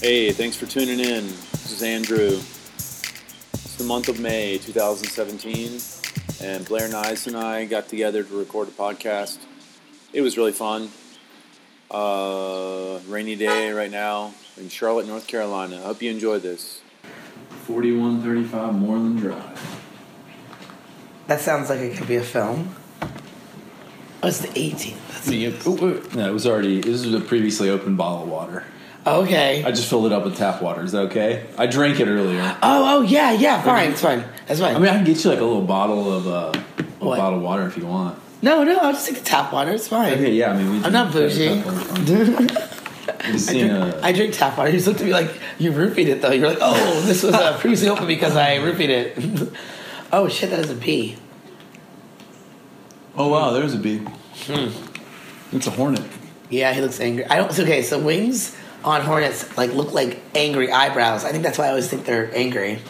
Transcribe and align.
Hey, 0.00 0.30
thanks 0.30 0.56
for 0.56 0.66
tuning 0.66 1.00
in. 1.00 1.26
This 1.26 1.72
is 1.72 1.82
Andrew. 1.82 2.40
It's 2.74 3.76
the 3.76 3.84
month 3.84 4.08
of 4.08 4.20
May 4.20 4.58
2017, 4.58 5.72
and 6.40 6.64
Blayr 6.66 6.88
Nias 6.90 7.26
and 7.26 7.36
I 7.36 7.64
got 7.64 7.88
together 7.88 8.22
to 8.22 8.38
record 8.38 8.68
a 8.68 8.70
podcast. 8.70 9.38
It 10.12 10.20
was 10.20 10.36
really 10.36 10.52
fun. 10.52 10.90
Uh, 11.90 13.00
rainy 13.08 13.34
day 13.34 13.72
right 13.72 13.90
now 13.90 14.34
in 14.56 14.68
Charlotte, 14.68 15.06
North 15.06 15.26
Carolina. 15.26 15.78
I 15.78 15.86
hope 15.86 16.02
you 16.02 16.10
enjoy 16.10 16.38
this. 16.38 16.80
4135 17.66 18.74
Moreland 18.74 19.18
Drive. 19.18 19.80
That 21.26 21.40
sounds 21.40 21.70
like 21.70 21.80
it 21.80 21.96
could 21.96 22.08
be 22.08 22.16
a 22.16 22.22
film. 22.22 22.74
Oh, 24.22 24.28
it's 24.28 24.38
the 24.40 24.48
18th. 24.48 24.96
That's 25.08 25.66
Oh, 25.66 25.74
wait. 25.74 26.14
No, 26.14 26.28
it 26.28 26.32
was 26.32 26.46
already. 26.46 26.80
This 26.80 27.04
was 27.04 27.14
a 27.14 27.20
previously 27.20 27.68
open 27.68 27.96
bottle 27.96 28.22
of 28.22 28.28
water. 28.28 28.64
Okay. 29.16 29.62
I 29.64 29.70
just 29.70 29.88
filled 29.88 30.06
it 30.06 30.12
up 30.12 30.24
with 30.24 30.36
tap 30.36 30.62
water. 30.62 30.82
Is 30.82 30.92
that 30.92 31.00
okay? 31.10 31.46
I 31.56 31.66
drank 31.66 32.00
it 32.00 32.06
earlier. 32.08 32.42
oh, 32.62 32.98
oh, 32.98 33.02
yeah, 33.02 33.32
yeah. 33.32 33.62
Fine, 33.62 33.90
it's 33.92 34.00
fine. 34.00 34.24
That's 34.46 34.60
fine. 34.60 34.74
I 34.76 34.78
mean, 34.78 34.88
I 34.88 34.96
can 34.96 35.04
get 35.04 35.22
you 35.24 35.30
like 35.30 35.40
a 35.40 35.44
little 35.44 35.62
bottle 35.62 36.12
of 36.12 36.26
uh, 36.26 36.60
a 37.00 37.04
What? 37.04 37.18
bottle 37.18 37.38
of 37.38 37.44
water 37.44 37.66
if 37.66 37.76
you 37.76 37.86
want. 37.86 38.18
no, 38.42 38.64
no, 38.64 38.78
I'll 38.78 38.92
just 38.92 39.06
take 39.08 39.18
the 39.18 39.24
tap 39.24 39.52
water. 39.52 39.72
It's 39.72 39.88
fine. 39.88 40.12
Okay, 40.14 40.32
yeah. 40.32 40.52
I 40.52 40.56
mean, 40.56 40.70
we 40.72 40.84
I'm 40.84 40.92
not 40.92 41.12
bougie. 41.12 41.48
I 43.20 43.32
just 43.32 43.48
I 43.48 43.52
seen 43.52 43.68
drink, 43.68 43.94
a. 43.94 44.00
I 44.04 44.12
drink 44.12 44.34
tap 44.34 44.56
water. 44.56 44.70
You 44.70 44.76
just 44.76 44.86
looked 44.86 45.00
at 45.00 45.06
me 45.06 45.12
like 45.12 45.30
you 45.58 45.72
roofied 45.72 46.06
it 46.06 46.22
though. 46.22 46.30
You're 46.30 46.48
like, 46.48 46.58
oh, 46.60 47.00
this 47.06 47.22
was 47.22 47.34
uh, 47.34 47.58
previously 47.60 47.88
open 47.88 48.06
because 48.06 48.36
I 48.36 48.58
roofied 48.58 48.88
it. 48.90 49.52
oh 50.12 50.28
shit, 50.28 50.50
that 50.50 50.60
is 50.60 50.70
a 50.70 50.74
bee. 50.74 51.16
oh 53.16 53.28
wow, 53.28 53.50
there's 53.52 53.74
a 53.74 53.78
bee. 53.78 53.98
Hmm. 53.98 54.68
It's 55.56 55.66
a 55.66 55.70
hornet. 55.70 56.02
Yeah, 56.50 56.72
he 56.72 56.80
looks 56.80 57.00
angry. 57.00 57.24
I 57.26 57.36
don't. 57.38 57.58
Okay, 57.58 57.82
so 57.82 57.98
wings 57.98 58.54
on 58.84 59.02
hornets 59.02 59.56
like 59.56 59.72
look 59.72 59.92
like 59.92 60.20
angry 60.34 60.70
eyebrows. 60.70 61.24
I 61.24 61.32
think 61.32 61.44
that's 61.44 61.58
why 61.58 61.66
I 61.66 61.68
always 61.70 61.88
think 61.88 62.04
they're 62.04 62.34
angry. 62.34 62.80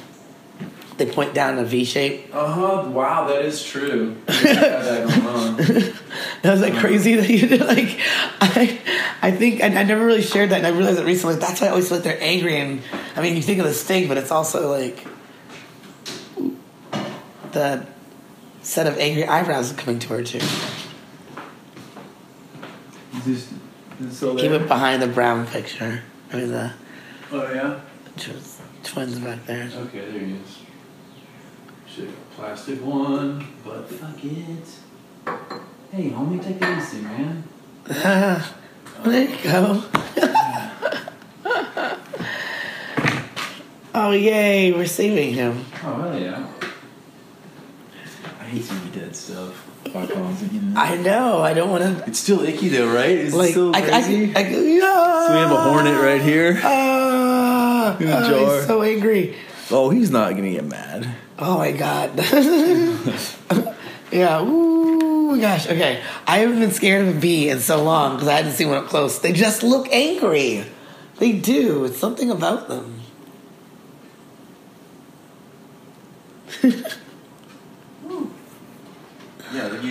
They 0.98 1.06
point 1.06 1.33
down 1.33 1.55
in 1.55 1.61
a 1.61 1.64
V 1.64 1.84
shape. 1.84 2.34
Uh 2.34 2.53
huh. 2.53 2.91
Wow, 2.91 3.28
that 3.28 3.44
is 3.44 3.62
true. 3.62 4.16
that. 4.27 5.94
Was 6.42 6.61
like 6.61 6.75
crazy 6.75 7.14
that 7.14 7.28
you 7.28 7.47
did. 7.47 7.61
Like, 7.61 8.00
I, 8.41 8.81
I 9.22 9.31
think 9.31 9.62
I, 9.62 9.66
I 9.66 9.84
never 9.84 10.05
really 10.05 10.22
shared 10.22 10.50
that, 10.50 10.59
and 10.59 10.66
I 10.66 10.70
realized 10.70 10.98
it 10.98 11.06
recently. 11.06 11.36
That's 11.36 11.61
why 11.61 11.69
I 11.69 11.70
always 11.70 11.89
feel 11.89 11.98
like 11.98 12.05
they're 12.05 12.20
angry, 12.20 12.56
and 12.56 12.83
I 13.14 13.22
mean, 13.22 13.36
you 13.36 13.42
think 13.42 13.61
of 13.61 13.66
the 13.66 13.75
sting, 13.75 14.09
but 14.09 14.16
it's 14.16 14.33
also 14.33 14.72
like 14.72 15.06
the 17.53 17.86
set 18.62 18.89
of 18.89 18.98
angry 18.98 19.25
eyebrows 19.25 19.72
coming 19.72 20.00
towards 20.00 20.34
you. 20.34 20.41
Is 23.14 23.25
this, 23.25 23.53
is 23.53 23.53
this 23.53 23.59
still 23.59 23.67
Keep 23.98 24.10
there? 24.36 24.54
it 24.54 24.68
behind 24.68 25.02
the 25.02 25.08
brown 25.08 25.46
picture. 25.46 26.02
I 26.32 26.36
mean, 26.36 26.53
the 26.53 26.72
Oh 27.32 27.53
yeah. 27.53 27.81
twins 28.84 29.19
back 29.19 29.44
there. 29.47 29.69
Okay, 29.75 30.10
there 30.10 30.20
he 30.20 30.34
is. 30.34 30.59
Shit, 31.86 32.09
plastic 32.36 32.82
one, 32.84 33.47
but 33.64 33.88
fuck 33.91 34.25
it. 34.25 34.69
Hey, 35.91 36.10
homie, 36.10 36.42
take 36.42 36.62
it 36.62 36.78
easy, 36.78 37.00
man. 37.00 37.42
there 37.86 39.28
you 39.28 39.36
go. 39.42 39.82
oh 43.94 44.12
yay! 44.12 44.72
We're 44.72 44.86
him. 45.32 45.65
Oh 45.84 46.03
hell 46.03 46.19
yeah. 46.19 46.47
I 48.41 48.44
hate 48.44 48.65
seeing 48.65 48.91
dead 48.91 49.16
stuff. 49.16 49.67
I 49.94 50.97
know. 51.03 51.41
I 51.43 51.54
don't 51.54 51.71
want 51.71 51.82
to. 51.82 52.04
It's 52.06 52.19
still 52.19 52.41
icky 52.43 52.69
though, 52.69 52.93
right? 52.93 53.10
It's 53.10 53.34
Like, 53.34 53.50
still 53.50 53.75
I, 53.75 53.81
I, 53.81 53.82
crazy? 53.82 54.34
I, 54.34 54.41
yeah. 54.41 55.26
so 55.26 55.32
we 55.32 55.38
have 55.38 55.50
a 55.50 55.56
hornet 55.62 56.00
right 56.00 56.21
here. 56.21 56.59
Ah, 56.62 57.97
In 57.98 58.09
a 58.09 58.16
oh, 58.16 58.28
jar. 58.31 58.56
he's 58.56 58.66
so 58.66 58.82
angry. 58.82 59.37
Oh, 59.71 59.91
he's 59.91 60.10
not 60.10 60.31
gonna 60.34 60.50
get 60.50 60.65
mad. 60.65 61.09
Oh 61.38 61.59
my 61.59 61.72
god. 61.72 62.16
yeah. 64.12 64.43
Ooh, 64.43 65.38
gosh. 65.41 65.66
Okay. 65.66 66.03
I 66.27 66.38
haven't 66.38 66.59
been 66.60 66.71
scared 66.72 67.06
of 67.09 67.16
a 67.16 67.21
bee 67.21 67.48
in 67.50 67.60
so 67.60 67.82
long 67.82 68.15
because 68.16 68.28
I 68.28 68.34
hadn't 68.37 68.53
seen 68.53 68.69
one 68.69 68.78
up 68.78 68.87
close. 68.88 69.19
They 69.21 69.32
just 69.32 69.62
look 69.62 69.88
angry. 69.93 70.65
They 71.19 71.32
do. 71.32 71.84
It's 71.84 71.98
something 71.98 72.31
about 72.31 72.69
them. 72.69 73.00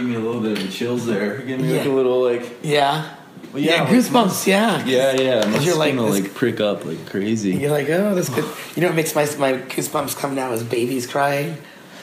Me 0.07 0.15
a 0.15 0.19
little 0.19 0.41
bit 0.41 0.57
of 0.57 0.63
the 0.63 0.69
chills 0.71 1.05
there. 1.05 1.39
Give 1.39 1.59
me 1.59 1.75
like 1.75 1.85
Yeah. 1.85 1.91
a 1.91 1.93
little 1.93 2.21
like, 2.23 2.45
Yeah. 2.63 3.05
well, 3.53 3.61
Yeah. 3.61 3.83
like- 3.83 3.89
goosebumps. 3.91 4.47
Yeah. 4.47 4.85
Yeah, 4.85 5.11
yeah. 5.19 5.45
My 5.47 5.59
you're 5.59 5.75
like 5.75 5.89
skin 5.89 5.97
will 5.97 6.11
this- 6.11 6.21
like 6.23 6.33
prick 6.33 6.59
up 6.61 6.85
like 6.85 7.05
crazy. 7.05 7.51
You're 7.51 7.71
like, 7.71 7.89
oh, 7.89 8.15
that's 8.15 8.29
good. 8.29 8.45
You 8.75 8.81
know 8.81 8.87
what 8.87 8.95
makes 8.95 9.13
my 9.15 9.25
my 9.37 9.53
goosebumps 9.59 10.15
come 10.17 10.35
now 10.35 10.51
is 10.53 10.63
babies 10.63 11.05
crying. 11.07 11.57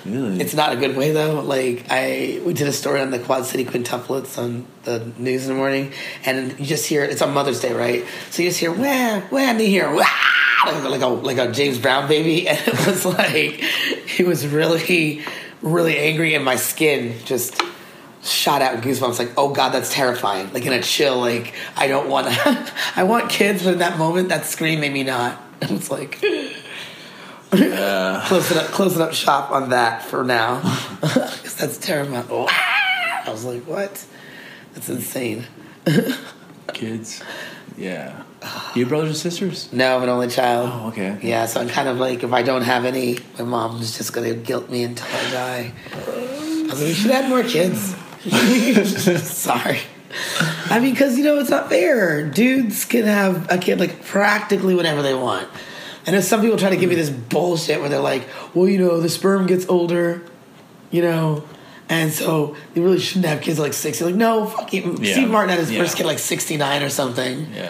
Really? 0.05 0.39
It's 0.39 0.53
not 0.53 0.71
a 0.75 0.77
good 0.77 0.97
way 0.99 1.13
though. 1.13 1.41
Like 1.41 1.87
I, 1.89 2.39
we 2.45 2.53
did 2.53 2.69
a 2.69 2.73
story 2.73 3.01
on 3.01 3.11
the 3.11 3.19
Quad 3.19 3.47
City 3.47 3.65
quintuplets 3.65 4.37
on 4.37 4.67
the 4.83 5.11
news 5.17 5.45
in 5.45 5.55
the 5.55 5.55
morning, 5.57 5.93
and 6.27 6.55
you 6.61 6.67
just 6.67 6.85
hear 6.87 7.03
it's 7.05 7.23
on 7.23 7.33
Mother's 7.33 7.61
Day, 7.61 7.73
right? 7.73 8.05
So 8.31 8.43
you 8.43 8.51
just 8.51 8.61
hear 8.61 8.71
wah 8.71 9.23
wah, 9.31 9.39
and 9.39 9.59
you 9.63 9.67
hear 9.69 9.91
wah 9.91 10.05
like, 10.67 10.85
like 10.85 11.01
a 11.01 11.07
like 11.07 11.39
a 11.39 11.51
James 11.53 11.79
Brown 11.79 12.07
baby, 12.07 12.47
and 12.51 12.59
it 12.69 12.87
was 12.87 13.07
like 13.07 13.63
he 14.07 14.25
was 14.25 14.47
really 14.47 15.23
really 15.63 15.97
angry, 15.97 16.35
and 16.35 16.45
my 16.45 16.57
skin 16.57 17.15
just 17.25 17.59
shot 18.25 18.63
out 18.63 18.83
goosebumps. 18.83 19.19
Like 19.19 19.33
oh 19.37 19.53
god, 19.53 19.71
that's 19.71 19.93
terrifying. 19.93 20.53
Like 20.53 20.67
in 20.67 20.73
a 20.73 20.83
chill. 20.83 21.19
Like 21.19 21.55
I 21.77 21.87
don't 21.87 22.09
want 22.09 22.29
to. 22.29 22.73
I 22.97 23.05
want 23.05 23.31
kids, 23.31 23.63
but 23.63 23.75
in 23.75 23.79
that 23.79 23.99
moment, 23.99 24.29
that 24.31 24.47
scream 24.47 24.81
made 24.81 24.93
me 24.93 25.03
not. 25.05 25.41
It 25.63 25.71
was 25.71 25.91
like. 25.91 26.19
closing 27.51 28.59
up, 28.59 28.67
closing 28.67 29.01
up 29.01 29.15
shop 29.15 29.51
on 29.51 29.71
that 29.71 30.03
for 30.03 30.25
now, 30.25 30.61
because 31.01 31.57
that's 31.57 31.79
terrifying. 31.79 32.29
Wow. 32.29 32.47
I 32.51 33.25
was 33.29 33.45
like, 33.45 33.63
what? 33.63 34.05
That's 34.75 34.89
insane. 34.91 35.47
Kids. 36.75 37.23
Yeah. 37.79 38.25
You 38.75 38.87
brothers 38.87 39.09
and 39.09 39.17
sisters? 39.17 39.73
No, 39.73 39.97
I'm 39.97 40.03
an 40.03 40.09
only 40.09 40.29
child. 40.29 40.71
Oh, 40.73 40.89
okay. 40.89 41.19
Yeah, 41.23 41.47
so 41.47 41.61
I'm 41.61 41.69
kind 41.69 41.89
of 41.89 41.99
like, 41.99 42.23
if 42.23 42.33
I 42.33 42.43
don't 42.43 42.63
have 42.63 42.85
any, 42.85 43.19
my 43.39 43.45
mom's 43.45 43.97
just 43.97 44.13
gonna 44.13 44.35
guilt 44.35 44.69
me 44.69 44.83
until 44.83 45.07
I 45.07 45.31
die. 45.31 45.73
I 45.95 46.67
was 46.71 46.81
like, 46.81 46.89
we 46.89 46.93
should 46.95 47.11
have 47.11 47.29
more 47.29 47.43
kids. 47.43 47.95
Sorry. 49.17 49.79
I 50.71 50.79
mean, 50.81 50.93
because 50.93 51.19
you 51.19 51.25
know 51.25 51.39
it's 51.39 51.51
not 51.51 51.69
fair. 51.69 52.25
Dudes 52.29 52.85
can 52.85 53.05
have 53.05 53.51
a 53.51 53.59
kid 53.59 53.81
like 53.81 54.05
practically 54.05 54.75
whenever 54.75 55.03
they 55.03 55.15
want. 55.15 55.49
And 56.07 56.15
if 56.15 56.25
some 56.25 56.41
people 56.41 56.57
try 56.59 56.71
to 56.71 56.77
give 56.77 56.89
me 56.91 56.97
this 56.97 57.11
bullshit 57.11 57.81
where 57.81 57.89
they're 57.89 57.99
like, 58.01 58.29
well, 58.55 58.69
you 58.69 58.79
know, 58.79 59.01
the 59.01 59.09
sperm 59.09 59.47
gets 59.47 59.67
older, 59.69 60.23
you 60.91 61.01
know, 61.03 61.45
and 61.89 62.13
so 62.13 62.57
you 62.75 62.83
really 62.85 62.99
shouldn't 63.01 63.27
have 63.27 63.41
kids 63.41 63.59
like 63.59 63.73
60. 63.73 64.05
Like, 64.05 64.15
no, 64.15 64.47
fuck 64.47 64.73
you. 64.73 64.97
Yeah. 65.01 65.13
Steve 65.15 65.31
Martin 65.31 65.51
had 65.51 65.59
his 65.59 65.71
Yeah. 65.73 65.81
first 65.81 65.97
kid 65.97 66.07
like 66.07 66.19
69 66.19 66.83
or 66.83 66.89
something. 66.91 67.47
Yeah. 67.55 67.69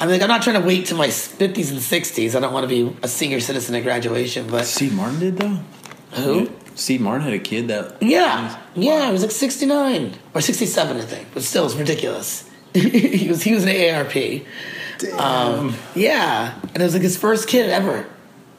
I 0.00 0.06
mean, 0.06 0.12
like, 0.14 0.22
I'm 0.22 0.28
not 0.28 0.42
trying 0.42 0.60
to 0.60 0.66
wait 0.66 0.86
to 0.86 0.94
my 0.94 1.08
50s 1.08 1.70
and 1.70 1.78
60s. 1.78 2.34
I 2.34 2.40
don't 2.40 2.52
want 2.52 2.68
to 2.68 2.68
be 2.68 2.96
a 3.02 3.08
senior 3.08 3.40
citizen 3.40 3.74
at 3.74 3.82
graduation, 3.84 4.48
but 4.48 4.64
Steve 4.66 4.94
Martin 4.94 5.20
did 5.20 5.36
though. 5.36 5.58
who? 6.12 6.50
Steve 6.74 7.00
Martin 7.00 7.22
had 7.24 7.34
a 7.34 7.38
kid 7.38 7.68
that. 7.68 8.02
Yeah, 8.02 8.58
yeah, 8.74 9.08
it 9.08 9.12
was 9.12 9.22
like 9.22 9.30
69 9.30 10.14
or 10.34 10.40
67, 10.40 10.96
I 10.96 11.00
think. 11.02 11.28
But 11.32 11.42
still, 11.42 11.64
it's 11.66 11.74
ridiculous. 11.74 12.48
he 12.74 13.28
was 13.28 13.42
he 13.42 13.54
was 13.54 13.62
an 13.64 13.70
AARP. 13.70 14.44
Um, 15.18 15.74
yeah, 15.94 16.58
and 16.72 16.76
it 16.76 16.82
was 16.82 16.94
like 16.94 17.02
his 17.02 17.16
first 17.16 17.48
kid 17.48 17.70
ever. 17.70 18.06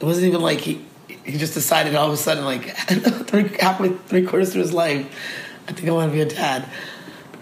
It 0.00 0.04
wasn't 0.04 0.26
even 0.26 0.40
like 0.40 0.60
he 0.60 0.84
he 1.24 1.36
just 1.38 1.54
decided 1.54 1.94
all 1.94 2.06
of 2.06 2.12
a 2.12 2.16
sudden 2.16 2.44
like 2.44 2.74
three 3.26 3.48
halfway 3.60 3.90
three 3.90 4.24
quarters 4.24 4.52
through 4.52 4.62
his 4.62 4.72
life, 4.72 5.06
I 5.68 5.72
think 5.72 5.88
I 5.88 5.92
want 5.92 6.10
to 6.10 6.14
be 6.14 6.22
a 6.22 6.26
dad. 6.26 6.68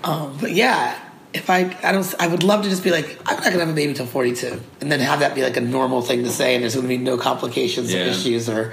Um, 0.03 0.37
but 0.41 0.53
yeah, 0.53 0.99
if 1.33 1.51
I 1.51 1.77
I 1.83 1.93
don't 1.93 2.15
I 2.19 2.27
would 2.27 2.43
love 2.43 2.63
to 2.65 2.69
just 2.71 2.83
be 2.85 2.91
like 2.91 3.19
I'm 3.27 3.37
not 3.37 3.45
gonna 3.45 3.61
have 3.61 3.69
a 3.69 3.73
baby 3.73 3.95
till 3.95 4.07
42, 4.07 4.61
and 4.81 4.91
then 4.91 5.01
have 5.01 5.21
that 5.21 5.35
be 5.35 5.43
like 5.43 5.57
a 5.57 5.61
normal 5.61 6.03
thing 6.03 6.25
to 6.25 6.31
say, 6.31 6.55
and 6.55 6.63
there's 6.63 6.75
gonna 6.75 6.89
be 6.89 6.99
no 6.99 7.17
complications 7.17 7.93
Yeah. 7.93 8.05
or 8.05 8.09
issues 8.09 8.49
or 8.49 8.73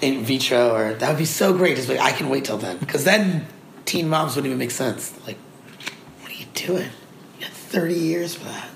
in 0.00 0.24
vitro, 0.24 0.74
or 0.74 0.94
that 0.94 1.08
would 1.08 1.18
be 1.18 1.24
so 1.24 1.52
great. 1.52 1.76
Just 1.76 1.88
like 1.88 2.00
I 2.00 2.12
can 2.12 2.28
wait 2.28 2.44
till 2.44 2.58
then, 2.58 2.78
because 2.78 3.04
then 3.04 3.46
teen 3.84 4.08
moms 4.08 4.36
wouldn't 4.36 4.46
even 4.46 4.58
make 4.58 4.70
sense. 4.70 5.14
Like, 5.26 5.36
what 6.20 6.30
are 6.30 6.34
you 6.34 6.46
doing? 6.54 6.90
You 7.38 7.46
got 7.46 7.50
thirty 7.50 7.94
years 7.94 8.34
for 8.34 8.44
that. 8.44 8.68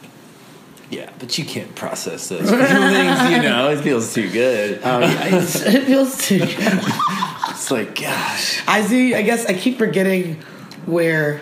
Yeah, 0.91 1.09
but 1.19 1.39
you 1.39 1.47
can't 1.47 1.75
process 1.75 2.29
those 2.29 2.41
feelings, 2.51 3.31
you 3.31 3.43
know. 3.43 3.71
It 3.71 3.81
feels 3.81 4.13
too 4.13 4.31
good. 4.31 4.79
Oh, 4.85 5.01
yeah, 5.01 5.27
it 5.33 5.85
feels 5.85 6.19
too. 6.19 6.41
It's 6.43 7.71
like, 7.71 7.95
gosh. 7.95 8.63
I 8.69 8.83
see. 8.83 9.15
I 9.15 9.23
guess 9.23 9.47
I 9.47 9.55
keep 9.55 9.79
forgetting 9.79 10.43
where 10.85 11.39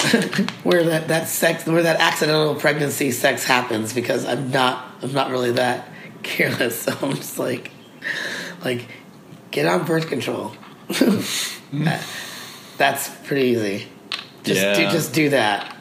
where 0.62 0.84
that, 0.84 1.08
that 1.08 1.28
sex 1.28 1.66
where 1.66 1.82
that 1.82 2.00
accidental 2.00 2.54
pregnancy 2.54 3.10
sex 3.10 3.44
happens 3.44 3.92
because 3.92 4.24
I'm 4.24 4.50
not 4.50 4.84
I'm 5.02 5.12
not 5.12 5.30
really 5.30 5.52
that 5.52 5.88
careless. 6.22 6.82
So 6.82 6.96
I'm 7.02 7.16
just 7.16 7.38
like 7.38 7.70
like 8.64 8.86
get 9.50 9.66
on 9.66 9.84
birth 9.84 10.08
control. 10.08 10.48
Hmm. 10.92 11.86
That's 12.78 13.08
pretty 13.26 13.48
easy. 13.48 13.88
Just 14.42 14.78
do 14.78 14.84
just 14.90 15.12
do 15.12 15.28
that, 15.30 15.76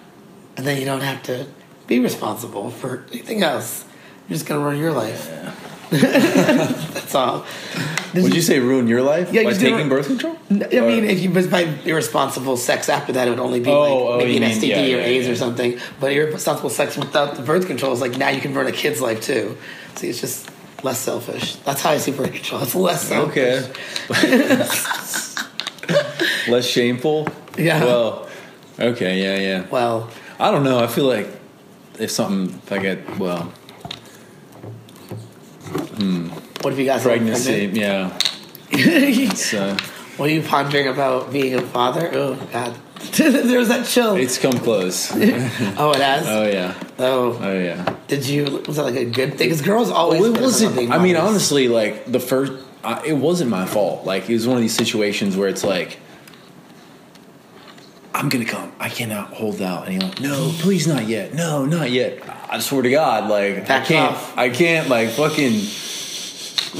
and 0.58 0.68
then 0.68 0.78
you 0.80 0.86
don't 0.86 1.02
have 1.02 1.24
to 1.24 1.48
be 1.88 2.00
responsible 2.00 2.70
for 2.72 3.06
anything 3.12 3.42
else. 3.42 3.86
You're 4.28 4.36
just 4.38 4.46
gonna 4.48 4.60
ruin 4.60 4.78
your 4.78 4.92
life. 4.92 5.30
that's 5.90 7.16
all. 7.16 7.46
Did 8.14 8.24
Would 8.24 8.36
you 8.36 8.42
say 8.42 8.60
ruin 8.60 8.88
your 8.88 9.02
life 9.02 9.31
Yeah, 9.34 9.44
by 9.44 9.54
taking 9.54 9.90
birth 9.90 10.08
control? 10.08 10.38
I 10.52 10.54
mean, 10.81 11.06
if 11.06 11.20
you 11.20 11.30
but 11.31 11.50
by 11.50 11.62
irresponsible 11.86 12.58
sex 12.58 12.90
after 12.90 13.14
that, 13.14 13.28
it 13.28 13.31
would 13.31 13.40
only 13.40 13.60
be 13.60 13.70
Oh, 13.72 13.81
like 13.81 13.92
oh, 13.92 14.18
maybe 14.18 14.38
an 14.38 14.44
mean- 14.44 14.52
STD 14.60 14.68
yeah, 14.68 14.76
or 14.76 14.80
yeah, 15.00 15.06
AIDS 15.06 15.26
yeah. 15.26 15.31
or 15.31 15.36
something. 15.36 15.80
But 16.00 16.12
irresponsible 16.12 16.70
sex 16.70 16.96
without 16.98 17.36
the 17.36 17.42
birth 17.42 17.66
control 17.66 17.94
is 17.94 18.02
like 18.02 18.18
now 18.18 18.30
you 18.30 18.42
can 18.42 18.54
ruin 18.54 18.68
a 18.68 18.72
kid's 18.72 19.02
life 19.02 19.22
too. 19.22 19.58
See, 19.96 20.10
it's 20.10 20.22
just 20.22 20.50
less 20.84 21.00
selfish. 21.00 21.56
That's 21.58 21.81
how 21.81 21.92
I 21.92 21.98
see 21.98 22.12
birth 22.12 22.34
control. 22.34 22.62
It's 22.64 22.76
less 22.76 23.04
selfish. 23.08 23.70
Okay. 24.10 24.10
Less 26.48 26.66
shameful? 26.66 27.28
Yeah. 27.58 27.84
Well, 27.84 28.30
okay, 28.80 29.22
yeah, 29.22 29.38
yeah. 29.38 29.68
Well, 29.70 30.10
I 30.40 30.52
don't 30.52 30.64
know. 30.64 30.80
I 30.80 30.88
feel 30.88 31.06
like 31.06 31.28
if 32.00 32.10
something, 32.12 32.56
if 32.64 32.72
I 32.72 32.78
get, 32.80 33.20
well, 33.20 33.52
Hmm. 36.00 36.30
what 36.62 36.74
if 36.74 36.80
you 36.80 36.86
got 36.86 37.02
pregnancy, 37.02 37.70
yeah. 37.74 38.18
uh, 38.74 39.78
what 40.18 40.30
are 40.30 40.34
you 40.34 40.42
pondering 40.42 40.88
about 40.88 41.31
being 41.31 41.56
a 41.56 41.62
father? 41.62 42.10
Oh 42.14 42.36
God, 42.52 42.76
there's 43.18 43.69
that 43.69 43.86
chill. 43.88 44.16
it's 44.16 44.38
come 44.38 44.54
close. 44.60 45.12
oh, 45.16 45.18
it 45.18 46.01
has. 46.01 46.28
Oh, 46.28 46.46
yeah. 46.48 46.74
oh, 47.00 47.40
Oh, 47.42 47.54
yeah. 47.60 47.96
did 48.07 48.25
you? 48.25 48.62
Was 48.68 48.75
that 48.75 48.84
like 48.84 48.96
a 48.96 49.06
good 49.06 49.30
thing? 49.38 49.48
Because 49.48 49.62
girls 49.62 49.90
always. 49.90 50.22
Well, 50.22 50.36
it 50.36 50.42
wasn't. 50.42 50.92
I 50.92 50.98
mean, 50.98 51.16
honestly, 51.16 51.68
like 51.69 52.06
the 52.06 52.19
first, 52.19 52.51
I, 52.84 53.01
it 53.06 53.13
wasn't 53.18 53.50
my 53.51 53.66
fault. 53.66 54.06
Like 54.06 54.30
it 54.30 54.34
was 54.34 54.48
one 54.48 54.57
of 54.57 54.62
these 54.62 54.75
situations 54.75 55.38
where 55.38 55.48
it's 55.48 55.63
like, 55.63 55.98
I'm 58.13 58.28
gonna 58.28 58.44
come. 58.46 58.72
I 58.80 58.90
cannot 58.90 59.34
hold 59.34 59.62
out. 59.62 59.88
And 59.88 59.94
you're 60.02 60.10
like, 60.10 60.19
no, 60.19 60.52
please, 60.60 60.86
not 60.88 61.07
yet. 61.07 61.34
No, 61.34 61.66
not 61.66 61.92
yet. 61.92 62.22
I 62.52 62.60
swear 62.60 62.81
to 62.81 62.90
God, 62.92 63.30
like 63.30 63.66
Back 63.68 63.84
I 63.84 63.86
can't. 63.86 64.12
off. 64.12 64.38
I 64.38 64.50
can't. 64.50 64.90
Like 64.90 65.10
fucking. 65.12 65.62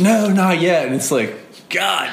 No, 0.04 0.28
not 0.32 0.60
yet. 0.60 0.86
And 0.88 0.96
it's 0.96 1.12
like, 1.12 1.36
God. 1.70 2.10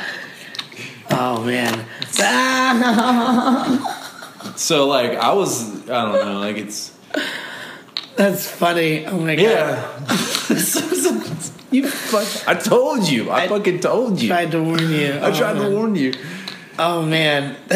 Oh 1.11 1.43
man. 1.45 1.85
So 4.57 4.87
like, 4.87 5.13
I 5.13 5.33
was. 5.33 5.89
I 5.89 6.13
don't 6.13 6.27
know. 6.27 6.41
Like 6.41 6.57
it's. 6.57 6.97
That's 8.17 8.51
funny. 8.51 9.07
Oh 9.07 9.19
my 9.19 9.37
god. 9.37 9.43
Yeah. 9.43 9.99
you 11.71 11.89
fuck. 11.89 12.49
I 12.49 12.55
told 12.55 13.09
you. 13.09 13.31
I, 13.31 13.43
I 13.43 13.49
fucking 13.49 13.81
told 13.81 14.21
you. 14.21 14.29
Tried 14.29 14.51
to 14.53 14.63
warn 14.63 14.91
you. 14.91 15.19
I 15.23 15.31
tried 15.31 15.55
to 15.55 15.71
warn 15.71 15.95
you. 15.95 16.15
Oh 16.79 17.03
man, 17.03 17.57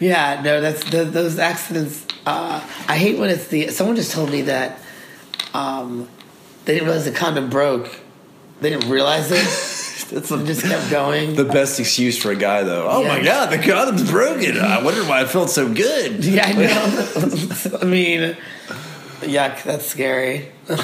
yeah, 0.00 0.40
no, 0.42 0.60
that's 0.62 0.82
those 0.90 1.38
accidents. 1.38 2.06
Uh, 2.24 2.66
I 2.88 2.96
hate 2.96 3.18
when 3.18 3.28
it's 3.28 3.48
the. 3.48 3.68
Someone 3.68 3.96
just 3.96 4.12
told 4.12 4.30
me 4.30 4.42
that 4.42 4.78
um, 5.52 6.08
they 6.64 6.74
didn't 6.74 6.88
realize 6.88 7.04
the 7.04 7.12
condom 7.12 7.50
broke. 7.50 8.00
They 8.60 8.70
didn't 8.70 8.90
realize 8.90 9.30
it. 9.30 9.69
That's 10.10 10.30
It 10.30 10.46
just 10.46 10.62
kept 10.62 10.90
going. 10.90 11.34
The 11.40 11.44
best 11.44 11.78
excuse 11.80 12.16
for 12.18 12.30
a 12.30 12.36
guy, 12.36 12.62
though. 12.62 12.86
Oh 12.88 13.04
my 13.04 13.22
god, 13.22 13.50
the 13.50 13.58
condom's 13.58 14.10
broken. 14.10 14.58
I 14.58 14.82
wonder 14.82 15.02
why 15.04 15.22
it 15.22 15.28
felt 15.28 15.50
so 15.50 15.72
good. 15.72 16.24
yeah, 16.24 16.46
I 16.46 16.52
know. 16.52 17.78
I 17.80 17.84
mean, 17.84 18.36
yuck. 19.20 19.62
That's 19.64 19.86
scary. 19.86 20.48
I 20.68 20.74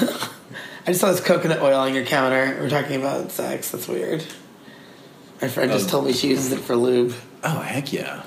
just 0.91 1.01
saw 1.01 1.11
this 1.11 1.19
coconut 1.21 1.61
oil 1.61 1.79
on 1.79 1.93
your 1.93 2.05
counter. 2.05 2.57
We're 2.59 2.69
talking 2.69 2.95
about 2.99 3.31
sex. 3.31 3.71
That's 3.71 3.87
weird. 3.87 4.23
My 5.41 5.47
friend 5.49 5.71
just 5.71 5.87
Oh. 5.87 5.91
told 5.91 6.05
me 6.05 6.13
she 6.13 6.29
uses 6.29 6.51
it 6.51 6.59
for 6.61 6.75
lube. 6.75 7.13
Oh 7.43 7.59
heck 7.59 7.93
yeah! 7.93 8.23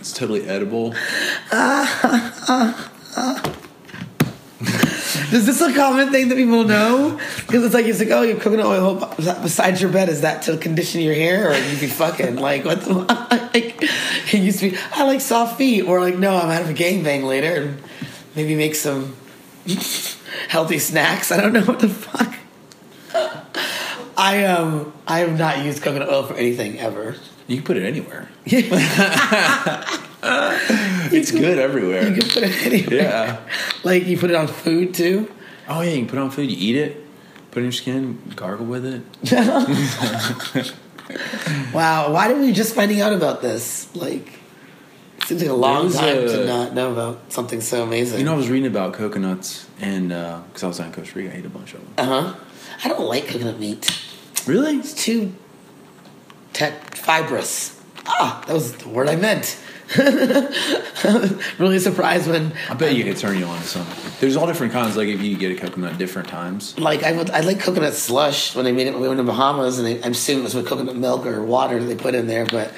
it's 0.00 0.12
totally 0.12 0.48
edible. 0.48 0.94
Is 5.32 5.46
this 5.46 5.60
a 5.60 5.72
common 5.72 6.12
thing 6.12 6.28
that 6.28 6.36
people 6.36 6.64
know? 6.64 7.18
Because 7.46 7.64
it's 7.64 7.74
like 7.74 7.86
it's 7.86 7.98
like, 7.98 8.10
oh, 8.10 8.22
you 8.22 8.34
have 8.34 8.42
coconut 8.42 8.66
oil 8.66 8.94
beside 9.16 9.80
your 9.80 9.90
bed. 9.90 10.08
Is 10.08 10.20
that 10.20 10.42
to 10.42 10.56
condition 10.56 11.00
your 11.00 11.14
hair, 11.14 11.50
or 11.50 11.54
you 11.54 11.78
be 11.78 11.86
fucking 11.86 12.36
like 12.36 12.64
what? 12.64 12.82
The, 12.82 12.92
like 13.54 13.82
it 13.82 14.34
used 14.34 14.60
to 14.60 14.70
be. 14.70 14.78
I 14.92 15.04
like 15.04 15.20
soft 15.20 15.58
feet, 15.58 15.82
or 15.82 16.00
like 16.00 16.16
no, 16.16 16.36
I'm 16.36 16.50
out 16.50 16.62
of 16.62 16.70
a 16.70 16.74
gangbang 16.74 17.24
later, 17.24 17.62
and 17.62 17.82
maybe 18.34 18.54
make 18.54 18.74
some 18.74 19.16
healthy 20.48 20.78
snacks. 20.78 21.32
I 21.32 21.40
don't 21.40 21.52
know 21.52 21.64
what 21.64 21.80
the 21.80 21.88
fuck. 21.88 22.34
I 24.16 24.44
um 24.44 24.92
I 25.06 25.18
have 25.20 25.38
not 25.38 25.64
used 25.64 25.82
coconut 25.82 26.08
oil 26.08 26.24
for 26.24 26.34
anything 26.34 26.78
ever. 26.78 27.16
You 27.46 27.56
can 27.56 27.64
put 27.64 27.76
it 27.76 27.84
anywhere. 27.84 28.28
It's 31.12 31.30
good 31.30 31.58
everywhere. 31.58 32.08
You 32.08 32.14
can 32.20 32.28
put 32.28 32.42
it 32.42 32.66
anywhere. 32.66 33.02
Yeah. 33.02 33.40
Like 33.84 34.06
you 34.06 34.18
put 34.18 34.30
it 34.30 34.36
on 34.36 34.48
food 34.48 34.92
too. 34.94 35.30
Oh 35.68 35.80
yeah, 35.82 35.90
you 35.90 35.98
can 35.98 36.08
put 36.08 36.18
it 36.18 36.22
on 36.22 36.30
food. 36.30 36.50
You 36.50 36.56
eat 36.58 36.76
it. 36.76 37.04
Put 37.52 37.58
it 37.58 37.60
in 37.60 37.64
your 37.66 37.72
skin. 37.72 38.18
Gargle 38.36 38.66
with 38.66 38.84
it. 38.84 39.02
Wow, 41.72 42.12
why 42.12 42.26
did 42.28 42.38
we 42.40 42.52
just 42.52 42.74
finding 42.74 43.00
out 43.00 43.12
about 43.12 43.40
this? 43.40 43.94
Like, 43.94 44.26
it 45.18 45.22
seems 45.24 45.40
like 45.42 45.50
a 45.50 45.54
long 45.54 45.92
time 45.92 46.18
a- 46.18 46.26
to 46.28 46.44
not 46.46 46.74
know 46.74 46.90
about 46.92 47.32
something 47.32 47.60
so 47.60 47.82
amazing. 47.84 48.18
You 48.18 48.24
know, 48.24 48.32
I 48.34 48.36
was 48.36 48.48
reading 48.48 48.66
about 48.66 48.94
coconuts, 48.94 49.68
and 49.80 50.08
because 50.08 50.64
I 50.64 50.66
was 50.66 50.80
in 50.80 50.92
Costa 50.92 51.16
Rica, 51.18 51.32
I 51.34 51.38
ate 51.38 51.46
a 51.46 51.48
bunch 51.48 51.74
of 51.74 51.80
them. 51.80 51.92
uh 51.98 52.22
huh. 52.32 52.34
I 52.84 52.88
don't 52.88 53.06
like 53.06 53.28
coconut 53.28 53.58
meat. 53.60 53.88
Really? 54.46 54.76
It's 54.78 54.94
too 54.94 55.32
te- 56.52 56.70
fibrous. 56.94 57.80
Ah, 58.06 58.42
that 58.46 58.52
was 58.52 58.72
the 58.76 58.88
word 58.88 59.08
I 59.08 59.16
meant. 59.16 59.58
really 61.58 61.78
surprised 61.78 62.28
when, 62.28 62.52
I 62.68 62.74
bet 62.74 62.94
you 62.96 63.04
could 63.04 63.16
turn 63.16 63.38
you 63.38 63.44
on 63.44 63.60
to 63.60 63.66
some. 63.66 63.86
There's 64.18 64.36
all 64.36 64.46
different 64.46 64.72
kinds. 64.72 64.96
Like 64.96 65.08
if 65.08 65.22
you 65.22 65.36
get 65.36 65.52
a 65.52 65.54
coconut 65.54 65.96
different 65.96 66.28
times. 66.28 66.76
like, 66.78 67.04
I 67.04 67.12
would, 67.12 67.30
I 67.30 67.40
like 67.40 67.60
coconut 67.60 67.94
slush 67.94 68.56
when 68.56 68.66
I 68.66 68.72
made 68.72 68.88
it 68.88 68.92
when 68.92 69.02
we 69.02 69.08
went 69.08 69.18
to 69.18 69.24
Bahamas, 69.24 69.78
and 69.78 69.86
I, 69.86 70.04
I'm 70.04 70.12
assuming 70.12 70.42
it 70.42 70.44
was 70.44 70.54
with 70.54 70.66
coconut 70.66 70.96
milk 70.96 71.24
or 71.24 71.42
water 71.42 71.78
that 71.78 71.86
they 71.86 71.94
put 71.94 72.14
in 72.14 72.26
there. 72.26 72.46
But 72.46 72.72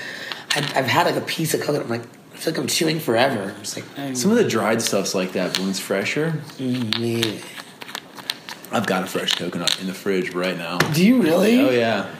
I, 0.51 0.59
I've 0.59 0.87
had 0.87 1.07
like 1.07 1.17
a 1.17 1.25
piece 1.25 1.55
of 1.55 1.61
coconut. 1.61 1.85
I'm 1.85 1.89
like, 1.89 2.05
I 2.35 2.37
feel 2.37 2.53
like 2.53 2.61
I'm 2.61 2.67
chewing 2.69 3.01
forever. 3.01 3.55
I'm 3.57 3.63
just 3.63 3.77
like, 3.77 3.87
mm, 3.97 4.17
Some 4.17 4.31
of 4.31 4.37
the 4.37 4.49
dried 4.49 4.83
stuff's 4.83 5.15
like 5.15 5.33
that, 5.33 5.53
but 5.53 5.61
when 5.61 5.71
it's 5.71 5.81
fresher, 5.81 6.41
yeah. 6.59 7.41
I've 8.71 8.87
got 8.87 9.03
a 9.03 9.07
fresh 9.07 9.35
coconut 9.35 9.81
in 9.81 9.87
the 9.87 9.95
fridge 9.95 10.35
right 10.35 10.57
now. 10.57 10.77
Do 10.79 11.07
you 11.07 11.23
really? 11.23 11.61
Oh 11.61 11.71
yeah. 11.71 12.15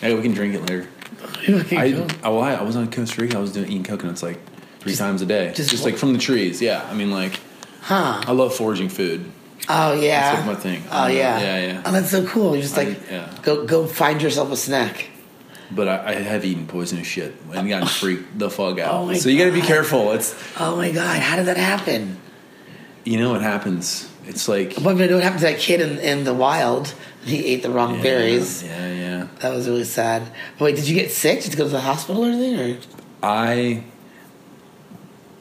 Hey, 0.00 0.14
we 0.14 0.20
can 0.20 0.32
drink 0.32 0.54
it 0.54 0.60
later. 0.60 0.88
I. 1.48 2.06
I, 2.22 2.28
well, 2.28 2.40
I 2.40 2.54
I 2.54 2.62
was 2.62 2.76
on 2.76 2.90
Costa 2.90 3.20
Rica. 3.20 3.36
I 3.36 3.40
was 3.40 3.52
doing 3.52 3.66
eating 3.66 3.84
coconuts 3.84 4.22
like 4.22 4.38
three 4.80 4.94
times 4.94 5.22
a 5.22 5.26
day, 5.26 5.52
just 5.54 5.70
just, 5.70 5.84
like 5.84 5.96
from 5.96 6.12
the 6.12 6.18
trees. 6.18 6.60
Yeah, 6.62 6.86
I 6.90 6.94
mean, 6.94 7.10
like 7.10 7.40
Huh. 7.86 8.20
I 8.26 8.32
love 8.32 8.52
foraging 8.52 8.88
food. 8.88 9.30
Oh 9.68 9.92
yeah. 9.94 10.34
That's 10.34 10.46
like 10.46 10.56
my 10.56 10.60
thing. 10.60 10.82
Oh 10.90 11.06
yeah. 11.06 11.40
Yeah, 11.40 11.66
yeah. 11.66 11.82
Oh, 11.84 11.92
that's 11.92 12.10
so 12.10 12.26
cool. 12.26 12.56
You 12.56 12.62
just 12.62 12.76
like 12.76 13.00
yeah. 13.08 13.32
go 13.42 13.64
go 13.64 13.86
find 13.86 14.20
yourself 14.20 14.50
a 14.50 14.56
snack. 14.56 15.06
But 15.70 15.86
I, 15.86 16.10
I 16.10 16.14
have 16.14 16.44
eaten 16.44 16.66
poisonous 16.66 17.06
shit 17.06 17.34
and 17.52 17.68
gotten 17.68 17.86
freaked 18.00 18.38
the 18.38 18.50
fuck 18.50 18.80
out. 18.80 18.92
Oh 18.92 19.06
my 19.06 19.14
so 19.14 19.28
you 19.28 19.38
got 19.38 19.46
to 19.46 19.52
be 19.52 19.60
God. 19.60 19.68
careful. 19.68 20.12
It's 20.12 20.34
Oh 20.58 20.76
my 20.76 20.90
god, 20.90 21.20
how 21.20 21.36
did 21.36 21.46
that 21.46 21.56
happen? 21.56 22.18
you 23.04 23.18
know 23.18 23.30
what 23.30 23.40
happens. 23.40 24.10
It's 24.26 24.48
like 24.48 24.74
But 24.76 24.96
what 24.96 24.98
happened 25.10 25.40
to 25.40 25.46
that 25.46 25.58
kid 25.58 25.80
in, 25.80 25.98
in 25.98 26.24
the 26.24 26.34
wild. 26.34 26.94
He 27.24 27.44
ate 27.46 27.62
the 27.62 27.70
wrong 27.70 27.96
yeah, 27.96 28.02
berries. 28.02 28.62
Yeah, 28.62 28.92
yeah. 28.92 29.26
That 29.40 29.52
was 29.54 29.68
really 29.68 29.84
sad. 29.84 30.22
But 30.58 30.64
wait, 30.66 30.76
did 30.76 30.86
you 30.88 30.94
get 30.94 31.10
sick? 31.10 31.42
Did 31.42 31.52
you 31.52 31.58
go 31.58 31.64
to 31.64 31.70
the 31.70 31.80
hospital 31.80 32.24
or 32.24 32.28
anything? 32.28 32.76
Or 32.76 32.78
I 33.22 33.82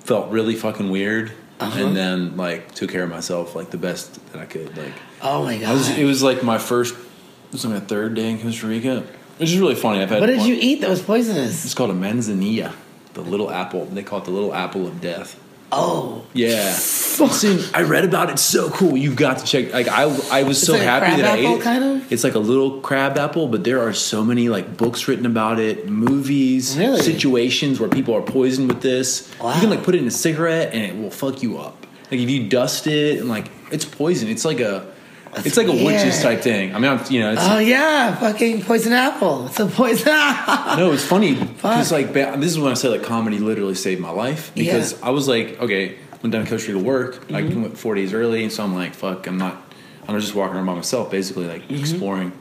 felt 0.03 0.31
really 0.31 0.55
fucking 0.55 0.89
weird, 0.89 1.31
Uh-huh. 1.59 1.85
and 1.85 1.95
then 1.95 2.37
like 2.37 2.73
took 2.73 2.91
care 2.91 3.03
of 3.03 3.09
myself 3.09 3.55
like 3.55 3.69
the 3.71 3.77
best 3.77 4.13
that 4.31 4.41
I 4.41 4.45
could. 4.45 4.75
Like 4.77 4.93
oh 5.21 5.43
my 5.43 5.57
god. 5.57 5.73
Was, 5.73 5.89
it 5.97 6.05
was 6.05 6.23
like 6.23 6.43
my 6.43 6.57
first. 6.57 6.93
It 6.95 7.51
was 7.53 7.65
like 7.65 7.73
my 7.75 7.79
third 7.87 8.15
day 8.15 8.29
in 8.31 8.39
Costa 8.41 8.67
Rica, 8.67 9.03
which 9.37 9.51
is 9.51 9.59
really 9.59 9.75
funny. 9.75 10.01
I've 10.01 10.09
had. 10.09 10.19
what 10.21 10.27
did 10.27 10.39
one- 10.39 10.47
you 10.47 10.57
eat 10.59 10.81
that 10.81 10.89
was 10.89 11.01
poisonous? 11.01 11.65
It's 11.65 11.73
called 11.73 11.91
a 11.91 11.93
manzanilla, 11.93 12.73
the 13.13 13.21
little 13.21 13.49
apple. 13.51 13.85
They 13.85 14.03
call 14.03 14.19
it 14.19 14.25
the 14.25 14.31
little 14.31 14.53
apple 14.53 14.85
of 14.87 15.01
death. 15.01 15.39
Oh, 15.71 16.25
Yeah, 16.33 16.71
Listen, 17.19 17.59
I 17.73 17.83
read 17.83 18.05
about 18.05 18.29
it. 18.29 18.39
So 18.39 18.69
cool. 18.69 18.95
You've 18.97 19.15
got 19.15 19.39
to 19.39 19.45
check. 19.45 19.73
Like 19.73 19.87
I, 19.87 20.03
I 20.31 20.43
was 20.43 20.61
so 20.61 20.73
like 20.73 20.81
happy 20.83 21.21
that 21.21 21.31
I 21.31 21.37
ate 21.37 21.45
it. 21.57 21.61
kind 21.61 21.83
of? 21.83 22.11
It's 22.11 22.23
like 22.23 22.35
a 22.35 22.39
little 22.39 22.81
crab 22.81 23.17
apple, 23.17 23.47
but 23.47 23.63
there 23.63 23.81
are 23.81 23.93
so 23.93 24.23
many 24.23 24.49
like 24.49 24.77
books 24.77 25.07
written 25.07 25.25
about 25.25 25.59
it, 25.59 25.89
movies, 25.89 26.77
Really? 26.77 27.01
situations 27.01 27.79
where 27.79 27.89
people 27.89 28.13
are 28.15 28.21
poisoned 28.21 28.67
with 28.69 28.81
this. 28.81 29.29
You 29.41 29.51
can 29.61 29.69
like 29.69 29.83
put 29.83 29.95
it 29.95 29.99
in 30.01 30.07
a 30.07 30.11
cigarette 30.11 30.73
and 30.73 30.83
it 30.83 31.01
will 31.01 31.11
fuck 31.11 31.41
you 31.43 31.57
up. 31.57 31.85
Like 32.11 32.19
if 32.19 32.29
you 32.29 32.47
dust 32.49 32.87
it 32.87 33.19
and 33.19 33.29
like 33.29 33.49
it's 33.71 33.85
poison. 33.85 34.29
It's 34.29 34.45
like 34.45 34.59
a, 34.59 34.93
it's 35.37 35.57
like 35.57 35.67
a 35.67 35.71
witches 35.71 36.21
type 36.21 36.41
thing. 36.41 36.73
I 36.75 36.79
mean, 36.79 36.91
I'm, 36.91 37.11
you 37.11 37.19
know, 37.19 37.31
it's, 37.33 37.41
Oh 37.43 37.57
yeah, 37.59 38.15
fucking 38.15 38.61
poison 38.61 38.93
apple. 38.93 39.47
It's 39.47 39.59
a 39.59 39.65
poison 39.65 40.09
apple. 40.09 40.77
No, 40.77 40.91
it's 40.91 41.03
funny 41.05 41.35
because 41.35 41.91
like 41.91 42.13
this 42.13 42.51
is 42.51 42.59
when 42.59 42.71
I 42.71 42.75
say 42.75 42.89
like 42.89 43.03
comedy 43.03 43.39
literally 43.39 43.75
saved 43.75 43.99
my 44.01 44.11
life 44.11 44.51
because 44.55 44.93
Yeah. 44.93 45.07
I 45.07 45.09
was 45.09 45.27
like, 45.27 45.59
okay, 45.59 45.97
to 46.31 46.39
Costa 46.45 46.71
Rica 46.73 46.79
to 46.79 46.79
work. 46.85 47.25
I 47.31 47.41
Mm-hmm. 47.41 47.61
went 47.61 47.77
four 47.77 47.95
days 47.95 48.13
early, 48.13 48.43
and 48.43 48.51
so 48.51 48.63
I'm 48.63 48.73
like, 48.75 48.93
fuck, 48.93 49.27
I'm 49.27 49.37
not. 49.37 49.61
I'm 50.07 50.19
just 50.19 50.35
walking 50.35 50.55
around 50.55 50.65
by 50.67 50.75
myself, 50.75 51.09
basically 51.11 51.45
like 51.47 51.63
Mm-hmm. 51.63 51.75
exploring. 51.79 52.31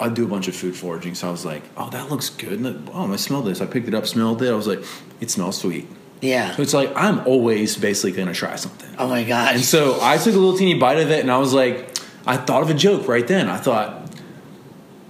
I 0.00 0.08
do 0.08 0.24
a 0.24 0.28
bunch 0.28 0.48
of 0.48 0.56
food 0.56 0.74
foraging, 0.74 1.14
so 1.14 1.28
I 1.28 1.30
was 1.30 1.44
like, 1.44 1.62
oh, 1.76 1.90
that 1.90 2.10
looks 2.10 2.30
good. 2.30 2.58
And 2.60 2.88
oh, 2.92 3.12
I 3.12 3.16
smell 3.16 3.42
this. 3.42 3.60
I 3.60 3.66
picked 3.66 3.88
it 3.88 3.94
up, 3.94 4.06
smelled 4.06 4.42
it. 4.42 4.50
I 4.50 4.54
was 4.54 4.66
like, 4.66 4.82
it 5.20 5.30
smells 5.30 5.58
sweet. 5.60 5.86
Yeah. 6.20 6.54
So 6.56 6.62
it's 6.62 6.72
like 6.74 6.92
I'm 6.96 7.20
always 7.26 7.76
basically 7.76 8.12
gonna 8.12 8.32
try 8.34 8.56
something. 8.56 8.88
Oh 8.98 9.08
my 9.08 9.22
god. 9.24 9.56
And 9.56 9.64
so 9.64 9.98
I 10.00 10.16
took 10.16 10.34
a 10.34 10.38
little 10.38 10.56
teeny 10.56 10.74
bite 10.78 10.98
of 10.98 11.10
it, 11.10 11.20
and 11.20 11.30
I 11.30 11.38
was 11.38 11.52
like, 11.52 11.98
I 12.26 12.36
thought 12.36 12.62
of 12.62 12.70
a 12.70 12.74
joke 12.74 13.06
right 13.08 13.26
then. 13.26 13.48
I 13.48 13.56
thought, 13.58 14.08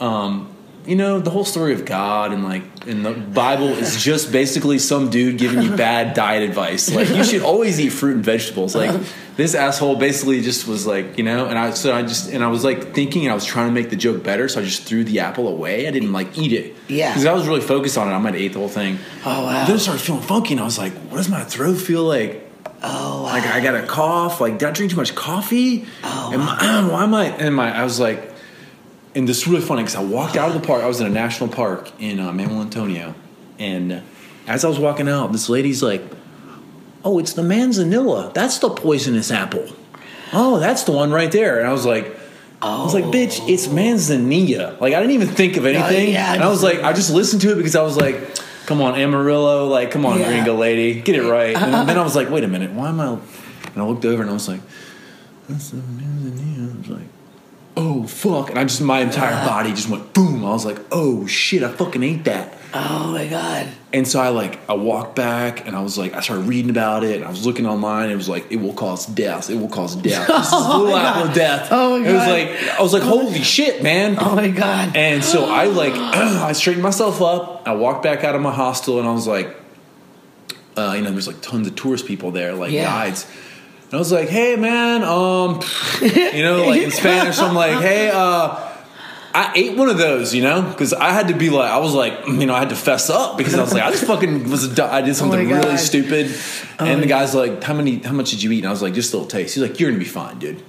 um, 0.01 0.52
you 0.87 0.97
know, 0.97 1.21
the 1.21 1.31
whole 1.31 1.45
story 1.45 1.73
of 1.73 1.85
God 1.85 2.33
and 2.33 2.43
like 2.45 2.63
in 2.87 3.03
the 3.03 3.13
Bible 3.13 3.69
is 3.69 4.03
just 4.11 4.33
basically 4.33 4.79
some 4.79 5.11
dude 5.11 5.39
giving 5.39 5.63
you 5.63 5.77
bad 5.77 6.15
diet 6.15 6.49
advice. 6.49 6.93
Like 6.95 7.09
you 7.11 7.25
should 7.25 7.43
always 7.43 7.79
eat 7.81 7.91
fruit 7.91 8.17
and 8.17 8.25
vegetables. 8.25 8.75
Like 8.75 9.01
this 9.37 9.55
asshole 9.55 9.97
basically 9.97 10.41
just 10.43 10.67
was 10.67 10.87
like, 10.87 11.17
you 11.19 11.25
know, 11.25 11.47
and 11.47 11.59
I 11.59 11.71
so 11.71 11.95
I 11.95 12.03
just 12.03 12.31
and 12.33 12.43
I 12.43 12.49
was 12.49 12.65
like 12.65 12.95
thinking, 12.95 13.23
and 13.25 13.31
I 13.33 13.35
was 13.35 13.45
trying 13.45 13.69
to 13.69 13.73
make 13.73 13.91
the 13.91 13.97
joke 13.97 14.23
better, 14.23 14.49
so 14.49 14.61
I 14.61 14.65
just 14.65 14.83
threw 14.83 15.05
the 15.05 15.21
apple 15.21 15.49
away. 15.49 15.87
I 15.87 15.91
didn't 15.91 16.13
like 16.13 16.37
eat 16.37 16.53
it. 16.53 16.75
Yeah. 16.89 17.11
because 17.11 17.27
I 17.27 17.33
was 17.33 17.47
really 17.47 17.61
focused 17.61 17.97
on 17.97 18.09
it. 18.09 18.13
I 18.13 18.19
might 18.19 18.35
have 18.35 18.43
ate 18.43 18.53
the 18.53 18.59
whole 18.59 18.69
thing. 18.69 18.99
Oh, 19.25 19.45
wow. 19.45 19.65
Then 19.67 19.77
I 19.77 19.79
started 19.79 20.03
feeling 20.03 20.23
funky, 20.23 20.53
and 20.55 20.61
I 20.61 20.65
was 20.65 20.79
like, 20.79 20.93
what 20.93 21.17
does 21.19 21.29
my 21.29 21.45
throat 21.45 21.75
feel 21.77 22.05
like? 22.05 22.49
oh 22.85 23.23
wow. 23.23 23.29
Like 23.33 23.45
I 23.47 23.61
got 23.61 23.77
a 23.77 23.87
cough. 23.87 24.41
Like 24.41 24.59
did 24.59 24.69
I 24.69 24.73
drink 24.73 24.91
too 24.91 24.97
much 24.97 25.15
coffee? 25.15 25.87
Oh, 26.03 26.33
I- 26.37 26.89
why 26.91 27.05
am 27.05 27.15
I? 27.15 27.27
And 27.27 27.55
my 27.55 27.73
I 27.73 27.85
was 27.85 28.01
like, 28.01 28.32
and 29.15 29.29
this 29.29 29.39
is 29.43 29.49
really 29.49 29.63
funny 29.63 29.83
because 29.83 29.97
I 29.97 30.03
walked 30.03 30.37
out 30.37 30.49
of 30.55 30.61
the 30.61 30.67
park. 30.67 30.83
I 30.83 30.87
was 30.89 31.01
in 31.01 31.07
a 31.07 31.11
national 31.11 31.49
park 31.51 31.91
in 32.01 32.19
uh, 32.21 32.33
Manuel 32.33 32.63
Antonio, 32.63 33.15
and 33.59 34.03
as 34.47 34.65
I 34.65 34.69
was 34.69 34.79
walking 34.79 35.09
out, 35.09 35.33
this 35.33 35.49
lady's 35.49 35.83
like, 35.83 36.03
"Oh, 37.05 37.19
it's 37.19 37.33
the 37.35 37.43
manzanilla. 37.43 38.33
That's 38.35 38.59
the 38.59 38.71
poisonous 38.71 39.31
apple. 39.31 39.67
Oh, 40.33 40.59
that's 40.59 40.85
the 40.85 40.93
one 40.93 41.11
right 41.13 41.31
there." 41.33 41.59
And 41.59 41.69
I 41.69 41.73
was 41.73 41.85
like. 41.87 42.19
I 42.65 42.85
was 42.85 42.95
like, 42.95 43.07
bitch, 43.07 43.49
it's 43.49 43.67
manzanilla. 43.67 44.81
Like, 44.81 44.95
I 44.95 45.01
didn't 45.01 45.15
even 45.15 45.27
think 45.27 45.57
of 45.57 45.67
anything. 45.67 46.11
Oh, 46.11 46.13
yeah, 46.13 46.33
and 46.33 46.45
I 46.45 46.49
was 46.49 46.63
like, 46.63 46.81
I 46.85 46.93
just 46.93 47.11
listened 47.13 47.43
to 47.43 47.51
it 47.51 47.57
because 47.57 47.75
I 47.75 47.83
was 47.83 47.97
like, 47.97 48.37
come 48.67 48.81
on, 48.81 48.95
Amarillo. 48.95 49.67
Like, 49.67 49.91
come 49.91 50.07
on, 50.07 50.21
Yeah. 50.21 50.29
gringo 50.29 50.55
lady. 50.55 51.01
Get 51.01 51.17
it 51.17 51.29
right. 51.29 51.57
And 51.57 51.89
then 51.89 51.99
I 51.99 52.05
was 52.05 52.15
like, 52.15 52.31
wait 52.31 52.45
a 52.45 52.47
minute. 52.47 52.71
Why 52.71 52.91
am 52.91 53.01
I. 53.01 53.15
And 53.15 53.21
I 53.79 53.83
looked 53.83 54.05
over 54.05 54.23
and 54.23 54.31
I 54.31 54.33
was 54.33 54.47
like, 54.47 54.61
that's 55.49 55.71
the 55.71 55.79
manzanilla. 55.79 56.73
I 56.73 56.79
was 56.79 56.89
like, 56.89 57.09
oh, 57.77 58.07
fuck. 58.07 58.51
And 58.51 58.59
I 58.59 58.65
just, 58.65 58.81
my 58.81 59.01
entire 59.01 59.45
body 59.47 59.71
just 59.71 59.89
went 59.89 60.13
boom. 60.13 60.45
I 60.45 60.51
was 60.51 60.65
like, 60.65 60.79
oh, 60.91 61.27
shit, 61.27 61.63
I 61.63 61.69
fucking 61.69 62.03
ate 62.03 62.25
that. 62.25 62.55
oh 62.75 63.13
my 63.13 63.27
god. 63.27 63.69
And 63.93 64.09
so 64.09 64.19
I 64.19 64.31
like 64.31 64.59
I 64.71 64.73
walked 64.73 65.15
back 65.15 65.67
and 65.67 65.77
I 65.77 65.83
was 65.83 65.99
like 65.99 66.15
I 66.15 66.21
started 66.21 66.47
reading 66.47 66.71
about 66.71 67.05
it 67.05 67.17
and 67.17 67.25
I 67.27 67.29
was 67.29 67.45
looking 67.45 67.67
online. 67.67 68.09
It 68.09 68.17
was 68.17 68.31
like 68.31 68.51
it 68.51 68.57
will 68.57 68.73
cause 68.73 69.05
death. 69.05 69.51
It 69.51 69.57
will 69.57 69.69
cause 69.69 69.95
death. 69.95 70.27
This 70.27 70.47
is 70.47 70.53
Oh 70.55 70.81
little 70.83 70.97
apple 70.97 71.27
God. 71.27 71.35
death. 71.35 71.69
Oh 71.71 71.99
my 71.99 72.05
god. 72.07 72.11
It 72.11 72.15
was 72.15 72.27
like 72.27 72.79
I 72.79 72.83
was 72.83 72.93
like 72.95 73.03
holy 73.03 73.43
shit, 73.43 73.83
man. 73.83 74.17
Oh 74.19 74.35
my 74.35 74.49
god. 74.49 74.97
And 74.97 75.23
so 75.23 75.45
I 75.53 75.65
like 75.67 75.93
I 75.95 76.53
straightened 76.53 76.83
myself 76.83 77.21
up. 77.21 77.69
I 77.69 77.75
walked 77.75 78.03
back 78.03 78.25
out 78.25 78.35
of 78.35 78.41
my 78.41 78.53
hostel 78.55 78.99
and 78.99 79.07
I 79.07 79.13
was 79.13 79.27
like, 79.27 79.55
uh, 80.79 80.95
you 80.97 81.03
know, 81.03 81.11
there's 81.11 81.27
like 81.27 81.43
tons 81.43 81.67
of 81.67 81.77
tourist 81.77 82.07
people 82.07 82.31
there, 82.31 82.55
like 82.55 82.73
Yeah. 82.73 82.85
guides. 82.85 83.27
And 83.93 83.99
I 83.99 84.01
was 84.01 84.11
like, 84.11 84.31
hey 84.31 84.57
man, 84.57 85.03
um, 85.05 85.61
you 86.01 86.43
know, 86.43 86.65
like 86.67 86.81
in 86.81 86.91
Spanish, 86.91 87.39
I'm 87.39 87.55
like, 87.55 87.79
hey, 87.83 88.11
uh, 88.11 88.71
I 89.35 89.53
ate 89.55 89.77
one 89.77 89.91
of 89.91 89.99
those, 89.99 90.35
you 90.35 90.41
know, 90.43 90.63
because 90.63 90.95
I 90.95 91.11
had 91.11 91.29
to 91.29 91.35
be 91.35 91.51
like, 91.51 91.71
I 91.71 91.77
was 91.79 91.93
like, 91.93 92.27
you 92.27 92.47
know, 92.47 92.55
I 92.55 92.61
had 92.61 92.71
to 92.71 92.75
fess 92.75 93.11
up 93.11 93.37
because 93.37 93.55
I 93.55 93.61
was 93.63 93.75
like, 93.75 93.83
I 93.83 93.91
just 93.91 94.07
fucking 94.07 94.51
was, 94.51 94.79
a, 94.79 94.85
I 94.91 95.03
did 95.03 95.15
something 95.17 95.41
Oh 95.41 95.45
really 95.45 95.63
God. 95.73 95.79
stupid. 95.79 96.35
Oh 96.79 96.87
and 96.87 97.03
the 97.03 97.07
guy's 97.07 97.35
like, 97.35 97.63
how 97.63 97.75
many, 97.75 97.99
how 97.99 98.13
much 98.13 98.31
did 98.31 98.43
you 98.43 98.51
eat? 98.53 98.61
And 98.61 98.69
I 98.69 98.71
was 98.71 98.81
like, 98.81 98.95
just 98.95 99.13
a 99.13 99.17
little 99.19 99.29
taste. 99.31 99.55
He's 99.57 99.63
like, 99.63 99.79
you're 99.79 99.91
gonna 99.91 99.99
be 99.99 100.07
fine, 100.09 100.39
dude. 100.39 100.63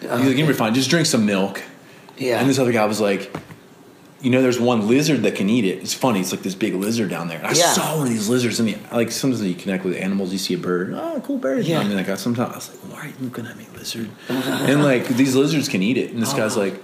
He's 0.00 0.08
like, 0.10 0.24
you're 0.24 0.32
gonna 0.34 0.46
be 0.46 0.52
fine. 0.54 0.72
Just 0.74 0.88
drink 0.88 1.04
some 1.06 1.26
milk. 1.26 1.62
Yeah. 2.16 2.40
And 2.40 2.48
this 2.48 2.58
other 2.58 2.72
guy 2.72 2.86
was 2.86 2.98
like, 3.00 3.30
you 4.22 4.30
know, 4.30 4.42
there's 4.42 4.60
one 4.60 4.86
lizard 4.86 5.22
that 5.22 5.34
can 5.34 5.48
eat 5.48 5.64
it. 5.64 5.78
It's 5.78 5.94
funny. 5.94 6.20
It's 6.20 6.30
like 6.30 6.42
this 6.42 6.54
big 6.54 6.74
lizard 6.74 7.08
down 7.08 7.28
there. 7.28 7.38
And 7.38 7.46
I 7.46 7.52
Yeah. 7.52 7.72
saw 7.72 7.96
one 7.96 8.06
of 8.06 8.12
these 8.12 8.28
lizards 8.28 8.60
in 8.60 8.66
the 8.66 8.76
like. 8.92 9.10
Sometimes 9.12 9.42
you 9.42 9.54
connect 9.54 9.84
with 9.84 9.96
animals. 9.96 10.32
You 10.32 10.38
see 10.38 10.54
a 10.54 10.58
bird. 10.58 10.92
Oh, 10.94 11.22
cool 11.24 11.38
bird. 11.38 11.64
Yeah. 11.64 11.80
I 11.80 11.84
mean, 11.84 11.96
like 11.96 12.08
I, 12.08 12.16
sometimes 12.16 12.52
I 12.52 12.56
was 12.56 12.68
like, 12.70 12.92
why 12.92 13.00
are 13.00 13.06
you 13.06 13.14
looking 13.20 13.46
at 13.46 13.56
me, 13.56 13.66
lizard? 13.76 14.10
and 14.28 14.82
like 14.84 15.08
these 15.08 15.34
lizards 15.34 15.68
can 15.68 15.82
eat 15.82 15.96
it. 15.96 16.12
And 16.12 16.20
this 16.20 16.34
oh, 16.34 16.36
guy's 16.36 16.56
Oh. 16.56 16.60
like, 16.60 16.74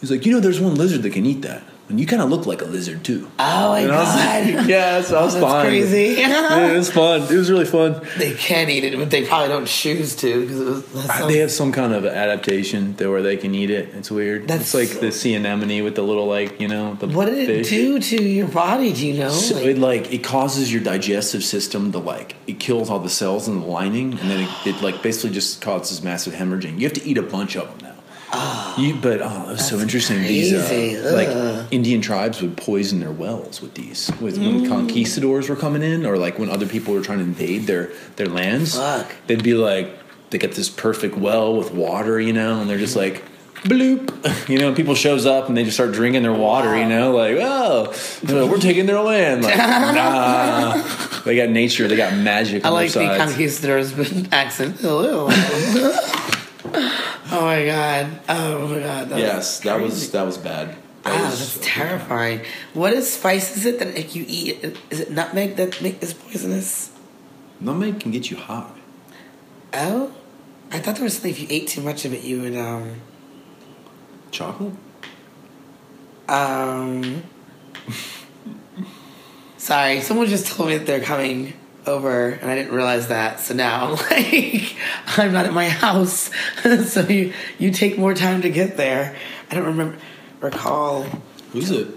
he's 0.00 0.10
like, 0.10 0.24
you 0.24 0.32
know, 0.32 0.40
there's 0.40 0.60
one 0.60 0.74
lizard 0.76 1.02
that 1.02 1.12
can 1.12 1.26
eat 1.26 1.42
that. 1.42 1.62
And 1.92 2.00
you 2.00 2.06
kind 2.06 2.22
of 2.22 2.30
look 2.30 2.46
like 2.46 2.62
a 2.62 2.64
lizard 2.64 3.04
too. 3.04 3.30
Oh 3.38 3.68
my 3.68 3.80
and 3.80 3.88
god. 3.90 4.54
like, 4.56 4.66
yeah, 4.66 5.02
so 5.02 5.18
I 5.18 5.24
was 5.24 5.34
That's 5.38 5.44
fine. 5.44 5.66
crazy. 5.66 6.16
It 6.22 6.76
was 6.76 6.90
fun. 6.90 7.20
It 7.22 7.30
was 7.36 7.50
really 7.50 7.66
fun. 7.66 8.00
they 8.16 8.32
can 8.32 8.70
eat 8.70 8.82
it, 8.84 8.96
but 8.96 9.10
they 9.10 9.26
probably 9.26 9.48
don't 9.48 9.66
choose 9.66 10.16
to 10.16 10.40
because 10.40 10.58
it 10.60 10.64
was. 10.64 10.86
That's 10.92 11.10
I- 11.10 11.18
so- 11.20 11.26
They 11.28 11.38
have 11.38 11.50
some 11.52 11.70
kind 11.70 11.92
of 11.92 12.06
adaptation 12.06 12.96
there 12.96 13.10
where 13.10 13.20
they 13.20 13.36
can 13.36 13.54
eat 13.54 13.68
it. 13.70 13.90
It's 13.94 14.10
weird. 14.10 14.48
That's 14.48 14.62
it's 14.62 14.74
like 14.74 14.88
so- 14.88 15.00
the 15.00 15.12
sea 15.12 15.34
anemone 15.34 15.82
with 15.84 15.94
the 15.94 16.02
little 16.02 16.26
like 16.26 16.58
you 16.60 16.68
know 16.68 16.94
the 16.94 17.08
what 17.08 17.26
did 17.26 17.38
it 17.38 17.46
fish. 17.66 17.68
do 17.68 17.98
to 18.00 18.22
your 18.22 18.48
body? 18.48 18.92
Do 18.94 19.06
you 19.06 19.14
know? 19.18 19.28
So 19.28 19.56
Like- 19.56 19.64
it 19.66 19.78
like 19.78 20.12
it 20.12 20.24
causes 20.24 20.72
your 20.72 20.82
digestive 20.82 21.44
system 21.44 21.92
to 21.92 21.98
like 21.98 22.36
it 22.46 22.58
kills 22.58 22.88
all 22.88 23.00
the 23.00 23.10
cells 23.10 23.48
in 23.48 23.60
the 23.60 23.66
lining, 23.66 24.12
and 24.18 24.30
then 24.30 24.40
it, 24.40 24.50
it 24.66 24.82
like 24.82 25.02
basically 25.02 25.30
just 25.30 25.60
causes 25.60 26.02
massive 26.02 26.32
hemorrhaging. 26.32 26.78
You 26.78 26.84
have 26.88 26.94
to 26.94 27.04
eat 27.04 27.18
a 27.18 27.22
bunch 27.22 27.54
of 27.56 27.68
them 27.68 27.88
now. 27.90 27.96
Oh. 28.34 28.61
You, 28.78 28.94
but 28.94 29.20
oh, 29.22 29.48
it 29.48 29.52
was 29.52 29.68
so 29.68 29.78
interesting. 29.78 30.22
These 30.22 30.52
uh, 30.52 31.12
like 31.14 31.72
Indian 31.72 32.00
tribes 32.00 32.40
would 32.42 32.56
poison 32.56 33.00
their 33.00 33.12
wells 33.12 33.60
with 33.60 33.74
these. 33.74 34.10
With 34.20 34.38
when 34.38 34.68
conquistadors 34.68 35.48
were 35.48 35.56
coming 35.56 35.82
in, 35.82 36.06
or 36.06 36.16
like 36.16 36.38
when 36.38 36.48
other 36.48 36.66
people 36.66 36.94
were 36.94 37.02
trying 37.02 37.18
to 37.18 37.24
invade 37.24 37.66
their 37.66 37.90
their 38.16 38.28
lands, 38.28 38.76
Fuck. 38.76 39.14
they'd 39.26 39.42
be 39.42 39.54
like 39.54 39.98
they 40.30 40.38
get 40.38 40.52
this 40.52 40.68
perfect 40.68 41.16
well 41.16 41.56
with 41.56 41.72
water, 41.72 42.20
you 42.20 42.32
know, 42.32 42.60
and 42.60 42.68
they're 42.68 42.78
just 42.78 42.96
like. 42.96 43.24
Bloop, 43.62 44.48
you 44.48 44.58
know, 44.58 44.74
people 44.74 44.96
shows 44.96 45.24
up 45.24 45.46
and 45.46 45.56
they 45.56 45.62
just 45.62 45.76
start 45.76 45.92
drinking 45.92 46.24
their 46.24 46.32
water, 46.32 46.76
you 46.76 46.84
know, 46.84 47.12
like, 47.12 47.36
oh, 47.36 47.94
like, 48.24 48.50
we're 48.50 48.58
taking 48.58 48.86
their 48.86 49.00
land. 49.00 49.44
Like, 49.44 49.56
nah, 49.94 50.82
they 51.24 51.36
got 51.36 51.48
nature, 51.48 51.86
they 51.86 51.94
got 51.94 52.12
magic 52.12 52.64
I 52.64 52.70
like 52.70 52.90
the 52.90 53.14
conquistador's 53.16 53.94
accent. 54.32 54.80
Hello. 54.80 55.28
oh 57.32 57.42
my 57.42 57.64
god. 57.66 58.20
Oh 58.28 58.68
my 58.68 58.78
god. 58.80 59.08
That 59.10 59.18
yes, 59.18 59.60
that 59.60 59.80
was 59.80 60.10
that 60.12 60.24
was 60.24 60.38
bad. 60.38 60.76
That 61.02 61.14
Wow, 61.18 61.24
was- 61.30 61.38
that's 61.56 61.58
terrifying. 61.66 62.40
What 62.74 62.92
is 62.92 63.12
spice 63.12 63.56
is 63.56 63.66
it 63.66 63.78
that 63.80 63.96
if 63.98 64.14
you 64.14 64.24
eat? 64.28 64.62
Is 64.90 65.00
it 65.00 65.10
nutmeg 65.10 65.56
that 65.56 65.80
make 65.82 66.02
is 66.02 66.14
poisonous? 66.14 66.90
Nutmeg 67.60 68.00
can 68.00 68.10
get 68.12 68.30
you 68.30 68.36
high. 68.36 68.70
Oh, 69.74 70.12
I 70.70 70.78
thought 70.78 70.94
there 70.96 71.04
was 71.04 71.14
something 71.14 71.30
if 71.32 71.40
you 71.40 71.46
ate 71.50 71.66
too 71.68 71.80
much 71.80 72.04
of 72.04 72.12
it, 72.12 72.22
you 72.22 72.42
would 72.42 72.56
um 72.56 73.00
Chocolate? 74.30 74.74
um. 76.28 77.22
Sorry, 79.58 80.00
someone 80.00 80.26
just 80.26 80.46
told 80.48 80.70
me 80.70 80.78
that 80.78 80.86
they're 80.86 81.00
coming 81.00 81.52
over, 81.86 82.28
and 82.28 82.50
I 82.50 82.54
didn't 82.54 82.74
realize 82.74 83.08
that. 83.08 83.40
So 83.40 83.54
now 83.54 83.86
I'm 83.86 83.90
like, 84.10 84.76
I'm 85.18 85.32
not 85.32 85.46
at 85.46 85.52
my 85.52 85.68
house, 85.68 86.30
so 86.86 87.02
you 87.02 87.32
you 87.58 87.70
take 87.70 87.98
more 87.98 88.14
time 88.14 88.42
to 88.42 88.50
get 88.50 88.76
there. 88.76 89.16
I 89.50 89.54
don't 89.54 89.66
remember 89.66 89.98
recall 90.40 91.06
Who's 91.52 91.70
it? 91.70 91.88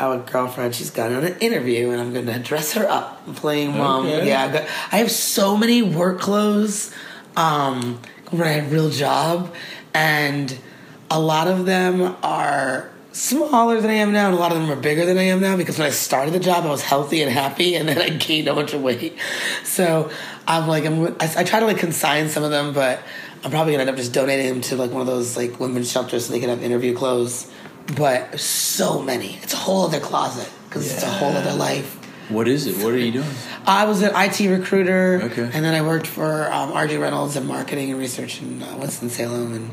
our 0.00 0.18
girlfriend. 0.18 0.74
She's 0.74 0.90
got 0.90 1.12
on 1.12 1.24
an 1.24 1.38
interview, 1.38 1.90
and 1.90 2.00
I'm 2.00 2.12
going 2.12 2.26
to 2.26 2.38
dress 2.38 2.72
her 2.72 2.88
up, 2.88 3.26
playing 3.36 3.76
mom. 3.76 4.06
Okay. 4.06 4.28
Yeah, 4.28 4.52
got, 4.52 4.68
I 4.92 4.98
have 4.98 5.10
so 5.10 5.56
many 5.56 5.82
work 5.82 6.20
clothes 6.20 6.94
um, 7.36 8.00
when 8.30 8.42
I 8.42 8.52
had 8.52 8.64
a 8.64 8.68
real 8.68 8.90
job, 8.90 9.54
and 9.92 10.56
a 11.10 11.20
lot 11.20 11.48
of 11.48 11.66
them 11.66 12.16
are 12.22 12.90
smaller 13.18 13.80
than 13.80 13.90
I 13.90 13.94
am 13.94 14.12
now, 14.12 14.26
and 14.28 14.36
a 14.36 14.38
lot 14.38 14.52
of 14.52 14.58
them 14.58 14.70
are 14.70 14.80
bigger 14.80 15.04
than 15.04 15.18
I 15.18 15.24
am 15.24 15.40
now. 15.40 15.56
Because 15.56 15.78
when 15.78 15.86
I 15.86 15.90
started 15.90 16.32
the 16.32 16.40
job, 16.40 16.64
I 16.64 16.68
was 16.70 16.82
healthy 16.82 17.22
and 17.22 17.30
happy, 17.30 17.74
and 17.74 17.88
then 17.88 17.98
I 18.00 18.08
gained 18.26 18.48
a 18.48 18.54
bunch 18.54 18.72
of 18.72 18.82
weight. 18.82 19.18
So 19.64 20.10
I'm 20.46 20.68
like, 20.68 20.84
I'm, 20.86 21.06
I, 21.20 21.32
I 21.38 21.44
try 21.44 21.60
to 21.60 21.66
like 21.66 21.78
consign 21.78 22.28
some 22.28 22.44
of 22.44 22.50
them, 22.50 22.72
but 22.72 23.02
I'm 23.44 23.50
probably 23.50 23.72
gonna 23.72 23.82
end 23.82 23.90
up 23.90 23.96
just 23.96 24.12
donating 24.12 24.48
them 24.48 24.60
to 24.62 24.76
like 24.76 24.90
one 24.90 25.00
of 25.00 25.06
those 25.06 25.36
like 25.36 25.58
women's 25.60 25.90
shelters 25.90 26.26
so 26.26 26.32
they 26.32 26.40
can 26.40 26.48
have 26.48 26.62
interview 26.62 26.94
clothes. 26.96 27.50
But 27.96 28.38
so 28.38 29.00
many, 29.02 29.38
it's 29.42 29.54
a 29.54 29.56
whole 29.56 29.84
other 29.84 30.00
closet 30.00 30.50
because 30.68 30.92
it's 30.92 31.02
a 31.02 31.06
whole 31.10 31.32
other 31.32 31.54
life. 31.54 31.94
What 32.28 32.46
is 32.46 32.66
it? 32.66 32.84
What 32.84 32.92
are 32.92 32.98
you 32.98 33.12
doing? 33.12 33.28
I 33.66 33.86
was 33.86 34.02
an 34.02 34.10
IT 34.14 34.38
recruiter, 34.50 35.20
Okay. 35.24 35.44
and 35.44 35.64
then 35.64 35.74
I 35.74 35.80
worked 35.80 36.06
for 36.06 36.52
um, 36.52 36.72
RJ 36.72 37.00
Reynolds 37.00 37.36
in 37.36 37.46
marketing 37.46 37.90
and 37.90 37.98
research 37.98 38.42
in 38.42 38.62
uh, 38.62 38.76
Winston 38.78 39.08
Salem, 39.08 39.54
and 39.54 39.70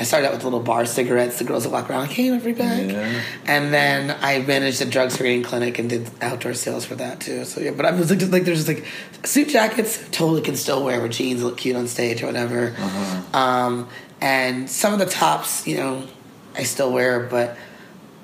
I 0.00 0.04
started 0.04 0.28
out 0.28 0.32
with 0.34 0.44
little 0.44 0.60
bar 0.60 0.86
cigarettes. 0.86 1.38
The 1.38 1.44
girls 1.44 1.64
that 1.64 1.70
walk 1.70 1.90
around 1.90 2.02
like, 2.02 2.10
"Hey, 2.10 2.30
every 2.30 2.52
bag," 2.52 2.90
Yeah. 2.90 3.20
and 3.46 3.74
then 3.74 4.16
I 4.20 4.38
managed 4.40 4.80
a 4.80 4.84
drug 4.84 5.10
screening 5.10 5.42
clinic 5.42 5.78
and 5.78 5.90
did 5.90 6.08
outdoor 6.22 6.54
sales 6.54 6.84
for 6.84 6.94
that 6.96 7.20
too. 7.20 7.44
So 7.44 7.60
yeah, 7.60 7.72
but 7.72 7.84
I 7.84 7.90
was 7.90 8.08
like, 8.10 8.20
just, 8.20 8.30
like 8.32 8.44
there's 8.44 8.64
just 8.64 8.68
like 8.68 8.86
suit 9.26 9.48
jackets 9.48 9.98
totally 10.12 10.40
can 10.42 10.54
still 10.56 10.84
wear 10.84 11.00
with 11.00 11.12
jeans, 11.12 11.42
look 11.42 11.56
cute 11.58 11.74
on 11.74 11.88
stage 11.88 12.22
or 12.22 12.26
whatever. 12.26 12.74
Uh-huh. 12.78 13.38
Um, 13.38 13.88
and 14.20 14.70
some 14.70 14.92
of 14.92 14.98
the 15.00 15.06
tops, 15.06 15.66
you 15.66 15.76
know, 15.76 16.04
I 16.56 16.62
still 16.62 16.92
wear, 16.92 17.20
but 17.20 17.56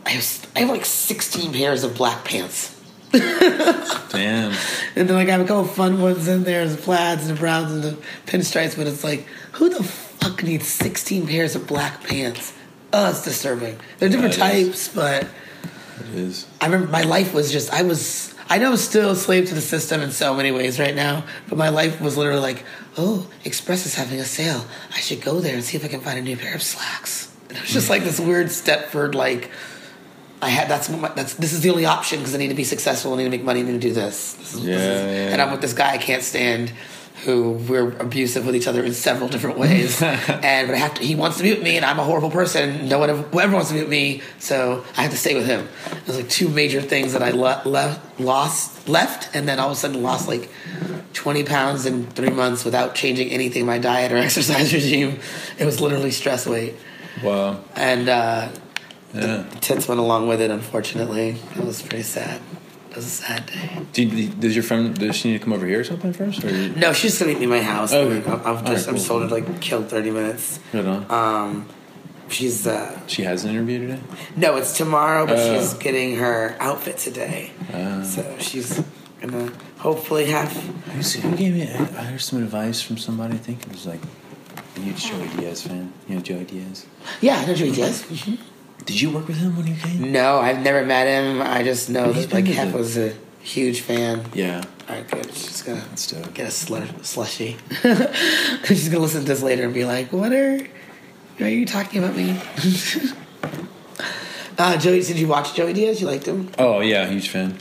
I 0.07 0.11
have, 0.11 0.47
I 0.55 0.61
have 0.61 0.69
like 0.69 0.85
16 0.85 1.53
pairs 1.53 1.83
of 1.85 1.97
black 1.97 2.25
pants. 2.25 2.71
Damn. 3.13 4.53
And 4.97 5.09
then 5.09 5.15
like 5.15 5.29
I 5.29 5.33
have 5.33 5.41
a 5.41 5.45
couple 5.45 5.65
fun 5.65 6.01
ones 6.01 6.27
in 6.29 6.45
there, 6.45 6.67
the 6.69 6.77
plaids 6.77 7.27
and 7.29 7.37
the 7.37 7.41
browns 7.41 7.73
and 7.73 7.83
the 7.83 7.97
pinstripes, 8.27 8.77
but 8.77 8.87
it's 8.87 9.05
like, 9.05 9.27
who 9.53 9.69
the 9.69 9.83
fuck 10.25 10.43
needs 10.43 10.67
16 10.67 11.27
pairs 11.27 11.55
of 11.55 11.67
black 11.67 12.03
pants? 12.05 12.53
Oh, 12.93 13.11
it's 13.11 13.25
disturbing. 13.25 13.77
They're 13.99 14.09
different 14.09 14.35
That 14.37 14.55
is. 14.55 14.67
types, 14.69 14.89
but 14.89 15.25
It 16.11 16.15
is. 16.19 16.47
I 16.61 16.67
remember 16.67 16.89
my 16.91 17.03
life 17.03 17.35
was 17.35 17.51
just 17.53 17.73
I 17.73 17.83
was 17.83 18.35
I 18.49 18.59
know 18.59 18.71
I'm 18.73 18.77
still 18.77 19.11
a 19.11 19.17
slave 19.17 19.49
to 19.49 19.55
the 19.55 19.61
system 19.61 20.01
in 20.03 20.11
so 20.13 20.35
many 20.35 20.53
ways 20.53 20.79
right 20.79 20.95
now, 20.95 21.25
but 21.49 21.57
my 21.57 21.71
life 21.71 22.01
was 22.01 22.17
literally 22.19 22.41
like, 22.43 22.63
oh, 22.99 23.27
Express 23.45 23.87
is 23.87 23.95
having 23.95 24.21
a 24.21 24.25
sale. 24.25 24.67
I 24.95 24.99
should 25.01 25.23
go 25.23 25.41
there 25.41 25.55
and 25.55 25.65
see 25.65 25.77
if 25.79 25.85
I 25.85 25.89
can 25.89 26.01
find 26.01 26.19
a 26.19 26.23
new 26.23 26.37
pair 26.37 26.55
of 26.55 26.63
slacks. 26.63 27.33
And 27.49 27.57
it 27.59 27.63
was 27.63 27.71
just 27.73 27.89
like 27.91 28.05
this 28.05 28.21
weird 28.21 28.49
Stepford 28.49 29.15
like 29.15 29.51
I 30.43 30.51
had 30.51 30.69
that's 30.69 30.91
my, 30.91 31.09
that's 31.11 31.35
this 31.35 31.53
is 31.55 31.63
the 31.63 31.71
only 31.71 31.87
option 31.87 32.19
because 32.19 32.35
I 32.35 32.39
need 32.39 32.49
to 32.49 32.55
be 32.55 32.65
successful, 32.65 33.15
I 33.15 33.17
need 33.19 33.25
to 33.25 33.31
make 33.31 33.43
money, 33.45 33.61
I 33.61 33.63
need 33.65 33.73
to 33.73 33.79
do 33.89 33.93
this. 33.95 34.35
This 34.35 34.55
is, 34.55 34.61
Yeah, 34.61 34.77
this 34.77 34.85
is- 35.01 35.17
yeah. 35.17 35.33
And 35.33 35.43
I'm 35.43 35.51
with 35.51 35.63
this 35.63 35.73
guy 35.73 35.93
I 35.93 35.99
can't 35.99 36.23
stand. 36.23 36.71
Who 37.25 37.53
we're 37.53 37.91
abusive 37.99 38.45
with 38.45 38.55
each 38.55 38.67
other 38.67 38.85
in 38.85 38.93
several 38.93 39.29
different 39.31 39.57
ways, 39.59 40.03
and 40.03 40.69
but 40.69 40.75
I 40.75 40.77
have 40.77 40.95
to. 40.95 41.03
He 41.05 41.15
wants 41.15 41.39
to 41.39 41.43
be 41.43 41.55
with 41.55 41.63
me, 41.63 41.77
and 41.77 41.85
I'm 41.85 41.99
a 41.99 42.05
horrible 42.05 42.31
person. 42.31 42.87
No 42.89 42.99
one, 42.99 43.09
ever, 43.09 43.23
whoever 43.23 43.55
wants 43.55 43.69
to 43.69 43.75
be 43.75 43.81
with 43.81 43.89
me, 43.89 44.21
so 44.39 44.85
I 44.97 45.03
have 45.03 45.11
to 45.11 45.17
stay 45.17 45.35
with 45.35 45.47
him. 45.47 45.67
There's 46.05 46.19
like 46.19 46.29
two 46.29 46.49
major 46.51 46.83
things 46.83 47.15
that 47.15 47.23
I 47.23 47.31
le- 47.31 47.63
left, 47.65 48.21
lost, 48.21 48.89
left, 48.89 49.35
and 49.35 49.49
then 49.49 49.59
all 49.59 49.69
of 49.71 49.73
a 49.73 49.77
sudden 49.77 50.03
lost 50.03 50.29
like 50.29 50.51
20 51.15 51.45
pounds 51.45 51.87
in 51.87 52.07
three 52.09 52.29
months 52.31 52.63
without 52.65 52.95
changing 52.95 53.31
anything 53.31 53.61
in 53.61 53.67
my 53.67 53.79
diet 53.79 54.13
or 54.13 54.17
exercise 54.29 54.75
regime. 54.75 55.19
It 55.59 55.65
was 55.65 55.81
literally 55.81 56.11
stress 56.11 56.47
weight, 56.47 56.75
Wow. 57.23 57.65
and 57.75 58.09
uh, 58.09 58.49
Yeah. 59.15 59.45
tits 59.61 59.89
went 59.89 60.01
along 60.01 60.29
with 60.29 60.43
it. 60.43 60.51
Unfortunately, 60.51 61.37
it 61.57 61.65
was 61.65 61.81
pretty 61.81 62.03
sad. 62.05 62.43
It 62.95 62.99
was 62.99 63.07
a 63.07 63.11
sad 63.11 63.47
day. 63.47 63.71
Do 63.93 64.05
you, 64.05 64.29
does 64.29 64.55
your 64.55 64.63
friend 64.63 64.97
does 64.97 65.17
she 65.17 65.33
need 65.33 65.39
to 65.39 65.45
come 65.45 65.53
over 65.53 65.67
here 65.67 65.81
or 65.81 65.85
something 65.85 66.13
first? 66.13 66.45
Or 66.45 66.49
you, 66.51 66.69
No, 66.77 66.93
she's 66.93 67.19
gonna 67.19 67.33
meet 67.33 67.39
me 67.41 67.45
at 67.47 67.51
my 67.51 67.61
house. 67.61 67.93
Oh, 67.93 68.03
Okay. 68.09 68.31
I'm, 68.31 68.41
I'm 68.59 68.65
just, 68.67 68.87
I'm 68.87 68.95
Alright, 68.95 68.95
just 68.95 69.07
told 69.09 69.23
her 69.23 69.29
like 69.29 69.61
killed 69.61 69.89
30 69.89 70.11
minutes. 70.13 70.61
Right 70.73 70.85
on. 70.87 71.11
Um, 71.11 71.69
she's 72.29 72.69
uh, 72.69 73.01
she 73.09 73.23
has 73.25 73.43
an 73.45 73.51
interview 73.51 73.81
today. 73.89 74.01
no, 74.37 74.57
it's 74.57 74.77
tomorrow, 74.77 75.27
but 75.27 75.39
Oh. 75.39 75.59
she's 75.59 75.75
getting 75.75 76.17
her 76.19 76.57
outfit 76.61 76.99
today. 76.99 77.51
So 78.05 78.37
she's 78.39 78.81
gonna 79.21 79.51
hopefully 79.79 80.27
have. 80.27 80.53
Who 80.53 81.37
gave 81.37 81.55
me? 81.55 81.63
I 81.69 82.05
heard 82.05 82.21
some 82.21 82.41
advice 82.45 82.81
from 82.81 82.97
somebody. 82.99 83.35
I 83.35 83.39
think 83.39 83.63
it 83.67 83.73
was 83.73 83.87
like 83.87 84.01
a 84.77 84.81
huge 84.81 85.05
Joey 85.05 85.27
Diaz 85.37 85.63
fan. 85.63 85.93
You 86.09 86.15
know 86.15 86.21
Joey 86.23 86.45
Diaz. 86.45 86.87
Yeah, 87.21 87.39
I 87.39 87.47
know 87.47 87.55
Joey 87.55 87.73
Diaz. 87.73 88.05
Did 88.87 89.01
you 89.01 89.11
work 89.11 89.29
with 89.29 89.39
him 89.39 89.57
when 89.57 89.67
you 89.67 89.77
came? 89.77 90.13
No, 90.13 90.39
I've 90.39 90.61
never 90.61 90.85
met 90.85 91.07
him. 91.07 91.41
I 91.41 91.63
just 91.63 91.89
know 91.89 92.13
that 92.13 92.33
like 92.33 92.47
Hef 92.47 92.73
the- 92.73 92.79
was 92.79 92.99
a 92.99 93.15
huge 93.41 93.81
fan. 93.81 94.25
Yeah. 94.35 94.63
All 94.89 94.97
right, 94.97 95.09
good. 95.11 95.33
She's 95.35 95.63
gonna 95.63 95.83
get 96.35 96.47
a 96.47 96.51
slush, 96.51 96.89
slushy. 97.03 97.57
She's 98.65 98.89
gonna 98.91 99.03
listen 99.03 99.23
to 99.23 99.27
this 99.27 99.43
later 99.43 99.65
and 99.65 99.73
be 99.73 99.87
like, 99.87 100.13
"What 100.13 100.33
are, 100.35 100.61
are 101.41 101.49
you 101.49 101.65
talking 101.65 102.05
about 102.05 102.15
me?" 102.17 102.39
uh, 104.59 104.77
Joey, 104.77 105.03
did 105.03 105.19
you 105.19 105.27
watch 105.29 105.55
Joey 105.55 105.73
Diaz? 105.73 106.01
You 106.01 106.07
liked 106.07 106.27
him? 106.27 106.51
Oh 106.59 106.81
yeah, 106.81 107.07
huge 107.09 107.29
fan. 107.31 107.57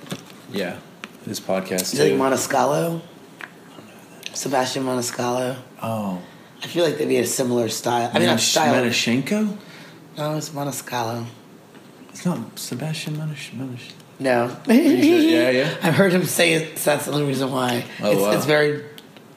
Yeah, 0.52 0.78
his 1.26 1.40
podcast 1.40 1.94
Is 1.94 2.00
it 2.00 2.10
too. 2.10 2.18
like 2.18 2.34
Maniscalco? 2.34 3.02
Sebastian 4.34 4.84
Montescalo. 4.84 5.58
oh, 5.82 6.22
I 6.62 6.68
feel 6.68 6.84
like 6.84 6.98
they'd 6.98 7.08
be 7.08 7.20
a 7.20 7.26
similar 7.26 7.70
style. 7.70 8.12
I 8.14 8.20
mean, 8.20 8.28
not 8.28 8.40
Manish- 8.40 8.52
style. 8.52 8.84
Manishenko. 8.84 9.58
No, 10.18 10.38
it's 10.38 10.50
Maniscalco. 10.50 11.26
It's 12.10 12.26
not 12.26 12.60
Sebastian 12.60 13.16
Manish. 13.16 13.52
Manish. 13.52 13.92
No. 14.20 14.56
Yeah, 14.68 15.50
yeah. 15.50 15.78
I've 15.84 15.96
heard 15.96 16.12
him 16.14 16.26
say 16.26 16.54
it, 16.54 16.78
so 16.78 16.92
that's 16.92 17.06
the 17.06 17.12
only 17.14 17.26
reason 17.28 17.52
why. 17.52 17.86
Oh, 18.02 18.12
it's, 18.12 18.22
wow. 18.22 18.32
it's 18.32 18.46
very 18.46 18.84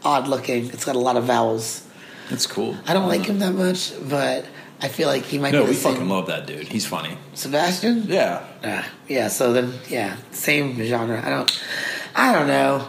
odd 0.04 0.28
looking. 0.28 0.66
It's 0.66 0.84
got 0.84 0.94
a 0.96 0.98
lot 0.98 1.16
of 1.16 1.24
vowels. 1.24 1.86
That's 2.28 2.46
cool. 2.46 2.76
I 2.86 2.92
don't 2.92 3.08
like 3.08 3.24
him 3.24 3.38
that 3.38 3.54
much, 3.54 3.92
but 4.08 4.44
I 4.82 4.88
feel 4.88 5.08
like 5.08 5.22
he 5.24 5.38
might 5.38 5.52
No, 5.52 5.60
be 5.60 5.66
the 5.66 5.70
we 5.72 5.76
same. 5.76 5.92
fucking 5.94 6.08
love 6.08 6.26
that 6.26 6.46
dude. 6.46 6.68
He's 6.68 6.84
funny. 6.86 7.16
Sebastian? 7.34 8.04
Yeah. 8.08 8.44
Ah, 8.62 8.86
yeah, 9.08 9.28
so 9.28 9.52
then, 9.52 9.72
yeah, 9.88 10.16
same 10.32 10.76
genre. 10.82 11.22
I 11.24 11.30
don't, 11.30 11.62
I 12.14 12.32
don't 12.34 12.46
know. 12.48 12.88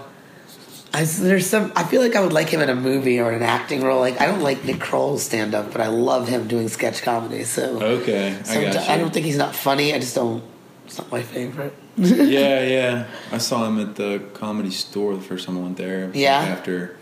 I, 0.93 1.03
there's 1.03 1.45
some. 1.47 1.71
I 1.75 1.83
feel 1.83 2.01
like 2.01 2.15
I 2.15 2.21
would 2.21 2.33
like 2.33 2.49
him 2.49 2.61
in 2.61 2.69
a 2.69 2.75
movie 2.75 3.19
or 3.19 3.31
an 3.31 3.43
acting 3.43 3.81
role. 3.83 3.99
Like 3.99 4.19
I 4.21 4.25
don't 4.25 4.41
like 4.41 4.63
Nick 4.63 4.79
Kroll's 4.79 5.23
stand 5.23 5.53
up, 5.53 5.71
but 5.71 5.81
I 5.81 5.87
love 5.87 6.27
him 6.27 6.47
doing 6.47 6.69
sketch 6.69 7.01
comedy. 7.01 7.43
So 7.43 7.81
Okay, 7.81 8.37
I 8.47 8.61
got 8.61 8.73
you. 8.73 8.79
I 8.93 8.97
don't 8.97 9.13
think 9.13 9.25
he's 9.25 9.37
not 9.37 9.55
funny. 9.55 9.93
I 9.93 9.99
just 9.99 10.15
don't. 10.15 10.43
It's 10.85 10.97
not 10.97 11.11
my 11.11 11.21
favorite. 11.21 11.73
yeah, 11.97 12.61
yeah. 12.63 13.07
I 13.31 13.37
saw 13.39 13.67
him 13.67 13.79
at 13.81 13.95
the 13.97 14.23
comedy 14.33 14.71
store 14.71 15.15
the 15.15 15.21
first 15.21 15.45
time 15.45 15.57
I 15.57 15.61
went 15.61 15.75
there. 15.77 15.99
Was 16.07 16.07
like 16.07 16.15
Yeah? 16.15 16.37
after, 16.39 16.95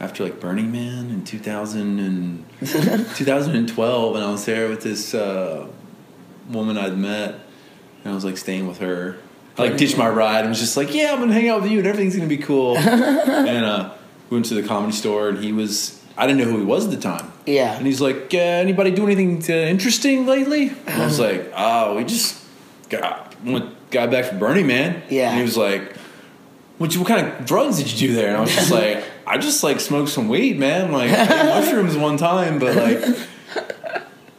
after 0.00 0.24
like 0.24 0.40
Burning 0.40 0.72
Man 0.72 1.10
in 1.10 1.22
2000 1.22 1.98
and 1.98 2.44
2012, 3.16 4.16
and 4.16 4.24
I 4.24 4.30
was 4.30 4.44
there 4.46 4.68
with 4.68 4.82
this 4.82 5.14
uh, 5.14 5.66
woman 6.48 6.78
I'd 6.78 6.96
met, 6.96 7.34
and 8.04 8.12
I 8.12 8.14
was 8.14 8.24
like 8.24 8.38
staying 8.38 8.66
with 8.66 8.78
her. 8.78 9.18
Like 9.58 9.76
ditched 9.76 9.96
my 9.96 10.08
ride 10.08 10.40
and 10.40 10.50
was 10.50 10.60
just 10.60 10.76
like, 10.76 10.92
yeah, 10.94 11.12
I'm 11.12 11.20
gonna 11.20 11.32
hang 11.32 11.48
out 11.48 11.62
with 11.62 11.70
you, 11.70 11.78
and 11.78 11.86
everything's 11.86 12.14
gonna 12.16 12.28
be 12.28 12.36
cool. 12.36 12.76
and 12.78 13.64
uh, 13.64 13.92
we 14.28 14.36
went 14.36 14.46
to 14.46 14.54
the 14.54 14.66
comedy 14.66 14.92
store, 14.92 15.30
and 15.30 15.38
he 15.38 15.52
was. 15.52 16.02
I 16.18 16.26
didn't 16.26 16.40
know 16.40 16.50
who 16.50 16.58
he 16.58 16.64
was 16.64 16.86
at 16.86 16.90
the 16.90 16.96
time. 16.96 17.30
Yeah. 17.44 17.76
And 17.76 17.86
he's 17.86 18.00
like, 18.00 18.32
uh, 18.32 18.38
anybody 18.38 18.90
do 18.90 19.04
anything 19.04 19.42
uh, 19.50 19.66
interesting 19.66 20.26
lately? 20.26 20.68
And 20.86 21.02
I 21.02 21.04
was 21.04 21.20
like, 21.20 21.52
oh, 21.56 21.96
we 21.96 22.04
just 22.04 22.42
got 22.88 23.34
went, 23.44 23.90
got 23.90 24.10
back 24.10 24.24
from 24.26 24.38
Burning 24.38 24.66
Man. 24.66 25.02
Yeah. 25.08 25.28
And 25.28 25.36
he 25.36 25.42
was 25.42 25.56
like, 25.56 25.94
what, 26.78 26.94
what 26.96 27.08
kind 27.08 27.26
of 27.26 27.46
drugs 27.46 27.78
did 27.78 27.92
you 27.92 28.08
do 28.08 28.14
there? 28.14 28.28
And 28.28 28.36
I 28.36 28.40
was 28.40 28.54
just 28.54 28.70
like, 28.82 29.04
I 29.26 29.38
just 29.38 29.62
like 29.62 29.80
smoked 29.80 30.10
some 30.10 30.28
weed, 30.28 30.58
man. 30.58 30.92
Like 30.92 31.10
mushrooms 31.10 31.96
one 31.96 32.16
time, 32.16 32.58
but 32.58 32.76
like 32.76 33.04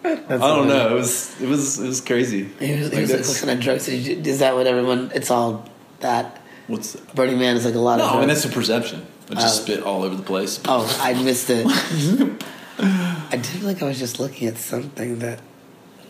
I 0.07 0.37
don't 0.37 0.67
know. 0.67 0.91
It 0.91 0.93
was 0.95 1.41
it 1.41 1.47
was 1.47 1.79
it 1.79 1.87
was 1.87 2.01
crazy. 2.01 2.45
He 2.59 2.73
was, 2.79 2.89
he 2.89 2.95
Like, 2.95 3.01
was 3.01 3.11
like, 3.11 3.25
what 3.27 3.37
kind 3.39 3.51
of 3.51 3.59
drugs 3.63 3.85
did 3.85 4.05
you 4.05 4.15
do? 4.15 4.29
Is 4.29 4.39
that 4.39 4.55
what 4.55 4.67
everyone? 4.67 5.11
It's 5.13 5.29
all 5.31 5.67
that. 5.99 6.41
what's 6.67 6.95
Burning 7.15 7.39
Man 7.39 7.55
is 7.55 7.65
like 7.65 7.75
a 7.75 7.79
lot 7.79 7.99
no? 7.99 8.05
of. 8.05 8.15
I 8.15 8.19
mean 8.19 8.27
that's 8.29 8.43
the 8.43 8.49
perception. 8.49 9.05
I 9.29 9.33
just 9.35 9.61
Oh. 9.61 9.63
spit 9.63 9.83
all 9.83 10.03
over 10.03 10.15
the 10.15 10.23
place. 10.23 10.59
Oh, 10.65 10.87
I 11.01 11.13
missed 11.21 11.49
it. 11.49 11.65
I 12.79 13.29
did 13.31 13.45
feel 13.45 13.67
like 13.67 13.81
I 13.83 13.85
was 13.87 13.99
just 13.99 14.19
looking 14.19 14.47
at 14.47 14.57
something 14.57 15.19
that 15.19 15.39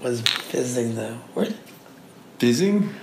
was 0.04 0.22
fizzing 0.22 0.96
though. 0.96 1.18
Where 1.34 1.48
Fizzing. 2.38 2.94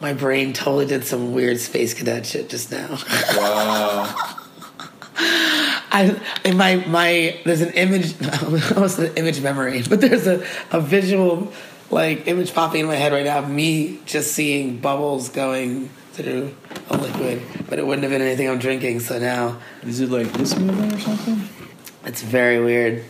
my 0.00 0.14
brain 0.14 0.52
totally 0.54 0.86
did 0.86 1.04
some 1.04 1.34
weird 1.34 1.58
space 1.60 1.92
cadet 1.92 2.24
shit 2.24 2.48
just 2.48 2.70
now. 2.72 2.96
Wow. 3.36 4.14
I 5.90 6.20
in 6.44 6.56
my 6.56 6.76
my 6.86 7.38
there's 7.44 7.60
an 7.60 7.72
image 7.72 8.14
almost 8.74 8.98
an 8.98 9.14
image 9.16 9.40
memory, 9.40 9.82
but 9.88 10.00
there's 10.00 10.26
a, 10.26 10.44
a 10.70 10.80
visual 10.80 11.52
like 11.90 12.26
image 12.26 12.52
popping 12.54 12.80
in 12.82 12.86
my 12.86 12.94
head 12.96 13.12
right 13.12 13.24
now 13.24 13.38
of 13.38 13.48
me 13.50 14.00
just 14.04 14.32
seeing 14.32 14.78
bubbles 14.78 15.28
going 15.30 15.88
through 16.12 16.54
a 16.90 16.96
liquid, 16.96 17.42
but 17.68 17.78
it 17.78 17.86
wouldn't 17.86 18.02
have 18.02 18.12
been 18.12 18.22
anything 18.22 18.48
I'm 18.48 18.58
drinking. 18.58 19.00
So 19.00 19.18
now 19.18 19.58
Is 19.82 20.00
it 20.00 20.10
like 20.10 20.32
this 20.32 20.56
movie 20.58 20.94
or 20.94 20.98
something? 21.00 21.48
it's 22.04 22.22
very 22.22 22.62
weird. 22.62 23.04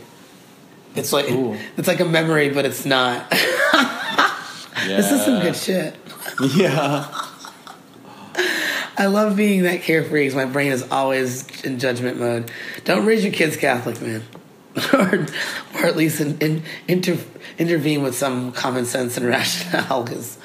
It's 0.95 1.13
like 1.13 1.27
cool. 1.27 1.57
it's 1.77 1.89
like 1.89 2.01
a 2.01 2.05
memory, 2.05 2.51
but 2.51 2.65
it's 2.65 2.85
not. 2.85 3.33
This 4.87 5.11
is 5.11 5.25
some 5.25 5.43
good 5.43 5.57
shit. 5.57 5.97
Yeah. 6.55 7.05
I 8.99 9.07
love 9.07 9.37
being 9.37 9.63
that 9.63 9.83
carefree 9.83 10.23
because 10.23 10.35
my 10.35 10.45
brain 10.45 10.73
is 10.73 10.83
always 10.91 11.49
in 11.65 11.79
judgment 11.79 12.19
mode. 12.19 12.51
Don't 12.85 13.07
raise 13.07 13.23
your 13.23 13.33
kids 13.33 13.57
Catholic, 13.57 14.01
man. 14.03 14.23
or, 14.93 15.27
or 15.75 15.87
at 15.87 15.97
least 15.97 16.21
in, 16.21 16.39
in, 16.39 16.63
inter, 16.87 17.17
intervene 17.59 18.03
with 18.03 18.17
some 18.17 18.53
common 18.53 18.85
sense 18.85 19.17
and 19.17 19.27
rationale 19.29 20.03
because 20.03 20.37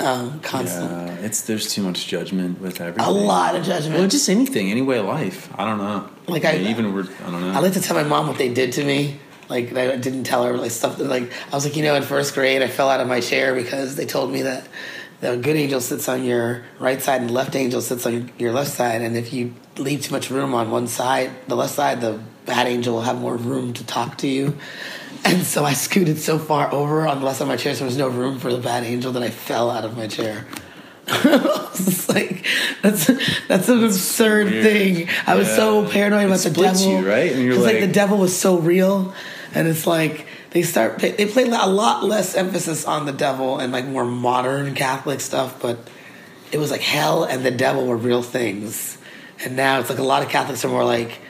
um, 0.00 0.40
constant. 0.40 0.90
Yeah, 0.90 1.26
it's 1.26 1.42
there's 1.42 1.72
too 1.72 1.82
much 1.82 2.06
judgment 2.06 2.60
with 2.60 2.80
everything. 2.80 3.04
A 3.04 3.10
lot 3.10 3.54
of 3.54 3.64
judgment. 3.64 3.98
Well, 3.98 4.08
just 4.08 4.28
anything, 4.28 4.70
any 4.70 4.82
way 4.82 4.98
of 4.98 5.06
life. 5.06 5.52
I 5.58 5.64
don't 5.64 5.78
know. 5.78 6.08
Like, 6.26 6.44
I- 6.44 6.56
even 6.56 6.94
we're, 6.94 7.04
I 7.04 7.30
don't 7.30 7.40
know. 7.40 7.52
I 7.52 7.58
like 7.60 7.72
to 7.74 7.80
tell 7.80 7.96
my 7.96 8.04
mom 8.04 8.28
what 8.28 8.38
they 8.38 8.52
did 8.52 8.72
to 8.74 8.84
me. 8.84 9.20
Like 9.48 9.74
I 9.74 9.96
didn't 9.96 10.24
tell 10.24 10.44
her 10.44 10.58
like 10.58 10.70
stuff 10.70 10.98
that 10.98 11.04
like 11.04 11.32
I 11.50 11.54
was 11.54 11.64
like 11.64 11.74
you 11.74 11.82
know 11.82 11.94
in 11.94 12.02
first 12.02 12.34
grade 12.34 12.60
I 12.60 12.68
fell 12.68 12.90
out 12.90 13.00
of 13.00 13.08
my 13.08 13.20
chair 13.20 13.54
because 13.54 13.96
they 13.96 14.04
told 14.04 14.30
me 14.30 14.42
that 14.42 14.68
the 15.20 15.36
good 15.36 15.56
angel 15.56 15.80
sits 15.80 16.08
on 16.08 16.24
your 16.24 16.62
right 16.78 17.00
side 17.02 17.20
and 17.20 17.30
the 17.30 17.34
left 17.34 17.56
angel 17.56 17.80
sits 17.80 18.06
on 18.06 18.30
your 18.38 18.52
left 18.52 18.70
side. 18.70 19.02
And 19.02 19.16
if 19.16 19.32
you 19.32 19.52
leave 19.76 20.02
too 20.02 20.12
much 20.12 20.30
room 20.30 20.54
on 20.54 20.70
one 20.70 20.86
side, 20.86 21.30
the 21.48 21.56
left 21.56 21.74
side, 21.74 22.00
the 22.00 22.20
bad 22.46 22.66
angel 22.66 22.94
will 22.94 23.02
have 23.02 23.20
more 23.20 23.36
room 23.36 23.72
to 23.74 23.84
talk 23.84 24.18
to 24.18 24.28
you. 24.28 24.56
And 25.24 25.42
so 25.42 25.64
I 25.64 25.72
scooted 25.72 26.18
so 26.18 26.38
far 26.38 26.72
over 26.72 27.06
on 27.06 27.18
the 27.18 27.24
left 27.26 27.38
side 27.38 27.44
of 27.44 27.48
my 27.48 27.56
chair, 27.56 27.74
so 27.74 27.80
there 27.80 27.86
was 27.86 27.96
no 27.96 28.08
room 28.08 28.38
for 28.38 28.52
the 28.52 28.60
bad 28.60 28.84
angel 28.84 29.10
that 29.12 29.22
I 29.22 29.30
fell 29.30 29.70
out 29.70 29.84
of 29.84 29.96
my 29.96 30.06
chair. 30.06 30.46
I 31.08 31.68
was 31.72 32.08
like, 32.08 32.46
that's 32.82 33.06
that's 33.48 33.68
an 33.68 33.82
absurd 33.82 34.46
weird. 34.50 34.62
thing. 34.64 35.08
I 35.26 35.34
was 35.34 35.48
so 35.48 35.82
Yeah. 35.82 35.90
paranoid 35.92 36.22
It 36.22 36.26
about 36.26 36.38
the 36.40 36.50
devil, 36.50 36.82
you, 37.00 37.08
right? 37.08 37.32
And 37.32 37.42
you're 37.42 37.54
like, 37.56 37.74
like- 37.74 37.80
the 37.80 37.92
devil 37.92 38.18
was 38.18 38.36
so 38.38 38.58
real, 38.58 39.12
and 39.54 39.66
it's 39.66 39.86
like 39.86 40.26
they 40.50 40.62
start 40.62 40.98
they 40.98 41.26
play 41.26 41.44
a 41.44 41.66
lot 41.66 42.04
less 42.04 42.34
emphasis 42.34 42.86
on 42.86 43.06
the 43.06 43.12
devil 43.12 43.58
and 43.58 43.72
like 43.72 43.86
more 43.86 44.04
modern 44.04 44.74
Catholic 44.74 45.20
stuff, 45.20 45.60
but 45.60 45.78
it 46.50 46.58
was 46.58 46.70
like 46.70 46.80
hell 46.80 47.24
and 47.24 47.44
the 47.44 47.50
devil 47.50 47.86
were 47.86 47.96
real 47.96 48.22
things, 48.22 48.98
and 49.44 49.56
now 49.56 49.80
it's 49.80 49.90
like 49.90 49.98
a 49.98 50.04
lot 50.04 50.22
of 50.22 50.28
Catholics 50.28 50.64
are 50.64 50.68
more 50.68 50.84
like. 50.84 51.20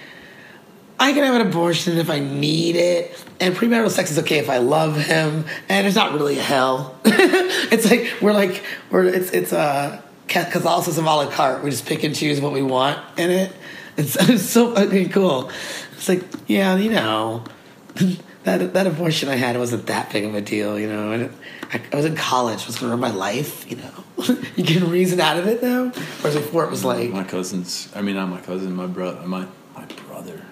I 1.00 1.12
can 1.12 1.22
have 1.22 1.36
an 1.36 1.46
abortion 1.46 1.96
if 1.98 2.10
I 2.10 2.18
need 2.18 2.74
it, 2.74 3.24
and 3.38 3.54
premarital 3.54 3.90
sex 3.90 4.10
is 4.10 4.18
okay 4.18 4.38
if 4.38 4.50
I 4.50 4.58
love 4.58 4.96
him, 4.96 5.44
and 5.68 5.86
it's 5.86 5.94
not 5.94 6.12
really 6.12 6.40
a 6.40 6.42
hell. 6.42 6.98
it's 7.04 7.88
like 7.88 8.12
we're 8.20 8.32
like 8.32 8.64
we're 8.90 9.04
it's 9.04 9.30
it's 9.30 9.52
uh, 9.52 10.02
Catholicism 10.26 11.06
a 11.06 11.16
la 11.16 11.30
carte. 11.30 11.62
We 11.62 11.70
just 11.70 11.86
pick 11.86 12.02
and 12.04 12.14
choose 12.14 12.40
what 12.40 12.52
we 12.52 12.62
want 12.62 12.98
in 13.16 13.30
it. 13.30 13.52
It's, 13.96 14.16
it's 14.28 14.44
so 14.44 14.74
fucking 14.74 15.10
cool. 15.10 15.50
It's 15.92 16.08
like 16.08 16.24
yeah, 16.46 16.76
you 16.76 16.90
know, 16.90 17.44
that 18.56 18.72
that 18.74 18.86
abortion 18.86 19.28
I 19.28 19.36
had 19.36 19.56
wasn't 19.58 19.86
that 19.86 20.12
big 20.12 20.24
of 20.24 20.34
a 20.34 20.40
deal, 20.40 20.78
you 20.78 20.88
know. 20.88 21.12
And 21.12 21.34
I, 21.72 21.80
I 21.92 21.96
was 21.96 22.04
in 22.04 22.16
college, 22.16 22.66
was 22.66 22.78
gonna 22.78 22.90
run 22.90 23.00
my 23.00 23.10
life, 23.10 23.70
you 23.70 23.76
know. 23.76 24.04
you 24.56 24.64
can 24.64 24.90
reason 24.90 25.20
out 25.20 25.36
of 25.36 25.46
it 25.46 25.62
now, 25.62 25.90
whereas 26.20 26.36
before 26.36 26.64
it 26.64 26.70
was 26.70 26.84
like 26.84 27.10
My 27.10 27.24
cousins. 27.24 27.88
I 27.94 28.02
mean, 28.02 28.16
not 28.16 28.28
my 28.28 28.40
cousin. 28.40 28.74
My 28.74 28.86
brother. 28.86 29.26
My 29.26 29.46
my 29.74 29.84
brother. 30.06 30.42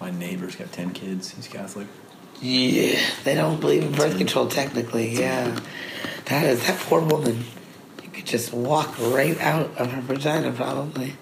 My 0.00 0.10
neighbor's 0.10 0.56
got 0.56 0.72
ten 0.72 0.92
kids. 0.92 1.30
He's 1.30 1.48
Catholic. 1.48 1.86
Yeah, 2.40 2.98
they 3.24 3.34
don't 3.34 3.60
believe 3.60 3.84
in 3.84 3.92
birth 3.92 4.18
control 4.18 4.48
technically. 4.48 5.18
Yeah, 5.18 5.58
that 6.26 6.46
is 6.46 6.66
that 6.66 6.80
poor 6.80 7.00
woman. 7.00 7.44
You 8.02 8.10
could 8.10 8.26
just 8.26 8.52
walk 8.52 8.98
right 8.98 9.38
out 9.40 9.76
of 9.76 9.92
her 9.92 10.00
vagina, 10.00 10.52
probably. 10.52 11.14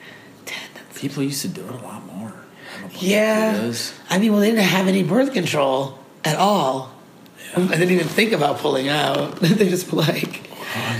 Ten, 0.47 0.69
People 0.95 1.23
used 1.23 1.43
to 1.43 1.49
do 1.49 1.65
it 1.65 1.71
a 1.71 1.85
lot 1.85 2.07
more. 2.07 2.33
I 2.33 2.89
Yeah. 2.99 3.73
I 4.09 4.19
mean, 4.19 4.33
well, 4.33 4.41
they 4.41 4.51
didn't 4.51 4.65
have 4.65 4.87
any 4.87 5.03
birth 5.03 5.33
control 5.33 5.99
at 6.25 6.37
all. 6.37 6.93
I 7.55 7.61
didn't 7.67 7.91
even 7.91 8.09
think 8.09 8.33
about 8.33 8.59
pulling 8.59 8.89
out. 8.89 9.37
they 9.41 9.69
just 9.69 9.93
were 9.93 10.01
like. 10.03 10.49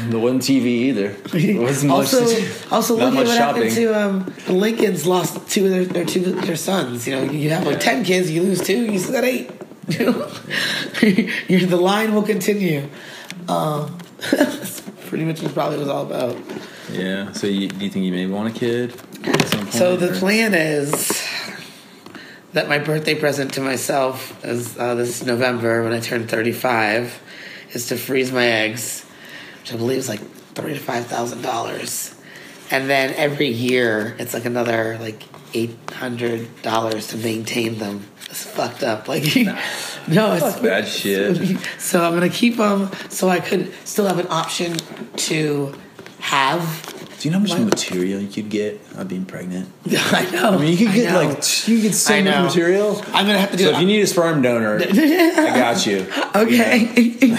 There 0.09 0.19
wasn't 0.19 0.43
TV 0.43 0.65
either. 0.67 1.09
There 1.09 1.63
wasn't 1.63 1.91
much. 1.93 2.13
also, 2.13 2.27
to- 2.27 2.75
also 2.75 2.95
look 2.95 3.05
at 3.09 3.15
much 3.15 3.27
what 3.29 3.39
happened 3.39 3.71
to 3.71 3.99
um, 3.99 4.35
the 4.47 4.53
Lincolns. 4.53 5.07
Lost 5.07 5.49
two 5.49 5.65
of 5.65 5.71
their, 5.71 5.85
their 5.85 6.05
two 6.05 6.21
their 6.21 6.57
sons. 6.57 7.07
You 7.09 7.15
know, 7.17 7.23
you 7.33 7.49
have 7.51 7.65
like 7.67 7.81
ten 7.81 8.05
kids, 8.05 8.31
you 8.31 8.43
lose 8.43 8.61
two, 8.61 8.85
you 8.93 8.99
still 8.99 9.15
got 9.15 9.25
eight. 9.25 9.51
You 9.89 10.07
know, 10.13 10.31
You're, 11.49 11.67
the 11.67 11.79
line 11.81 12.15
will 12.15 12.23
continue. 12.23 12.87
Um, 13.49 13.97
that's 14.31 14.81
pretty 15.07 15.25
much 15.25 15.41
what 15.43 15.55
probably 15.55 15.79
was 15.79 15.89
all 15.89 16.05
about. 16.05 16.37
Yeah. 16.91 17.33
So 17.33 17.47
you, 17.47 17.69
do 17.69 17.85
you 17.85 17.91
think 17.91 18.05
you 18.05 18.13
maybe 18.13 18.31
want 18.31 18.55
a 18.55 18.59
kid? 18.59 18.93
At 19.25 19.41
some 19.49 19.61
point, 19.61 19.73
So 19.73 19.97
the 19.97 20.13
or- 20.13 20.17
plan 20.17 20.53
is 20.53 21.22
that 22.53 22.69
my 22.69 22.79
birthday 22.79 23.15
present 23.15 23.55
to 23.55 23.61
myself 23.61 24.45
is 24.45 24.79
uh, 24.79 24.95
this 24.95 25.25
November 25.25 25.83
when 25.83 25.93
I 25.93 26.01
turn 26.01 26.27
35 26.27 27.21
is 27.73 27.87
to 27.89 27.97
freeze 27.97 28.33
my 28.33 28.47
eggs, 28.47 29.05
which 29.61 29.73
I 29.73 29.77
believe 29.77 29.99
is 29.99 30.09
like 30.09 30.21
three 30.55 30.75
to 30.75 30.81
five 30.81 31.07
thousand 31.07 31.43
dollars, 31.43 32.15
and 32.71 32.89
then 32.89 33.15
every 33.15 33.49
year 33.49 34.15
it's 34.19 34.35
like 34.35 34.45
another 34.45 34.99
like 35.01 35.23
eight 35.55 35.77
hundred 35.91 36.63
dollars 36.63 37.09
to 37.09 37.17
maintain 37.17 37.79
them. 37.79 38.07
It's 38.31 38.45
fucked 38.45 38.83
up. 38.83 39.09
Like 39.09 39.25
no, 40.09 40.35
it's 40.35 40.59
bad 40.61 40.87
shit. 40.87 41.59
So 41.79 42.03
I'm 42.05 42.15
gonna 42.15 42.29
keep 42.29 42.57
them 42.57 42.91
so 43.09 43.29
I 43.29 43.41
could 43.41 43.73
still 43.85 44.07
have 44.07 44.19
an 44.19 44.29
option 44.29 44.77
to 45.17 45.75
have. 46.21 46.92
Do 47.23 47.29
you 47.29 47.33
know 47.35 47.39
how 47.39 47.57
much 47.57 47.79
material 47.79 48.21
you 48.21 48.27
could 48.27 48.49
get 48.51 48.81
of 48.97 49.07
being 49.07 49.25
pregnant? 49.25 49.69
I 49.87 50.29
know. 50.33 50.55
I 50.55 50.59
mean, 50.59 50.77
you 50.77 50.87
could 50.87 50.93
get 50.93 51.15
like 51.15 51.69
you 51.69 51.77
could 51.77 51.83
get 51.83 51.95
so 51.95 52.15
I 52.15 52.21
much 52.21 52.35
know. 52.35 52.43
material. 52.47 52.97
I'm 53.13 53.27
gonna 53.27 53.39
have 53.39 53.53
to 53.53 53.57
do 53.57 53.63
So 53.63 53.71
it. 53.71 53.75
if 53.75 53.81
you 53.81 53.87
need 53.87 54.01
a 54.01 54.09
sperm 54.09 54.43
donor, 54.43 54.75
I 54.83 55.51
got 55.55 55.87
you. 55.87 56.01
Okay. 56.35 56.89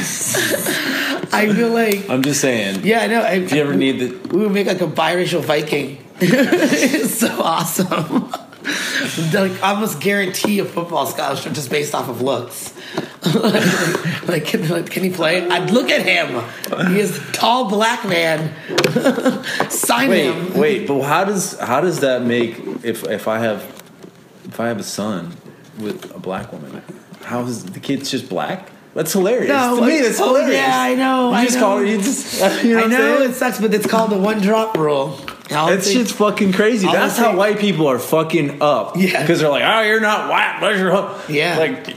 I 1.34 1.52
feel 1.54 1.72
like 1.72 2.10
I'm 2.10 2.22
just 2.22 2.39
saying. 2.39 2.86
yeah, 2.86 3.02
I 3.02 3.08
know. 3.08 3.24
I, 3.24 3.32
If 3.34 3.52
you 3.52 3.60
ever 3.62 3.74
need 3.76 4.00
the, 4.00 4.28
we 4.30 4.43
would 4.43 4.54
make 4.54 4.67
like 4.67 4.80
a 4.80 4.88
biracial 4.88 5.41
Viking. 5.43 5.98
it's 6.22 7.15
so 7.15 7.28
awesome. 7.41 8.32
like 9.34 9.62
almost 9.62 10.00
guarantee 10.00 10.60
a 10.60 10.65
football 10.65 11.08
scholarship 11.08 11.52
just 11.52 11.69
based 11.69 11.93
off 11.93 12.08
of 12.08 12.22
looks. 12.22 12.74
like, 13.36 14.27
like, 14.27 14.45
can, 14.45 14.67
like, 14.69 14.89
can 14.89 15.03
he 15.03 15.09
play? 15.09 15.47
I'd 15.47 15.71
look 15.71 15.89
at 15.89 16.05
him. 16.05 16.43
He 16.91 16.99
is 16.99 17.17
a 17.17 17.31
tall 17.31 17.69
black 17.69 18.05
man. 18.07 18.53
Sign 19.69 20.09
wait, 20.09 20.31
him. 20.31 20.53
wait, 20.57 20.88
but 20.88 21.01
how 21.01 21.23
does 21.23 21.57
how 21.59 21.81
does 21.81 21.99
that 22.01 22.23
make 22.23 22.57
if 22.83 23.03
if 23.03 23.27
I 23.27 23.39
have 23.39 23.63
if 24.45 24.59
I 24.59 24.67
have 24.67 24.79
a 24.79 24.83
son 24.83 25.36
with 25.79 26.13
a 26.15 26.19
black 26.19 26.51
woman? 26.51 26.81
How 27.23 27.41
is 27.43 27.63
the 27.63 27.79
kid's 27.79 28.12
just 28.12 28.29
black? 28.29 28.69
That's 28.93 29.12
hilarious. 29.12 29.47
No, 29.49 29.75
to 29.75 29.81
like- 29.81 29.89
me, 29.89 30.01
that's 30.01 30.19
oh, 30.19 30.27
hilarious. 30.36 30.55
yeah, 30.55 30.79
I 30.79 30.93
know, 30.95 31.29
You 31.29 31.36
I 31.36 31.45
just 31.45 31.55
know. 31.57 31.62
call 31.63 31.79
it. 31.79 31.89
You 31.89 31.97
just. 31.97 32.41
You 32.63 32.75
know 32.77 32.83
I 32.83 32.88
know 32.88 33.21
it 33.21 33.33
sucks, 33.33 33.59
but 33.59 33.73
it's 33.73 33.88
called 33.88 34.12
the 34.12 34.17
one 34.17 34.39
drop 34.41 34.77
rule. 34.77 35.19
All 35.51 35.67
That 35.67 35.83
shit's 35.83 36.12
fucking 36.12 36.53
crazy. 36.53 36.88
That's 36.88 37.17
how 37.17 37.36
white 37.36 37.59
people 37.59 37.88
are 37.88 37.99
fucking 37.99 38.62
up. 38.62 38.95
Yeah. 38.95 39.21
Because 39.21 39.39
they're 39.39 39.49
like, 39.49 39.63
oh, 39.63 39.81
you're 39.81 39.99
not 39.99 40.29
white. 40.29 40.59
That's 40.62 40.79
your 40.79 40.91
hu-" 40.95 41.33
Yeah. 41.33 41.57
Like, 41.57 41.95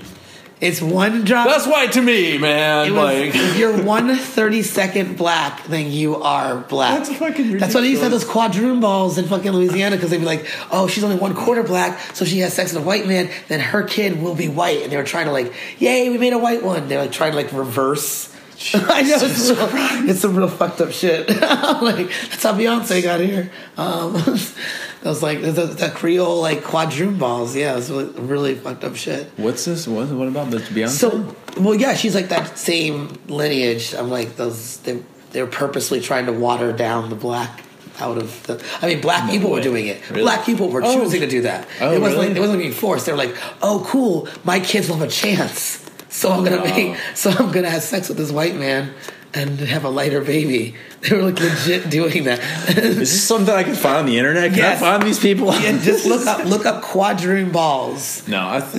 It's 0.59 0.81
one 0.81 1.25
drop. 1.25 1.47
that's 1.47 1.67
white 1.67 1.93
to 1.93 2.01
me, 2.01 2.39
man. 2.39 2.87
It 2.87 2.91
was, 2.93 2.99
like, 3.03 3.35
if 3.35 3.59
you're 3.59 3.83
one 3.85 4.17
thirty 4.17 4.63
second 4.63 5.19
black, 5.19 5.67
then 5.67 5.93
you 5.93 6.17
are 6.17 6.57
black. 6.57 6.99
That's 6.99 7.19
fucking 7.19 7.59
That's 7.59 7.75
why 7.75 7.83
they 7.83 7.89
used 7.89 8.01
to 8.01 8.05
have 8.05 8.13
those 8.13 8.25
quadroon 8.25 8.81
balls 8.81 9.19
in 9.19 9.27
fucking 9.27 9.53
Louisiana 9.53 9.97
because 9.97 10.11
they'd 10.11 10.19
be 10.19 10.25
like, 10.25 10.47
"Oh, 10.71 10.87
she's 10.89 11.05
only 11.05 11.17
one 11.17 11.35
quarter 11.35 11.63
black, 11.63 12.01
so 12.15 12.25
she 12.25 12.39
has 12.39 12.55
sex 12.55 12.73
with 12.73 12.83
a 12.83 12.87
white 12.87 13.07
man, 13.07 13.29
then 13.49 13.61
her 13.61 13.83
kid 13.83 14.23
will 14.23 14.35
be 14.35 14.49
white." 14.49 14.83
And 14.83 14.91
they 14.91 14.97
were 14.97 15.05
trying 15.05 15.27
to 15.27 15.33
like, 15.33 15.53
"Yay, 15.79 16.09
we 16.09 16.17
made 16.17 16.33
a 16.33 16.39
white 16.39 16.63
one." 16.63 16.89
They're 16.89 17.03
like 17.03 17.13
trying 17.13 17.33
to 17.33 17.37
like 17.37 17.53
reverse. 17.53 18.33
I 18.75 19.03
know 19.03 19.17
it's, 19.21 19.51
real, 19.51 19.59
it's 20.11 20.21
some 20.21 20.37
real 20.37 20.49
fucked 20.49 20.81
up 20.81 20.91
shit. 20.91 21.29
like 21.41 22.09
that's 22.09 22.43
how 22.43 22.55
Beyonce 22.55 23.03
got 23.03 23.21
here. 23.21 23.51
Um, 23.77 24.17
I 25.05 25.09
was 25.09 25.23
like, 25.23 25.43
the, 25.43 25.51
the 25.51 25.93
Creole 25.95 26.41
like 26.41 26.63
quadroon 26.63 27.19
balls. 27.19 27.55
Yeah, 27.55 27.73
it 27.73 27.77
was 27.77 27.91
really, 27.91 28.21
really 28.21 28.55
fucked 28.55 28.85
up 28.85 28.97
shit. 28.97 29.31
what's 29.37 29.65
this? 29.67 29.87
What, 29.87 30.09
what 30.09 30.29
about 30.29 30.51
the 30.51 30.59
Beyonce? 30.59 30.89
So, 30.89 31.37
well, 31.59 31.75
yeah, 31.75 31.95
she's 31.95 32.15
like 32.15 32.29
that 32.31 32.59
same 32.59 33.19
lineage. 33.29 33.95
I'm 33.95 34.11
like 34.11 34.37
those. 34.37 34.79
They 34.79 35.03
they're 35.33 35.47
purposely 35.47 36.01
trying 36.01 36.27
to 36.27 36.33
water 36.33 36.73
down 36.73 37.11
the 37.11 37.17
black 37.17 37.63
out 37.99 38.17
of 38.17 38.47
the. 38.47 38.65
I 38.81 38.87
mean, 38.87 39.01
black 39.01 39.31
people 39.31 39.51
were 39.51 39.61
doing 39.61 39.87
it. 39.87 40.09
Really? 40.11 40.23
Black 40.23 40.47
people 40.47 40.69
were 40.71 40.83
Oh. 40.83 40.95
choosing 41.03 41.21
to 41.21 41.27
do 41.29 41.43
that. 41.43 41.69
Oh, 41.81 41.93
it 41.93 42.01
wasn't 42.01 42.21
really? 42.21 42.29
like 42.29 42.37
it 42.37 42.41
wasn't 42.41 42.59
being 42.61 42.73
forced. 42.73 43.07
They 43.07 43.13
were 43.13 43.19
like, 43.19 43.37
oh, 43.63 43.85
cool, 43.87 44.29
my 44.45 44.61
kids 44.61 44.89
will 44.89 44.97
have 44.97 45.09
a 45.09 45.11
chance. 45.11 45.83
So 46.09 46.31
I'm 46.33 46.45
gonna 46.45 46.59
Wow. 46.59 46.65
make. 46.65 46.97
Oh. 46.97 46.97
So 47.15 47.31
I'm 47.31 47.51
gonna 47.53 47.71
have 47.71 47.83
sex 47.83 48.09
with 48.09 48.19
this 48.19 48.31
white 48.31 48.55
man 48.57 48.93
and 49.35 49.59
have 49.61 49.85
a 49.85 49.91
lighter 49.91 50.21
baby. 50.23 50.75
They 51.03 51.15
were 51.17 51.23
like 51.25 51.39
legit 51.41 51.91
doing 51.91 52.25
that. 52.25 52.41
Is 52.79 52.97
this 52.97 53.23
something 53.23 53.55
I 53.55 53.65
can 53.65 53.75
find 53.75 53.97
on 53.99 54.07
the 54.07 54.17
internet? 54.19 54.51
Can 54.51 54.59
Yes. 54.59 54.79
I 54.81 54.81
find 54.93 55.03
these 55.03 55.19
people? 55.19 55.53
yeah, 55.55 55.79
just 55.79 56.07
look 56.07 56.27
up 56.27 56.45
look 56.53 56.65
up 56.67 56.83
quadroon 56.83 57.53
balls. 57.53 58.27
no, 58.29 58.39
I 58.39 58.61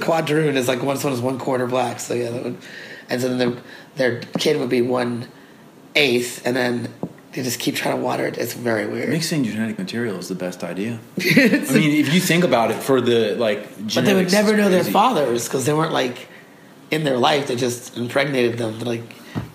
quadroon 0.00 0.54
is 0.56 0.68
like 0.68 0.82
one 0.82 0.96
one 0.98 1.12
is 1.12 1.20
one 1.20 1.38
quarter 1.38 1.66
black. 1.66 2.00
So 2.00 2.14
yeah, 2.14 2.30
that 2.30 2.44
would, 2.44 2.56
and 3.08 3.20
so 3.20 3.28
then 3.28 3.38
their 3.38 3.56
their 3.96 4.20
kid 4.38 4.58
would 4.58 4.68
be 4.70 4.82
one 4.82 5.28
eighth, 5.94 6.42
and 6.46 6.56
then 6.56 6.92
they 7.36 7.42
just 7.42 7.60
keep 7.60 7.76
trying 7.76 7.96
to 7.96 8.02
water 8.02 8.26
it. 8.26 8.38
It's 8.38 8.54
very 8.54 8.86
weird. 8.86 9.10
mixing 9.10 9.44
genetic 9.44 9.78
material 9.78 10.16
is 10.16 10.28
the 10.28 10.34
best 10.34 10.64
idea. 10.64 10.98
I 11.20 11.70
mean, 11.74 12.00
if 12.00 12.12
you 12.14 12.20
think 12.20 12.44
about 12.44 12.70
it, 12.70 12.82
for 12.82 13.02
the 13.02 13.34
like, 13.36 13.68
but 13.94 14.06
they 14.06 14.14
would 14.14 14.32
never 14.32 14.56
know 14.56 14.70
their 14.70 14.82
fathers 14.82 15.46
because 15.46 15.66
they 15.66 15.74
weren't 15.74 15.92
like 15.92 16.28
in 16.90 17.04
their 17.04 17.18
life. 17.18 17.48
They 17.48 17.56
just 17.56 17.96
impregnated 17.98 18.56
them. 18.56 18.78
They're 18.78 18.88
like 18.88 19.02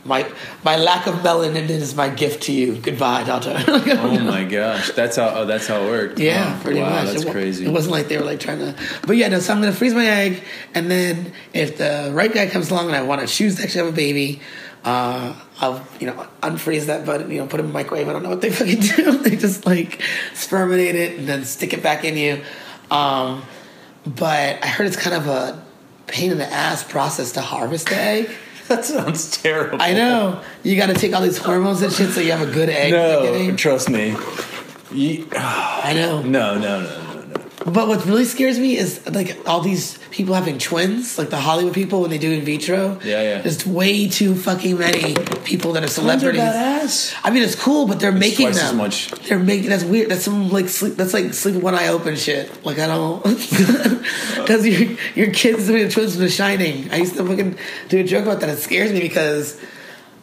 my 0.05 0.31
my 0.63 0.75
lack 0.75 1.07
of 1.07 1.15
melanin 1.15 1.69
is 1.69 1.95
my 1.95 2.09
gift 2.09 2.43
to 2.43 2.51
you. 2.51 2.75
Goodbye, 2.77 3.23
daughter. 3.23 3.55
Oh 3.67 4.19
my 4.19 4.43
gosh, 4.43 4.91
that's 4.91 5.15
how 5.15 5.29
oh, 5.29 5.45
that's 5.45 5.65
how 5.65 5.81
it 5.81 5.89
worked. 5.89 6.19
Yeah, 6.19 6.53
Wow. 6.53 6.61
pretty 6.61 6.81
wow, 6.81 6.89
much. 6.89 7.05
That's 7.07 7.23
it, 7.23 7.31
crazy. 7.31 7.65
It 7.65 7.71
wasn't 7.71 7.93
like 7.93 8.09
they 8.09 8.17
were 8.17 8.23
like 8.25 8.39
trying 8.39 8.59
to. 8.59 8.75
But 9.07 9.17
yeah, 9.17 9.27
no. 9.29 9.39
So 9.39 9.53
I'm 9.53 9.59
gonna 9.59 9.73
freeze 9.73 9.95
my 9.95 10.05
egg, 10.05 10.43
and 10.75 10.89
then 10.91 11.33
if 11.53 11.79
the 11.79 12.11
right 12.13 12.31
guy 12.31 12.47
comes 12.47 12.69
along 12.69 12.87
and 12.87 12.95
I 12.95 13.01
want 13.01 13.21
to 13.21 13.27
choose 13.27 13.55
to 13.55 13.63
actually 13.63 13.85
have 13.85 13.93
a 13.93 13.95
baby, 13.95 14.39
uh, 14.83 15.33
I'll 15.61 15.85
you 15.99 16.07
know 16.07 16.27
unfreeze 16.41 16.87
that 16.87 17.05
button, 17.05 17.29
you 17.31 17.37
know, 17.37 17.47
put 17.47 17.59
it 17.59 17.63
in 17.63 17.67
the 17.67 17.73
microwave. 17.73 18.09
I 18.09 18.13
don't 18.13 18.23
know 18.23 18.29
what 18.29 18.41
they 18.41 18.49
fucking 18.51 18.79
do. 18.95 19.17
they 19.19 19.35
just 19.35 19.65
like 19.65 20.01
sperminate 20.33 20.95
it 20.95 21.19
and 21.19 21.27
then 21.27 21.45
stick 21.45 21.73
it 21.73 21.83
back 21.83 22.03
in 22.03 22.17
you. 22.17 22.41
Um, 22.89 23.43
but 24.05 24.63
I 24.63 24.67
heard 24.67 24.87
it's 24.87 24.97
kind 24.97 25.15
of 25.15 25.27
a 25.27 25.63
pain 26.07 26.31
in 26.31 26.39
the 26.39 26.51
ass 26.51 26.83
process 26.83 27.33
to 27.33 27.41
harvest 27.41 27.89
the 27.89 27.95
egg. 27.95 28.29
that 28.67 28.83
sounds 28.85 29.37
terrible. 29.37 29.81
I 29.81 29.93
know. 29.93 30.41
You 30.63 30.75
got 30.75 30.87
to 30.87 30.93
take 30.93 31.13
all 31.13 31.21
these 31.21 31.37
hormones 31.37 31.81
and 31.81 31.93
shit 31.93 32.09
so 32.09 32.21
you 32.21 32.31
have 32.31 32.47
a 32.47 32.51
good 32.51 32.69
egg. 32.69 32.91
No, 32.91 33.21
beginning. 33.21 33.55
trust 33.55 33.89
me. 33.89 34.15
You, 34.91 35.27
I 35.35 35.93
know. 35.95 36.21
no, 36.23 36.57
no, 36.57 36.81
no, 36.81 36.81
no, 36.81 37.03
no. 37.03 37.10
But 37.65 37.87
what 37.87 38.05
really 38.05 38.25
scares 38.25 38.57
me 38.57 38.75
is 38.75 39.05
like 39.07 39.37
all 39.47 39.61
these 39.61 39.97
people 40.09 40.33
having 40.33 40.57
twins, 40.57 41.17
like 41.17 41.29
the 41.29 41.39
Hollywood 41.39 41.73
people 41.73 42.01
when 42.01 42.09
they 42.09 42.17
do 42.17 42.31
in 42.31 42.41
vitro. 42.41 42.99
Yeah, 43.03 43.21
yeah. 43.21 43.41
There's 43.41 43.65
way 43.65 44.09
too 44.09 44.35
fucking 44.35 44.79
many 44.79 45.13
people 45.43 45.73
that 45.73 45.83
are 45.83 45.87
celebrities. 45.87 46.41
badass. 46.41 47.15
I 47.23 47.29
mean, 47.29 47.43
it's 47.43 47.55
cool, 47.55 47.85
but 47.87 47.99
they're 47.99 48.11
making 48.11 48.47
twice 48.47 48.57
them. 48.57 48.65
as 48.67 48.73
much. 48.73 49.11
They're 49.27 49.37
making 49.37 49.69
that's 49.69 49.83
weird. 49.83 50.09
That's 50.09 50.23
some 50.23 50.49
like 50.49 50.69
sleep. 50.69 50.95
That's 50.95 51.13
like 51.13 51.33
sleeping 51.33 51.61
one 51.61 51.75
eye 51.75 51.89
open 51.89 52.15
shit. 52.15 52.65
Like 52.65 52.79
I 52.79 52.87
don't 52.87 53.23
because 53.23 54.65
your 54.65 54.97
your 55.15 55.31
kids 55.31 55.67
doing 55.67 55.87
twins 55.89 56.13
from 56.15 56.23
The 56.23 56.29
Shining. 56.29 56.91
I 56.91 56.97
used 56.97 57.15
to 57.17 57.25
fucking 57.25 57.57
do 57.89 57.99
a 57.99 58.03
joke 58.03 58.23
about 58.25 58.39
that. 58.39 58.49
It 58.49 58.57
scares 58.57 58.91
me 58.91 59.01
because 59.01 59.61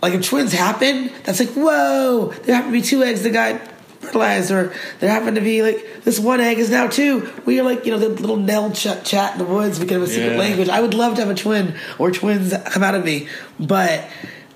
like 0.02 0.12
if 0.12 0.26
twins 0.26 0.52
happen, 0.52 1.12
that's 1.22 1.38
like 1.38 1.50
whoa. 1.50 2.32
There 2.42 2.54
happen 2.56 2.72
to 2.72 2.78
be 2.78 2.82
two 2.82 3.04
eggs 3.04 3.22
that 3.22 3.30
got 3.30 3.60
fertilized, 4.00 4.50
or 4.50 4.72
there 5.00 5.10
happened 5.10 5.36
to 5.36 5.42
be 5.42 5.62
like 5.62 6.02
this 6.04 6.18
one 6.18 6.40
egg 6.40 6.58
is 6.58 6.70
now 6.70 6.86
two. 6.86 7.30
We 7.46 7.58
are 7.60 7.64
like 7.64 7.84
you 7.84 7.92
know 7.92 7.98
the 7.98 8.08
little 8.08 8.36
Nell 8.36 8.70
ch- 8.72 9.02
chat 9.04 9.32
in 9.32 9.38
the 9.38 9.44
woods. 9.44 9.78
We 9.80 9.86
can 9.86 10.00
have 10.00 10.08
a 10.08 10.10
secret 10.12 10.32
Yeah. 10.32 10.38
language. 10.38 10.68
I 10.68 10.80
would 10.80 10.94
love 10.94 11.14
to 11.16 11.20
have 11.22 11.30
a 11.30 11.34
twin 11.34 11.74
or 11.98 12.10
twins 12.10 12.54
come 12.66 12.82
out 12.82 12.94
of 12.94 13.04
me, 13.04 13.28
but. 13.58 14.04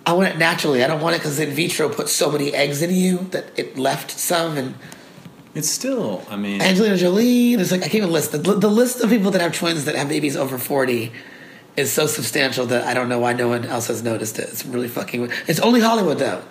I 0.05 0.14
want 0.14 0.31
it 0.35 0.37
naturally. 0.37 0.83
I 0.83 0.88
don't 0.88 1.00
want 1.00 1.14
it 1.14 1.20
because 1.20 1.38
in 1.38 1.50
vitro 1.50 1.88
put 1.88 2.09
so 2.09 2.28
many 2.33 2.52
eggs 2.52 2.83
in 2.83 2.92
you 2.92 3.18
that 3.31 3.57
it 3.57 3.78
left 3.78 4.11
some. 4.11 4.59
And 4.59 4.74
It's 5.55 5.68
still, 5.68 6.24
I 6.28 6.35
mean, 6.35 6.61
Angelina 6.61 6.96
Jolie, 6.96 7.55
there's 7.55 7.70
like 7.70 7.83
I 7.83 7.85
can't 7.85 7.94
even 8.02 8.11
list 8.11 8.33
the, 8.33 8.38
the 8.38 8.68
list 8.68 9.00
of 9.00 9.11
people 9.11 9.31
that 9.31 9.40
have 9.40 9.52
twins 9.57 9.85
that 9.85 9.94
have 9.94 10.09
babies 10.09 10.37
over 10.37 10.59
forty 10.59 11.12
is 11.76 11.92
so 11.92 12.09
substantial 12.09 12.66
that 12.66 12.85
I 12.85 12.94
don't 12.94 13.09
know 13.09 13.20
why 13.20 13.33
no 13.33 13.46
one 13.46 13.64
else 13.64 13.87
has 13.87 14.02
noticed 14.02 14.40
it. 14.40 14.48
It's 14.48 14.66
really 14.66 14.88
fucking. 14.88 15.31
It's 15.46 15.61
only 15.61 15.78
Hollywood 15.81 16.18
though. 16.18 16.42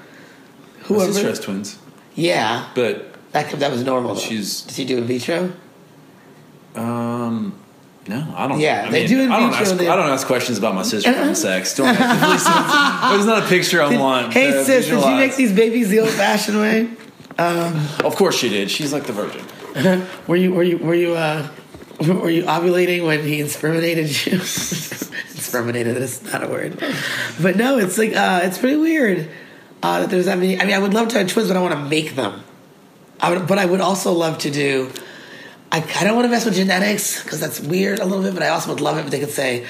Whoever, 0.84 1.12
sister 1.12 1.28
has 1.28 1.40
twins, 1.42 1.78
yeah, 2.16 2.68
but 2.76 3.14
that 3.32 3.50
that 3.52 3.72
was 3.72 3.84
normal. 3.84 4.16
Though. 4.16 4.20
She's- 4.22 4.62
Does 4.62 4.76
he 4.76 4.86
do 4.86 4.98
in 4.98 5.06
vitro? 5.06 5.52
um, 6.76 7.58
no, 8.08 8.34
I 8.36 8.48
don't. 8.48 8.60
Yeah, 8.60 8.86
I 8.88 8.92
they 8.92 9.00
mean, 9.02 9.10
do 9.10 9.22
in 9.22 9.32
I 9.32 9.40
don't, 9.40 9.50
vitro, 9.52 9.66
ask, 9.74 9.82
I 9.82 9.96
don't 9.96 10.10
ask 10.10 10.26
questions 10.28 10.58
about 10.58 10.74
my 10.76 10.84
sister 10.84 11.12
having 11.12 11.36
sex. 11.36 11.76
Don't 11.76 11.86
There's 11.98 13.26
not 13.26 13.44
a 13.44 13.48
picture 13.48 13.82
I 13.82 13.96
want. 13.98 14.34
Hey 14.34 14.52
sis, 14.64 14.88
did 14.88 15.04
you 15.04 15.16
make 15.16 15.36
these 15.36 15.54
babies 15.54 15.90
the 15.90 16.00
old-fashioned 16.00 16.58
way? 16.60 16.90
Of 17.38 18.16
course 18.16 18.38
she 18.38 18.50
did. 18.50 18.70
She's 18.72 18.92
like 18.94 19.06
the 19.06 19.14
virgin. 19.14 19.46
Were 20.28 20.36
you 20.36 20.54
were 20.54 20.64
you 20.64 20.78
were 20.78 20.96
you 20.96 21.14
uh 21.16 21.48
were 22.02 22.30
you 22.30 22.44
ovulating 22.44 23.06
when 23.06 23.24
he 23.24 23.40
inseminated 23.40 24.26
you? 24.26 24.40
inseminated 24.40 25.96
is 25.98 26.22
not 26.32 26.44
a 26.44 26.48
word, 26.48 26.84
but 27.42 27.56
no, 27.56 27.78
it's 27.78 27.98
like 27.98 28.16
uh, 28.16 28.42
it's 28.44 28.58
pretty 28.58 28.78
weird 28.78 29.30
uh, 29.84 30.02
that 30.02 30.10
there's 30.10 30.26
that 30.26 30.38
many. 30.38 30.60
I 30.60 30.66
mean, 30.66 30.74
I 30.76 30.80
would 30.80 30.94
love 30.94 31.10
to 31.10 31.18
have 31.18 31.28
twins, 31.28 31.48
but 31.48 31.58
I 31.58 31.62
want 31.62 31.74
to 31.74 31.82
make 31.82 32.16
them. 32.16 32.44
I 33.20 33.32
would, 33.34 33.48
but 33.48 33.58
I 33.58 33.66
would 33.66 33.82
also 33.82 34.12
love 34.14 34.40
to 34.40 34.52
do. 34.52 34.92
I, 35.72 35.78
I 36.00 36.04
don't 36.04 36.16
want 36.16 36.26
to 36.26 36.30
mess 36.30 36.46
with 36.46 36.56
genetics 36.56 37.24
because 37.24 37.40
that's 37.40 37.60
weird 37.60 38.00
a 38.00 38.06
little 38.06 38.24
bit, 38.24 38.34
but 38.34 38.44
I 38.44 38.50
also 38.50 38.72
would 38.72 38.82
love 38.82 38.98
it 38.98 39.06
if 39.06 39.12
they 39.12 39.20
could 39.20 39.30
say 39.30 39.66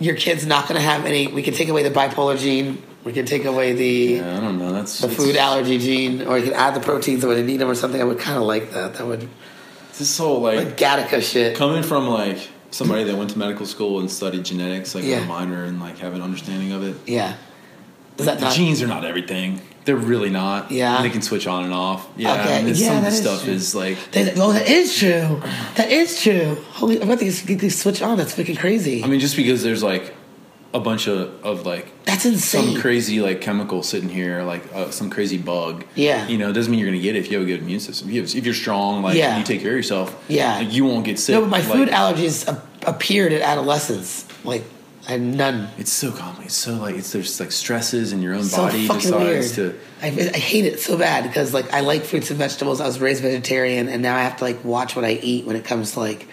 your 0.00 0.16
kid's 0.16 0.44
not 0.46 0.68
going 0.68 0.74
to 0.80 0.86
have 0.86 1.04
any. 1.06 1.26
We 1.28 1.42
can 1.42 1.54
take 1.54 1.68
away 1.68 1.82
the 1.82 1.90
bipolar 1.90 2.38
gene. 2.38 2.82
We 3.04 3.12
can 3.12 3.24
take 3.24 3.44
away 3.44 3.72
the 3.72 3.86
Yeah, 4.16 4.36
I 4.36 4.40
don't 4.40 4.58
know. 4.58 4.72
That's 4.72 4.98
the 5.00 5.08
food 5.08 5.36
allergy 5.36 5.78
gene, 5.78 6.22
or 6.26 6.36
you 6.38 6.44
can 6.44 6.54
add 6.54 6.74
the 6.74 6.80
proteins 6.80 7.24
when 7.24 7.36
they 7.36 7.44
need 7.44 7.58
them 7.58 7.70
or 7.70 7.74
something. 7.76 8.00
I 8.00 8.04
would 8.04 8.18
kind 8.18 8.36
of 8.36 8.42
like 8.44 8.72
that. 8.72 8.94
That 8.94 9.06
would 9.06 9.28
This 9.96 10.18
whole 10.18 10.40
like 10.40 10.56
like 10.58 10.76
Gattaca 10.76 11.22
shit. 11.22 11.56
coming 11.56 11.84
from 11.84 12.08
like 12.08 12.48
somebody 12.72 13.04
that 13.04 13.16
went 13.16 13.30
to 13.30 13.38
medical 13.38 13.64
school 13.64 14.00
and 14.00 14.10
studied 14.10 14.44
genetics, 14.44 14.94
like 14.96 15.04
Yeah. 15.04 15.18
a 15.18 15.26
minor, 15.26 15.64
and 15.64 15.78
like 15.80 15.98
have 15.98 16.14
an 16.14 16.22
understanding 16.22 16.72
of 16.72 16.82
it. 16.82 16.96
Yeah. 17.06 17.36
Is 18.18 18.24
the 18.26 18.32
that 18.32 18.40
not? 18.40 18.54
genes 18.54 18.82
are 18.82 18.86
not 18.86 19.04
everything. 19.04 19.60
They're 19.84 19.96
really 19.96 20.30
not. 20.30 20.72
Yeah. 20.72 21.00
they 21.02 21.10
can 21.10 21.22
switch 21.22 21.46
on 21.46 21.62
and 21.64 21.72
off. 21.72 22.08
Yeah, 22.16 22.32
Okay, 22.42 22.58
and 22.58 22.68
yeah, 22.68 22.74
some 22.88 22.96
of 22.96 23.02
the 23.02 23.08
is 23.08 23.18
stuff 23.20 23.44
true. 23.44 23.52
is 23.52 23.74
like. 23.74 23.98
They, 24.10 24.32
oh, 24.36 24.52
that 24.52 24.68
is 24.68 24.96
true. 24.98 25.40
That 25.76 25.90
is 25.92 26.20
true. 26.20 26.56
Holy, 26.72 26.96
I'm 27.00 27.08
about 27.08 27.20
to 27.20 27.46
get 27.46 27.60
these 27.60 27.80
switch 27.80 28.02
on. 28.02 28.16
That's 28.18 28.34
freaking 28.34 28.58
crazy. 28.58 29.04
I 29.04 29.06
mean, 29.06 29.20
just 29.20 29.36
because 29.36 29.62
there's 29.62 29.84
like 29.84 30.12
a 30.74 30.80
bunch 30.80 31.06
of 31.06 31.42
of 31.44 31.64
like 31.64 31.86
That's 32.04 32.26
insane. 32.26 32.72
some 32.72 32.80
crazy 32.82 33.20
like 33.20 33.40
chemical 33.40 33.84
sitting 33.84 34.08
here, 34.08 34.42
like 34.42 34.62
uh, 34.74 34.90
some 34.90 35.08
crazy 35.08 35.38
bug. 35.38 35.84
Yeah. 35.94 36.26
you 36.26 36.36
know, 36.36 36.50
it 36.50 36.54
doesn't 36.54 36.70
mean 36.70 36.80
you're 36.80 36.88
gonna 36.90 37.00
get 37.00 37.14
it 37.14 37.20
if 37.20 37.30
you 37.30 37.38
have 37.38 37.46
a 37.46 37.50
good 37.50 37.60
immune 37.60 37.78
system. 37.80 38.10
If, 38.10 38.34
you 38.34 38.42
you're 38.42 38.54
strong, 38.54 39.02
like 39.02 39.16
Yeah. 39.16 39.38
you 39.38 39.44
take 39.44 39.60
care 39.60 39.70
of 39.70 39.76
yourself. 39.76 40.24
Yeah. 40.26 40.56
like, 40.56 40.72
you 40.72 40.84
won't 40.84 41.04
get 41.04 41.20
sick. 41.20 41.34
no, 41.34 41.42
but 41.42 41.50
my 41.50 41.58
Like, 41.58 41.68
food 41.68 41.88
allergies 41.90 42.60
appeared 42.84 43.32
at 43.32 43.42
adolescence. 43.42 44.26
Like 44.44 44.64
I 45.08 45.12
had 45.12 45.20
none. 45.20 45.68
It's 45.78 45.92
so 45.92 46.10
common. 46.10 46.42
It's 46.44 46.54
so 46.54 46.74
like 46.74 46.96
it's 46.96 47.12
there's 47.12 47.38
like 47.38 47.52
stresses 47.52 48.12
in 48.12 48.22
your 48.22 48.34
own 48.34 48.42
So 48.44 48.56
body 48.56 48.88
fucking 48.88 49.12
weird. 49.12 49.42
decides 49.42 49.54
to. 49.56 49.78
I, 50.02 50.06
I 50.08 50.38
hate 50.38 50.64
it 50.64 50.80
so 50.80 50.98
bad 50.98 51.22
because 51.24 51.54
like 51.54 51.72
I 51.72 51.80
like 51.80 52.02
fruits 52.02 52.30
and 52.30 52.38
vegetables. 52.38 52.80
I 52.80 52.86
was 52.86 52.98
raised 52.98 53.22
vegetarian, 53.22 53.88
and 53.88 54.02
now 54.02 54.16
I 54.16 54.22
have 54.22 54.36
to 54.38 54.44
like 54.44 54.64
watch 54.64 54.96
what 54.96 55.04
I 55.04 55.12
eat 55.12 55.46
when 55.46 55.54
it 55.54 55.64
comes 55.64 55.92
to 55.92 56.00
like 56.00 56.26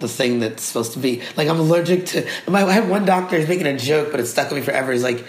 the 0.00 0.08
thing 0.08 0.40
that's 0.40 0.64
supposed 0.64 0.94
to 0.94 0.98
be. 0.98 1.22
Like 1.36 1.48
I'm 1.48 1.60
allergic 1.60 2.06
to. 2.06 2.28
My, 2.48 2.64
I 2.64 2.72
had 2.72 2.88
one 2.88 3.04
doctor. 3.04 3.38
He's 3.38 3.48
making 3.48 3.66
a 3.68 3.78
joke, 3.78 4.10
but 4.10 4.18
it 4.20 4.26
stuck 4.26 4.50
with 4.50 4.58
me 4.58 4.64
forever. 4.64 4.90
He's 4.92 5.04
like, 5.04 5.24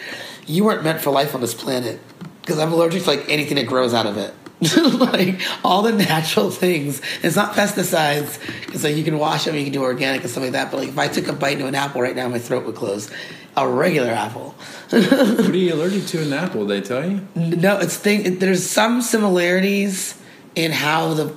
"You 0.48 0.64
weren't 0.64 0.84
meant 0.84 1.00
for 1.02 1.12
life 1.12 1.36
on 1.36 1.42
this 1.42 1.54
planet 1.54 2.00
because 2.42 2.58
I'm 2.58 2.74
allergic 2.74 3.04
to 3.04 3.08
like 3.10 3.30
anything 3.30 3.56
that 3.58 3.68
grows 3.68 3.94
out 3.94 4.08
of 4.08 4.18
it." 4.18 4.34
like 5.00 5.40
all 5.64 5.82
the 5.84 5.94
natural 5.94 6.52
things. 6.52 7.02
It's 7.24 7.36
not 7.36 7.54
pesticides. 7.54 8.40
It's 8.74 8.84
like 8.84 8.96
you 8.96 9.04
can 9.04 9.18
wash 9.18 9.46
them, 9.46 9.56
you 9.56 9.64
can 9.64 9.72
do 9.72 9.84
organic 9.84 10.22
and 10.22 10.30
stuff 10.30 10.44
like 10.44 10.52
that. 10.52 10.70
But 10.72 10.78
like 10.78 10.90
if 10.90 10.98
I 10.98 11.08
took 11.08 11.28
a 11.28 11.34
bite 11.34 11.54
into 11.54 11.68
an 11.68 11.76
apple 11.76 12.02
right 12.02 12.16
now, 12.16 12.28
my 12.28 12.40
throat 12.40 12.66
would 12.66 12.76
close. 12.76 13.10
A 13.56 13.68
regular 13.68 14.10
apple. 14.10 14.56
what 14.90 15.50
are 15.50 15.56
you 15.56 15.74
allergic 15.74 16.06
to 16.08 16.22
in 16.22 16.34
apple? 16.34 16.66
They 16.66 16.82
tell 16.82 17.10
you. 17.10 17.28
No, 17.36 17.80
it's 17.80 17.98
thing. 17.98 18.40
There's 18.40 18.66
some 18.66 19.02
similarities 19.02 20.20
in 20.56 20.72
how 20.72 21.14
the 21.14 21.36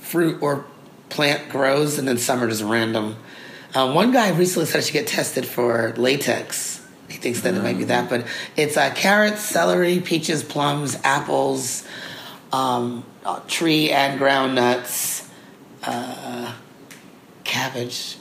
fruit 0.00 0.42
or 0.42 0.64
plant 1.08 1.50
grows, 1.50 1.98
and 1.98 2.08
then 2.08 2.18
some 2.18 2.42
are 2.42 2.48
just 2.48 2.62
random. 2.62 3.16
Uh, 3.74 3.92
one 3.92 4.12
guy 4.12 4.30
recently 4.30 4.66
said 4.66 4.78
I 4.78 4.80
should 4.82 4.92
get 4.92 5.06
tested 5.06 5.46
for 5.46 5.94
latex. 5.96 6.86
He 7.08 7.18
thinks 7.18 7.42
that 7.42 7.54
it 7.54 7.62
might 7.62 7.78
be 7.78 7.84
that, 7.84 8.08
but 8.08 8.26
it's 8.56 8.76
uh, 8.76 8.92
carrots, 8.94 9.42
celery, 9.42 10.00
peaches, 10.00 10.42
plums, 10.42 10.98
apples, 11.04 11.86
um, 12.52 13.04
uh, 13.24 13.40
tree 13.48 13.90
and 13.90 14.18
ground 14.18 14.54
nuts, 14.54 15.28
uh, 15.82 16.54
cabbage, 17.44 18.18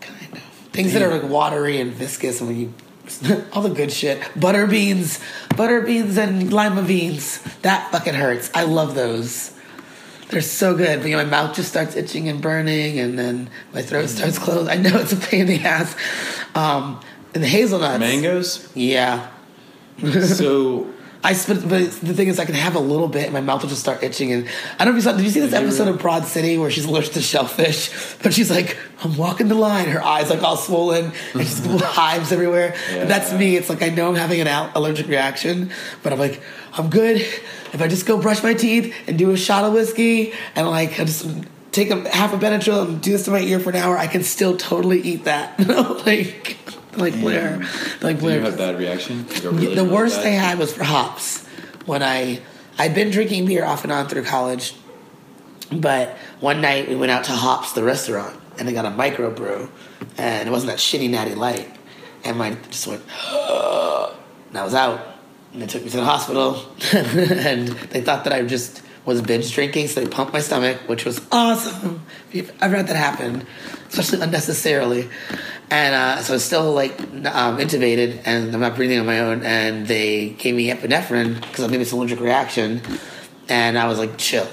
kind 0.00 0.32
of 0.32 0.38
things 0.72 0.92
that 0.92 1.02
are 1.02 1.10
like 1.10 1.28
watery 1.30 1.80
and 1.80 1.92
viscous, 1.92 2.40
and 2.40 2.48
when 2.48 2.58
you 2.58 2.74
all 3.52 3.62
the 3.62 3.70
good 3.70 3.92
shit, 3.92 4.20
butter 4.38 4.66
beans, 4.66 5.20
butter 5.56 5.80
beans 5.80 6.16
and 6.18 6.52
lima 6.52 6.82
beans. 6.82 7.40
That 7.62 7.90
fucking 7.92 8.14
hurts. 8.14 8.50
I 8.54 8.64
love 8.64 8.94
those. 8.94 9.52
They're 10.28 10.40
so 10.40 10.76
good, 10.76 11.00
but 11.00 11.08
you 11.08 11.16
know, 11.16 11.22
my 11.22 11.30
mouth 11.30 11.54
just 11.54 11.68
starts 11.68 11.94
itching 11.94 12.28
and 12.28 12.42
burning, 12.42 12.98
and 12.98 13.16
then 13.16 13.48
my 13.72 13.82
throat 13.82 14.08
starts 14.08 14.38
closed. 14.38 14.68
I 14.68 14.74
know 14.76 14.98
it's 14.98 15.12
a 15.12 15.16
pain 15.16 15.42
in 15.42 15.46
the 15.46 15.60
ass. 15.60 15.94
Um, 16.56 17.00
and 17.32 17.44
the 17.44 17.48
hazelnuts, 17.48 18.00
Mangoes. 18.00 18.68
yeah. 18.74 19.28
So 20.24 20.92
I 21.26 21.32
spit, 21.32 21.68
but 21.68 21.90
the 21.90 22.14
thing 22.14 22.28
is, 22.28 22.38
I 22.38 22.44
can 22.44 22.54
have 22.54 22.76
a 22.76 22.78
little 22.78 23.08
bit, 23.08 23.24
and 23.24 23.32
my 23.32 23.40
mouth 23.40 23.60
will 23.60 23.68
just 23.68 23.80
start 23.80 24.04
itching. 24.04 24.30
And 24.30 24.48
I 24.78 24.84
don't 24.84 24.94
know 24.94 24.98
if 24.98 25.04
you 25.04 25.10
saw. 25.10 25.16
Did 25.16 25.24
you 25.24 25.30
see 25.32 25.40
this 25.40 25.52
episode 25.52 25.88
of 25.88 25.98
Broad 25.98 26.24
City 26.24 26.56
where 26.56 26.70
she's 26.70 26.84
allergic 26.84 27.14
to 27.14 27.20
shellfish? 27.20 27.90
But 28.22 28.32
she's 28.32 28.48
like, 28.48 28.78
I'm 29.02 29.16
walking 29.16 29.48
the 29.48 29.56
line. 29.56 29.88
Her 29.88 30.04
eyes 30.04 30.30
like 30.30 30.44
all 30.44 30.56
swollen, 30.56 31.06
and 31.34 31.42
she's 31.42 31.66
hives 31.82 32.30
everywhere. 32.30 32.76
And 32.90 33.10
that's 33.10 33.32
me. 33.32 33.56
It's 33.56 33.68
like 33.68 33.82
I 33.82 33.88
know 33.88 34.08
I'm 34.08 34.14
having 34.14 34.40
an 34.40 34.46
al- 34.46 34.70
allergic 34.76 35.08
reaction, 35.08 35.72
but 36.04 36.12
I'm 36.12 36.20
like, 36.20 36.40
I'm 36.74 36.90
good. 36.90 37.16
If 37.16 37.82
I 37.82 37.88
just 37.88 38.06
go 38.06 38.22
brush 38.22 38.44
my 38.44 38.54
teeth 38.54 38.94
and 39.08 39.18
do 39.18 39.32
a 39.32 39.36
shot 39.36 39.64
of 39.64 39.72
whiskey, 39.72 40.32
and 40.54 40.68
like 40.68 41.00
I 41.00 41.06
just 41.06 41.26
take 41.72 41.90
a 41.90 42.08
half 42.08 42.32
a 42.32 42.38
Benadryl 42.38 42.86
and 42.86 43.02
do 43.02 43.10
this 43.10 43.24
to 43.24 43.32
my 43.32 43.40
ear 43.40 43.58
for 43.58 43.70
an 43.70 43.76
hour, 43.76 43.98
I 43.98 44.06
can 44.06 44.22
still 44.22 44.56
totally 44.56 45.00
eat 45.00 45.24
that. 45.24 45.58
like, 46.06 46.56
like 47.00 47.14
Blayr, 47.14 47.60
like 48.02 48.18
Blayr. 48.18 48.34
you 48.34 48.40
have 48.40 48.54
a 48.54 48.56
bad 48.56 48.78
reaction? 48.78 49.26
Really, 49.42 49.74
The 49.74 49.84
worst 49.84 50.20
I 50.20 50.30
had 50.30 50.58
was 50.58 50.72
for 50.72 50.84
hops. 50.84 51.44
When 51.84 52.02
I 52.02 52.40
I'd 52.78 52.94
been 52.94 53.10
drinking 53.10 53.46
beer 53.46 53.64
off 53.64 53.84
and 53.84 53.92
on 53.92 54.08
through 54.08 54.24
college, 54.24 54.74
but 55.72 56.16
one 56.40 56.60
night 56.60 56.88
we 56.88 56.94
went 56.96 57.10
out 57.10 57.24
to 57.24 57.32
Hops, 57.32 57.72
the 57.72 57.82
restaurant, 57.82 58.38
and 58.58 58.68
I 58.68 58.72
got 58.72 58.84
a 58.84 58.90
microbrew, 58.90 59.68
and 60.18 60.48
it 60.48 60.52
wasn't 60.52 60.70
that 60.70 60.78
shitty 60.78 61.08
natty 61.10 61.34
light, 61.34 61.68
and 62.24 62.36
mine 62.36 62.58
just 62.70 62.86
went, 62.86 63.02
and 63.30 64.58
I 64.58 64.62
was 64.62 64.74
out, 64.74 65.00
and 65.52 65.62
they 65.62 65.66
took 65.66 65.82
me 65.82 65.90
to 65.90 65.96
the 65.96 66.04
hospital, 66.04 66.62
and 66.92 67.68
they 67.68 68.02
thought 68.02 68.24
that 68.24 68.32
I 68.32 68.42
just 68.42 68.82
was 69.06 69.22
binge 69.22 69.52
drinking, 69.54 69.88
so 69.88 70.00
they 70.00 70.08
pumped 70.08 70.32
my 70.32 70.40
stomach, 70.40 70.76
which 70.86 71.04
was 71.04 71.20
awesome. 71.32 72.02
If 72.28 72.34
you've 72.34 72.52
ever 72.62 72.76
had 72.76 72.88
that 72.88 72.96
happen, 72.96 73.46
especially 73.88 74.20
unnecessarily, 74.20 75.08
and 75.70 75.94
uh, 75.94 76.20
so 76.20 76.32
I 76.32 76.36
was 76.36 76.44
still 76.44 76.72
like 76.72 77.00
um, 77.00 77.58
intubated, 77.58 78.20
and 78.26 78.52
I'm 78.52 78.60
not 78.60 78.76
breathing 78.76 78.98
on 78.98 79.06
my 79.06 79.20
own, 79.20 79.42
and 79.42 79.86
they 79.86 80.30
gave 80.30 80.54
me 80.54 80.70
epinephrine 80.70 81.40
because 81.40 81.64
I'm 81.64 81.70
made 81.70 81.80
this 81.80 81.92
allergic 81.92 82.20
reaction, 82.20 82.82
and 83.48 83.78
I 83.78 83.86
was 83.86 83.98
like, 83.98 84.18
chill. 84.18 84.48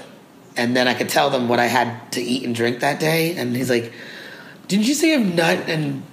And 0.56 0.76
then 0.76 0.88
I 0.88 0.94
could 0.94 1.10
tell 1.10 1.32
them 1.32 1.50
what 1.50 1.60
I 1.60 1.66
had 1.66 2.12
to 2.14 2.22
eat 2.22 2.46
and 2.46 2.56
drink 2.56 2.80
that 2.82 3.00
day, 3.00 3.36
and 3.36 3.56
he's 3.56 3.72
like, 3.72 3.92
"Didn't 4.68 4.86
you 4.88 4.94
say 4.94 5.12
you 5.12 5.20
have 5.20 5.36
nut 5.36 5.64
and 5.68 6.04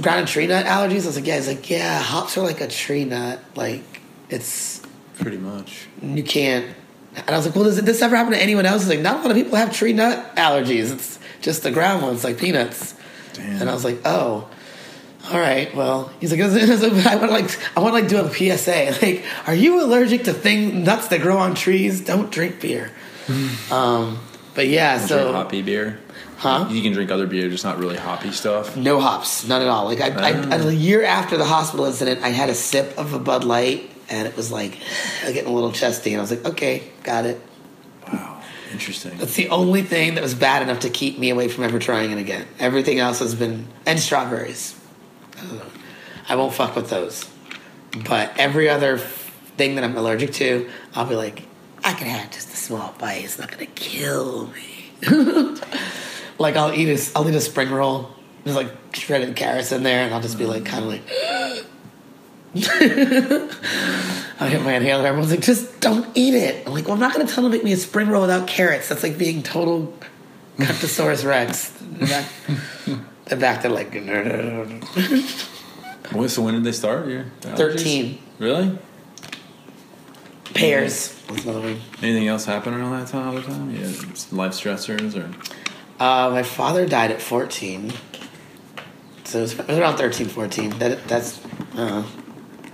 ground 0.00 0.20
and 0.20 0.28
tree 0.28 0.46
nut 0.46 0.66
allergies. 0.66 1.04
I 1.04 1.06
was 1.06 1.16
like, 1.16 1.26
yeah. 1.26 1.36
He's 1.36 1.48
like, 1.48 1.70
yeah, 1.70 1.98
hops 2.00 2.36
are 2.36 2.42
like 2.44 2.60
a 2.60 2.68
tree 2.68 3.04
nut. 3.04 3.40
Like 3.54 3.82
it's 4.28 4.82
Pretty 5.18 5.38
much. 5.38 5.86
you 6.02 6.22
can't. 6.22 6.66
And 7.26 7.30
I 7.30 7.36
was 7.36 7.46
like, 7.46 7.54
well, 7.54 7.64
does 7.64 7.80
this 7.80 8.02
ever 8.02 8.16
happen 8.16 8.32
to 8.32 8.40
anyone 8.42 8.66
else? 8.66 8.82
He's 8.82 8.90
like, 8.90 9.00
not 9.00 9.16
a 9.18 9.22
lot 9.22 9.30
of 9.30 9.36
people 9.36 9.56
have 9.56 9.72
tree 9.74 9.92
nut 9.92 10.34
allergies. 10.36 10.92
It's 10.92 11.18
just 11.40 11.62
the 11.62 11.70
ground 11.70 12.02
ones, 12.02 12.24
like 12.24 12.38
peanuts. 12.38 12.94
Damn. 13.34 13.62
And 13.62 13.70
I 13.70 13.74
was 13.74 13.84
like, 13.84 13.98
oh, 14.04 14.48
all 15.30 15.38
right. 15.38 15.74
Well, 15.74 16.10
he's 16.20 16.32
like, 16.32 16.40
I 17.06 17.16
want 17.16 17.30
to 17.30 17.32
like, 17.32 17.76
I 17.76 17.80
want 17.80 17.94
to 17.94 18.00
like 18.00 18.08
do 18.08 18.18
a 18.18 18.28
PSA. 18.56 18.96
Like, 19.02 19.24
are 19.46 19.54
you 19.54 19.82
allergic 19.84 20.24
to 20.24 20.32
thing 20.32 20.84
nuts 20.84 21.08
that 21.08 21.20
grow 21.20 21.38
on 21.38 21.54
trees? 21.54 22.00
Don't 22.04 22.30
drink 22.32 22.60
beer. 22.60 22.90
um, 23.70 24.18
but 24.54 24.66
yeah, 24.68 24.96
drink 24.96 25.08
so 25.08 25.32
hoppy 25.32 25.62
beer. 25.62 26.00
Huh? 26.38 26.68
You 26.70 26.80
can 26.80 26.92
drink 26.94 27.10
other 27.10 27.26
beer, 27.26 27.50
just 27.50 27.64
not 27.64 27.78
really 27.78 27.98
hoppy 27.98 28.32
stuff. 28.32 28.74
no 28.74 28.98
hops, 28.98 29.46
none 29.46 29.60
at 29.60 29.68
all. 29.68 29.84
Like 29.84 30.00
I, 30.00 30.08
I, 30.08 30.58
Oh. 30.58 30.68
a 30.68 30.72
year 30.72 31.04
after 31.04 31.36
the 31.36 31.44
hospital 31.44 31.84
incident, 31.84 32.22
I 32.22 32.30
had 32.30 32.48
a 32.48 32.54
sip 32.54 32.96
of 32.96 33.12
a 33.12 33.18
Bud 33.18 33.44
Light, 33.44 33.89
and 34.10 34.26
it 34.26 34.36
was 34.36 34.50
like 34.50 34.78
getting 35.22 35.46
a 35.46 35.54
little 35.54 35.72
chesty, 35.72 36.12
and 36.12 36.18
I 36.18 36.22
was 36.22 36.30
like, 36.30 36.44
okay, 36.44 36.82
got 37.04 37.24
it. 37.24 37.40
Wow, 38.12 38.42
interesting. 38.72 39.16
That's 39.16 39.36
the 39.36 39.48
only 39.50 39.82
thing 39.82 40.16
that 40.16 40.22
was 40.22 40.34
bad 40.34 40.62
enough 40.62 40.80
to 40.80 40.90
keep 40.90 41.18
me 41.18 41.30
away 41.30 41.48
from 41.48 41.64
ever 41.64 41.78
trying 41.78 42.10
it 42.10 42.18
again. 42.18 42.46
Everything 42.58 42.98
else 42.98 43.20
has 43.20 43.34
been 43.34 43.68
and 43.86 43.98
strawberries. 43.98 44.78
I 46.28 46.36
won't 46.36 46.52
fuck 46.52 46.76
with 46.76 46.90
those. 46.90 47.28
But 48.04 48.32
every 48.36 48.68
other 48.68 48.98
thing 48.98 49.76
that 49.76 49.84
I'm 49.84 49.96
allergic 49.96 50.32
to, 50.34 50.68
I'll 50.94 51.06
be 51.06 51.16
like, 51.16 51.42
I 51.82 51.92
can 51.92 52.06
have 52.06 52.30
just 52.30 52.52
a 52.52 52.56
small 52.56 52.94
bite. 52.98 53.24
It's 53.24 53.38
not 53.38 53.50
gonna 53.50 53.66
kill 53.66 54.48
me. 54.48 54.92
like 56.38 56.56
I'll 56.56 56.72
eat 56.72 56.88
a, 56.88 57.10
I'll 57.16 57.28
eat 57.28 57.34
a 57.34 57.40
spring 57.40 57.70
roll. 57.70 58.10
There's 58.44 58.56
like 58.56 58.72
shredded 58.94 59.36
carrots 59.36 59.72
in 59.72 59.82
there, 59.82 60.04
and 60.04 60.14
I'll 60.14 60.20
just 60.20 60.38
be 60.38 60.46
like, 60.46 60.64
kind 60.64 60.84
of 60.84 60.90
like. 60.90 61.02
I 64.40 64.48
hit 64.48 64.62
my 64.62 64.74
inhaler. 64.74 65.06
Everyone's 65.06 65.30
like, 65.30 65.40
just 65.40 65.80
don't 65.80 66.08
eat 66.16 66.34
it. 66.34 66.66
I'm 66.66 66.72
like, 66.72 66.84
well, 66.86 66.94
I'm 66.94 67.00
not 67.00 67.14
going 67.14 67.26
to 67.26 67.32
tell 67.32 67.42
them 67.44 67.52
to 67.52 67.58
make 67.58 67.64
me 67.64 67.72
a 67.72 67.76
spring 67.76 68.08
roll 68.08 68.22
without 68.22 68.48
carrots. 68.48 68.88
That's 68.88 69.02
like 69.02 69.18
being 69.18 69.42
total 69.42 69.94
Cryptosaurus 70.58 71.24
Rex. 71.24 71.70
They're 73.26 73.38
back, 73.38 73.62
they're 73.62 73.70
to 73.70 73.72
like, 73.74 73.94
Well, 76.14 76.28
so 76.28 76.42
when 76.42 76.54
did 76.54 76.64
they 76.64 76.72
start? 76.72 77.06
Your 77.06 77.26
13 77.42 78.18
Really? 78.38 78.78
pears. 80.54 81.14
That's 81.28 81.44
another 81.44 81.60
one. 81.60 81.80
Anything 82.02 82.26
else 82.26 82.44
happen 82.44 82.74
around 82.74 82.98
that 82.98 83.06
time? 83.08 83.28
Other 83.28 83.42
time? 83.46 83.70
Yeah, 83.70 83.82
just 83.86 84.32
life 84.32 84.52
stressors 84.52 85.14
or 85.16 85.30
Uh, 86.02 86.30
my 86.30 86.42
father 86.42 86.86
died 86.86 87.10
at 87.12 87.22
14. 87.22 87.92
So 89.24 89.38
it 89.38 89.42
was, 89.42 89.52
it 89.58 89.68
was 89.68 89.78
around 89.78 89.96
13, 89.98 90.26
14. 90.28 90.70
That, 90.80 91.06
that's, 91.06 91.40
uh, 91.76 92.02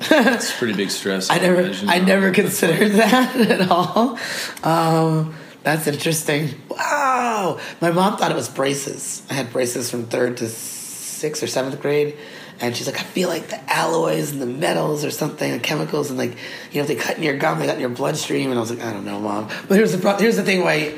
it's 0.01 0.57
pretty 0.57 0.75
big 0.75 0.91
stress. 0.91 1.31
I 1.31 1.39
never, 1.39 1.61
Imagine 1.61 1.89
I 1.89 1.99
never 1.99 2.31
considered 2.33 2.93
that 2.93 3.37
at 3.37 3.71
all. 3.71 4.19
Um, 4.63 5.35
that's 5.63 5.87
interesting. 5.87 6.51
Wow. 6.69 7.59
My 7.81 7.91
mom 7.91 8.17
thought 8.17 8.31
it 8.31 8.37
was 8.37 8.49
braces. 8.49 9.27
I 9.31 9.35
had 9.35 9.53
braces 9.53 9.91
from 9.91 10.07
third 10.07 10.37
to 10.39 10.49
sixth 10.49 11.43
or 11.43 11.47
seventh 11.47 11.81
grade. 11.81 12.17
And 12.61 12.75
she's 12.75 12.87
like, 12.87 12.99
I 12.99 13.03
feel 13.03 13.29
like 13.29 13.49
the 13.49 13.61
alloys 13.71 14.33
and 14.33 14.41
the 14.41 14.47
metals 14.47 15.05
or 15.05 15.11
something, 15.11 15.53
the 15.53 15.59
chemicals, 15.59 16.09
and 16.09 16.19
like, 16.19 16.37
you 16.71 16.77
know, 16.77 16.83
if 16.83 16.89
they 16.89 16.95
cut 16.95 17.19
in 17.19 17.23
your 17.23 17.37
gum, 17.37 17.59
they 17.59 17.67
got 17.67 17.75
in 17.75 17.81
your 17.81 17.91
bloodstream. 17.91 18.51
And 18.51 18.59
I 18.59 18.61
was 18.61 18.71
like, 18.71 18.83
I 18.83 18.93
don't 18.93 19.05
know, 19.05 19.21
mom. 19.21 19.49
But 19.69 19.77
here's 19.77 19.93
the 19.93 19.99
pro- 19.99 20.17
here's 20.17 20.37
the 20.37 20.43
thing 20.43 20.63
why 20.63 20.97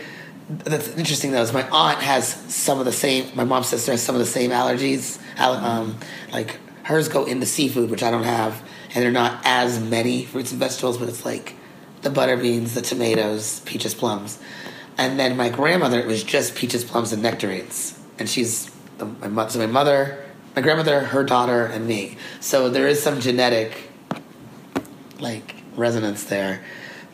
that's 0.48 0.88
interesting 0.96 1.32
though 1.32 1.42
is 1.42 1.52
my 1.52 1.68
aunt 1.68 2.00
has 2.00 2.28
some 2.54 2.78
of 2.78 2.84
the 2.84 2.92
same. 2.92 3.34
My 3.34 3.44
mom's 3.44 3.68
sister 3.68 3.90
has 3.92 4.02
some 4.02 4.14
of 4.14 4.20
the 4.20 4.26
same 4.26 4.50
allergies. 4.50 5.18
Um, 5.38 5.98
like 6.32 6.58
hers 6.84 7.08
go 7.08 7.24
into 7.24 7.46
seafood, 7.46 7.90
which 7.90 8.02
I 8.02 8.10
don't 8.10 8.24
have, 8.24 8.62
and 8.94 9.04
they're 9.04 9.10
not 9.10 9.40
as 9.44 9.80
many 9.80 10.24
fruits 10.24 10.50
and 10.50 10.60
vegetables, 10.60 10.98
but 10.98 11.08
it's 11.08 11.24
like 11.24 11.54
the 12.02 12.10
butter 12.10 12.36
beans, 12.36 12.74
the 12.74 12.82
tomatoes, 12.82 13.60
peaches, 13.60 13.94
plums, 13.94 14.38
and 14.96 15.18
then 15.18 15.36
my 15.36 15.48
grandmother 15.48 16.00
it 16.00 16.06
was 16.06 16.22
just 16.24 16.54
peaches, 16.54 16.84
plums, 16.84 17.12
and 17.12 17.22
nectarines, 17.22 17.98
and 18.18 18.28
she's 18.28 18.70
my 18.98 19.28
mother. 19.28 19.50
So 19.50 19.58
my 19.58 19.66
mother, 19.66 20.24
my 20.56 20.62
grandmother, 20.62 21.00
her 21.00 21.24
daughter, 21.24 21.66
and 21.66 21.86
me. 21.86 22.16
So 22.40 22.68
there 22.68 22.88
is 22.88 23.02
some 23.02 23.20
genetic 23.20 23.90
like 25.20 25.54
resonance 25.76 26.24
there, 26.24 26.64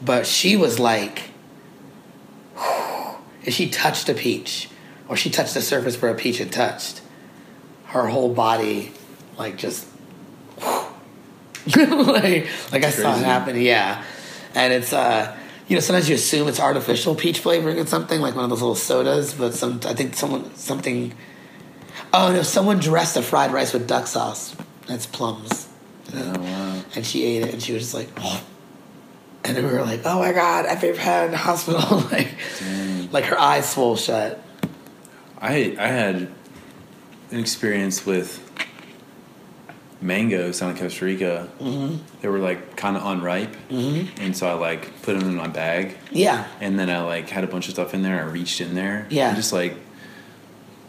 but 0.02 0.26
she 0.26 0.56
was 0.56 0.78
like 0.78 1.30
if 3.44 3.52
she 3.52 3.68
touched 3.68 4.08
a 4.08 4.14
peach 4.14 4.68
or 5.08 5.16
she 5.16 5.30
touched 5.30 5.54
the 5.54 5.60
surface 5.60 6.00
where 6.00 6.10
a 6.10 6.14
peach 6.14 6.38
had 6.38 6.50
touched, 6.50 7.02
her 7.86 8.08
whole 8.08 8.32
body 8.32 8.92
like 9.36 9.56
just 9.56 9.86
like 11.76 12.48
like 12.72 12.84
I 12.84 12.90
saw 12.90 13.16
it 13.16 13.24
happen, 13.24 13.60
yeah. 13.60 14.04
And 14.54 14.72
it's 14.72 14.92
uh 14.92 15.36
you 15.66 15.76
know, 15.76 15.80
sometimes 15.80 16.08
you 16.08 16.14
assume 16.14 16.46
it's 16.48 16.60
artificial 16.60 17.14
peach 17.14 17.38
flavoring 17.38 17.78
or 17.78 17.86
something, 17.86 18.20
like 18.20 18.34
one 18.34 18.44
of 18.44 18.50
those 18.50 18.60
little 18.60 18.74
sodas, 18.74 19.34
but 19.34 19.54
some 19.54 19.80
I 19.84 19.94
think 19.94 20.14
someone 20.14 20.54
something 20.56 21.14
Oh 22.12 22.32
no, 22.32 22.42
someone 22.42 22.78
dressed 22.78 23.14
the 23.14 23.22
fried 23.22 23.52
rice 23.52 23.72
with 23.72 23.88
duck 23.88 24.06
sauce. 24.06 24.54
That's 24.86 25.04
plums. 25.04 25.68
Oh 26.14 26.38
wow. 26.38 26.82
And 26.94 27.04
she 27.04 27.24
ate 27.24 27.42
it 27.42 27.52
and 27.52 27.62
she 27.62 27.72
was 27.72 27.82
just 27.82 27.94
like, 27.94 28.08
oh. 28.18 28.44
And 29.42 29.56
then 29.56 29.66
we 29.66 29.72
were 29.72 29.82
like, 29.82 30.02
oh 30.04 30.20
my 30.20 30.32
god, 30.32 30.66
I've 30.66 30.82
ever 30.84 30.98
had 30.98 31.26
in 31.26 31.30
the 31.32 31.36
hospital. 31.36 31.98
like, 32.12 32.34
like 33.12 33.24
her 33.24 33.38
eyes 33.38 33.68
swole 33.68 33.96
shut. 33.96 34.40
I 35.40 35.76
I 35.78 35.88
had 35.88 36.14
an 37.30 37.40
experience 37.40 38.06
with 38.06 38.38
mangoes 40.00 40.60
down 40.60 40.70
in 40.70 40.76
Costa 40.76 41.04
Rica. 41.04 41.48
Mm-hmm. 41.60 41.96
They 42.20 42.28
were 42.28 42.38
like 42.38 42.76
kind 42.76 42.96
of 42.96 43.04
unripe, 43.06 43.54
mm-hmm. 43.68 44.20
and 44.22 44.36
so 44.36 44.46
I 44.48 44.54
like 44.54 45.02
put 45.02 45.18
them 45.18 45.28
in 45.28 45.34
my 45.34 45.48
bag, 45.48 45.96
Yeah. 46.10 46.46
and 46.60 46.78
then 46.78 46.90
I 46.90 47.00
like 47.02 47.28
had 47.30 47.44
a 47.44 47.46
bunch 47.46 47.68
of 47.68 47.74
stuff 47.74 47.94
in 47.94 48.02
there. 48.02 48.20
I 48.20 48.26
reached 48.26 48.60
in 48.60 48.74
there, 48.74 49.06
Yeah. 49.10 49.28
and 49.28 49.36
just 49.36 49.52
like 49.52 49.76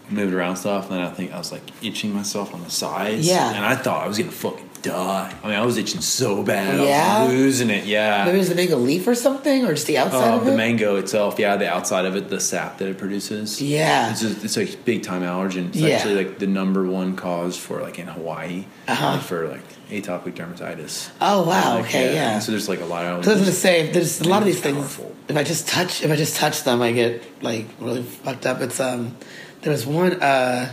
moved 0.09 0.33
around 0.33 0.57
stuff. 0.57 0.89
And 0.89 0.99
then 0.99 1.05
I 1.05 1.11
think 1.11 1.33
I 1.33 1.37
was 1.37 1.51
like 1.51 1.63
itching 1.83 2.13
myself 2.13 2.53
on 2.53 2.63
the 2.63 2.69
sides, 2.69 3.27
Yeah. 3.27 3.53
and 3.55 3.65
I 3.65 3.75
thought 3.75 4.03
I 4.03 4.07
was 4.07 4.17
gonna 4.17 4.31
fucking 4.31 4.69
die. 4.85 5.33
I 5.43 5.47
mean, 5.47 5.55
I 5.55 5.65
was 5.65 5.77
itching 5.77 6.01
so 6.01 6.43
bad, 6.43 6.79
I 6.79 6.85
Yeah? 6.85 7.23
was 7.25 7.33
losing 7.33 7.69
it. 7.69 7.85
Yeah, 7.85 8.23
Maybe 8.25 8.37
it 8.37 8.39
was 8.39 8.49
the 8.49 8.55
mango 8.55 8.77
leaf 8.77 9.07
or 9.07 9.15
something, 9.15 9.65
or 9.65 9.73
just 9.73 9.87
the 9.87 9.97
outside 9.97 10.33
Uh, 10.33 10.37
of 10.37 10.45
the 10.45 10.53
it. 10.53 10.57
mango 10.57 10.95
itself, 10.97 11.37
yeah, 11.39 11.57
the 11.57 11.69
outside 11.69 12.05
of 12.05 12.15
it, 12.15 12.29
the 12.29 12.39
sap 12.39 12.77
that 12.77 12.87
it 12.87 12.97
produces. 12.97 13.61
Yeah. 13.61 14.11
It's 14.11 14.23
a, 14.23 14.31
it's 14.45 14.57
a 14.57 14.77
big 14.85 15.03
time 15.03 15.21
allergen. 15.23 15.69
It's 15.69 15.77
Yeah. 15.77 15.95
actually 15.95 16.15
like 16.15 16.39
the 16.39 16.47
number 16.47 16.85
one 16.85 17.15
cause 17.15 17.57
for 17.57 17.81
like 17.81 17.97
in 17.99 18.07
Hawaii 18.07 18.65
Uh-huh. 18.87 19.11
like, 19.13 19.21
for 19.21 19.47
like 19.47 19.63
atopic 19.91 20.33
dermatitis. 20.35 21.09
oh 21.21 21.43
wow. 21.43 21.75
Like, 21.75 21.85
okay. 21.85 22.13
Yeah. 22.13 22.39
So 22.39 22.51
there's 22.51 22.69
like 22.69 22.81
a 22.81 22.85
lot 22.85 23.05
of 23.05 23.25
So 23.25 23.31
I 23.31 23.33
was 23.35 23.43
gonna 23.43 23.53
say, 23.53 23.91
there's 23.91 24.21
a 24.21 24.27
lot 24.29 24.41
of 24.41 24.45
these 24.45 24.59
things. 24.61 24.77
Powerful. 24.77 25.11
If 25.27 25.35
I 25.37 25.43
just 25.43 25.67
touch, 25.67 26.03
if 26.03 26.11
I 26.11 26.15
just 26.15 26.35
touch 26.35 26.63
them, 26.63 26.81
I 26.81 26.91
get 26.91 27.23
like 27.41 27.65
really 27.79 28.03
fucked 28.03 28.45
up. 28.45 28.61
It's 28.61 28.79
um, 28.79 29.15
there 29.61 29.71
was 29.71 29.85
one. 29.85 30.13
uh 30.21 30.71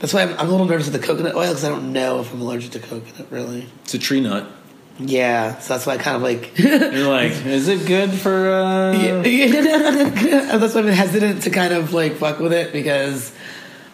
That's 0.00 0.14
why 0.14 0.22
I'm, 0.22 0.32
I'm 0.38 0.48
a 0.48 0.50
little 0.50 0.66
nervous 0.66 0.90
with 0.90 1.00
the 1.00 1.06
coconut 1.06 1.34
oil 1.34 1.48
because 1.48 1.64
I 1.64 1.68
don't 1.68 1.92
know 1.92 2.20
if 2.20 2.32
I'm 2.32 2.40
allergic 2.40 2.72
to 2.72 2.80
coconut. 2.80 3.30
Really. 3.30 3.68
It's 3.84 3.94
a 3.94 3.98
tree 3.98 4.20
nut. 4.20 4.46
Yeah. 4.98 5.58
So 5.58 5.74
that's 5.74 5.86
why 5.86 5.94
I 5.94 5.98
kind 5.98 6.16
of 6.16 6.22
like. 6.22 6.58
You're 6.58 7.08
like, 7.08 7.32
is 7.46 7.68
it 7.68 7.86
good 7.86 8.10
for? 8.10 8.50
Uh... 8.50 8.92
Yeah, 8.92 9.22
that's 10.56 10.74
why 10.74 10.80
I'm 10.80 10.88
hesitant 10.88 11.42
to 11.42 11.50
kind 11.50 11.72
of 11.72 11.92
like 11.92 12.14
fuck 12.14 12.38
with 12.38 12.52
it 12.52 12.72
because, 12.72 13.32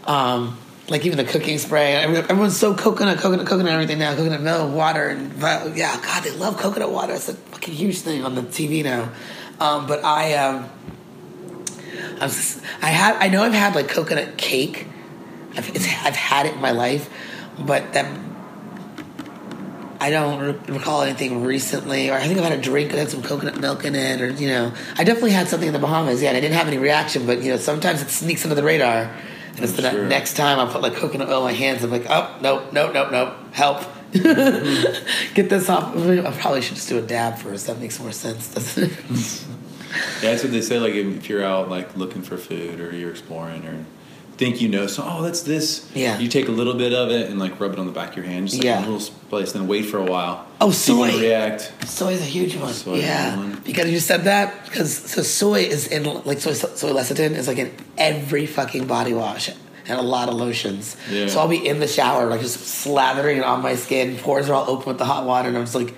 um, 0.04 0.58
like 0.88 1.04
even 1.04 1.18
the 1.18 1.24
cooking 1.24 1.58
spray, 1.58 1.94
everyone's 1.94 2.56
so 2.56 2.74
coconut, 2.74 3.18
coconut, 3.18 3.46
coconut, 3.46 3.72
everything 3.72 3.98
now, 3.98 4.14
coconut 4.14 4.40
milk, 4.40 4.72
water, 4.72 5.08
and 5.08 5.32
yeah, 5.76 6.00
God, 6.00 6.22
they 6.22 6.30
love 6.30 6.56
coconut 6.56 6.92
water. 6.92 7.14
It's 7.14 7.28
a 7.28 7.34
fucking 7.34 7.74
huge 7.74 7.98
thing 7.98 8.24
on 8.24 8.36
the 8.36 8.42
TV 8.42 8.84
now. 8.84 9.10
Um, 9.58 9.86
but 9.86 10.04
I, 10.04 10.34
um, 10.34 10.68
I 12.20 12.24
was, 12.24 12.60
I 12.82 12.90
had, 12.90 13.16
I 13.16 13.28
know 13.28 13.42
I've 13.42 13.52
had 13.52 13.74
like 13.74 13.88
coconut 13.88 14.36
cake. 14.36 14.86
I've, 15.56 15.68
it's, 15.74 15.86
I've 16.04 16.16
had 16.16 16.46
it 16.46 16.54
in 16.54 16.60
my 16.60 16.72
life, 16.72 17.10
but 17.58 17.92
that 17.92 18.06
I 20.00 20.10
don't 20.10 20.40
re- 20.40 20.74
recall 20.74 21.02
anything 21.02 21.42
recently, 21.42 22.10
or 22.10 22.14
I 22.14 22.26
think 22.26 22.38
I've 22.38 22.44
had 22.44 22.58
a 22.58 22.62
drink 22.62 22.90
that 22.90 22.98
had 22.98 23.08
some 23.08 23.22
coconut 23.22 23.58
milk 23.58 23.84
in 23.84 23.94
it, 23.94 24.20
or 24.20 24.28
you 24.28 24.48
know, 24.48 24.72
I 24.96 25.04
definitely 25.04 25.30
had 25.30 25.48
something 25.48 25.66
in 25.66 25.72
the 25.72 25.78
Bahamas. 25.80 26.22
Yeah, 26.22 26.28
and 26.28 26.36
I 26.36 26.40
didn't 26.40 26.56
have 26.56 26.68
any 26.68 26.78
reaction, 26.78 27.26
but 27.26 27.42
you 27.42 27.50
know, 27.50 27.56
sometimes 27.56 28.02
it 28.02 28.10
sneaks 28.10 28.44
under 28.44 28.54
the 28.54 28.62
radar, 28.62 29.10
and 29.54 29.60
it's 29.60 29.72
the 29.72 29.90
next 30.06 30.34
time 30.34 30.58
I 30.58 30.70
put 30.70 30.82
like 30.82 30.94
coconut 30.94 31.28
oil 31.28 31.38
in 31.38 31.44
my 31.44 31.52
hands. 31.52 31.82
I'm 31.82 31.90
like, 31.90 32.06
oh 32.08 32.38
nope, 32.40 32.72
nope, 32.72 32.92
nope, 32.92 33.10
nope, 33.10 33.34
help, 33.52 33.78
mm-hmm. 34.12 35.34
get 35.34 35.48
this 35.48 35.68
off. 35.68 35.96
I 35.96 36.30
probably 36.32 36.62
should 36.62 36.76
just 36.76 36.88
do 36.88 36.98
a 36.98 37.02
dab 37.02 37.38
first. 37.38 37.66
That 37.66 37.78
makes 37.78 37.98
more 37.98 38.12
sense, 38.12 38.52
doesn't 38.52 38.92
it? 38.92 39.44
Yeah, 40.22 40.32
that's 40.32 40.42
what 40.42 40.52
they 40.52 40.60
say. 40.60 40.78
Like 40.78 40.92
if 40.92 41.28
you're 41.28 41.44
out 41.44 41.70
like 41.70 41.96
looking 41.96 42.20
for 42.20 42.36
food 42.36 42.80
or 42.80 42.94
you're 42.94 43.10
exploring 43.10 43.66
or 43.66 43.84
think 44.36 44.60
you 44.60 44.68
know, 44.68 44.86
so 44.86 45.02
oh 45.06 45.22
that's 45.22 45.42
this. 45.42 45.90
Yeah. 45.94 46.18
You 46.18 46.28
take 46.28 46.48
a 46.48 46.52
little 46.52 46.74
bit 46.74 46.92
of 46.92 47.10
it 47.10 47.30
and 47.30 47.38
like 47.38 47.58
rub 47.58 47.72
it 47.72 47.78
on 47.78 47.86
the 47.86 47.92
back 47.92 48.10
of 48.10 48.16
your 48.16 48.26
hand, 48.26 48.48
just 48.48 48.58
like 48.58 48.64
Yeah. 48.64 48.80
a 48.84 48.88
little 48.88 49.00
place, 49.30 49.52
then 49.52 49.66
wait 49.66 49.82
for 49.86 49.98
a 49.98 50.04
while. 50.04 50.46
Oh, 50.60 50.70
See 50.70 50.92
if 50.92 50.98
you 50.98 51.12
soy. 51.12 51.20
react. 51.20 51.72
Soy 51.86 52.12
is 52.12 52.20
a 52.20 52.24
huge 52.24 52.54
one. 52.56 52.72
Soy 52.72 52.96
yeah, 52.96 53.36
one. 53.36 53.62
because 53.64 53.90
you 53.90 53.98
said 53.98 54.24
that 54.24 54.64
because 54.66 54.94
so 54.96 55.22
soy 55.22 55.60
is 55.62 55.86
in 55.88 56.04
like 56.24 56.40
soy 56.40 56.52
soy 56.52 56.90
lecithin 56.92 57.32
is 57.32 57.48
like 57.48 57.58
in 57.58 57.72
every 57.96 58.46
fucking 58.46 58.86
body 58.86 59.14
wash. 59.14 59.48
and 59.88 59.98
a 60.00 60.02
lot 60.02 60.28
of 60.28 60.34
lotions. 60.34 60.96
Yeah. 61.10 61.28
So 61.28 61.38
I'll 61.40 61.46
be 61.48 61.64
in 61.64 61.78
the 61.78 61.86
shower, 61.88 62.26
like 62.28 62.40
just 62.40 62.58
slathering 62.58 63.36
it 63.38 63.44
on 63.44 63.62
my 63.62 63.76
skin. 63.76 64.16
Pores 64.16 64.50
are 64.50 64.54
all 64.54 64.68
open 64.68 64.86
with 64.88 64.98
the 64.98 65.04
hot 65.04 65.24
water, 65.24 65.48
and 65.48 65.56
I'm 65.56 65.62
just 65.64 65.76
like, 65.76 65.94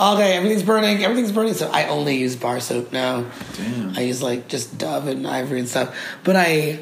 okay, 0.00 0.32
everything's 0.36 0.62
burning, 0.64 1.02
everything's 1.04 1.32
burning. 1.32 1.54
So 1.54 1.70
I 1.70 1.86
only 1.86 2.16
use 2.16 2.34
bar 2.36 2.58
soap 2.60 2.92
now. 2.92 3.24
Damn. 3.56 3.96
I 3.96 4.00
use 4.02 4.20
like 4.22 4.48
just 4.48 4.78
Dove 4.78 5.06
and 5.06 5.26
Ivory 5.26 5.60
and 5.60 5.68
stuff. 5.68 5.94
But 6.24 6.34
I, 6.36 6.80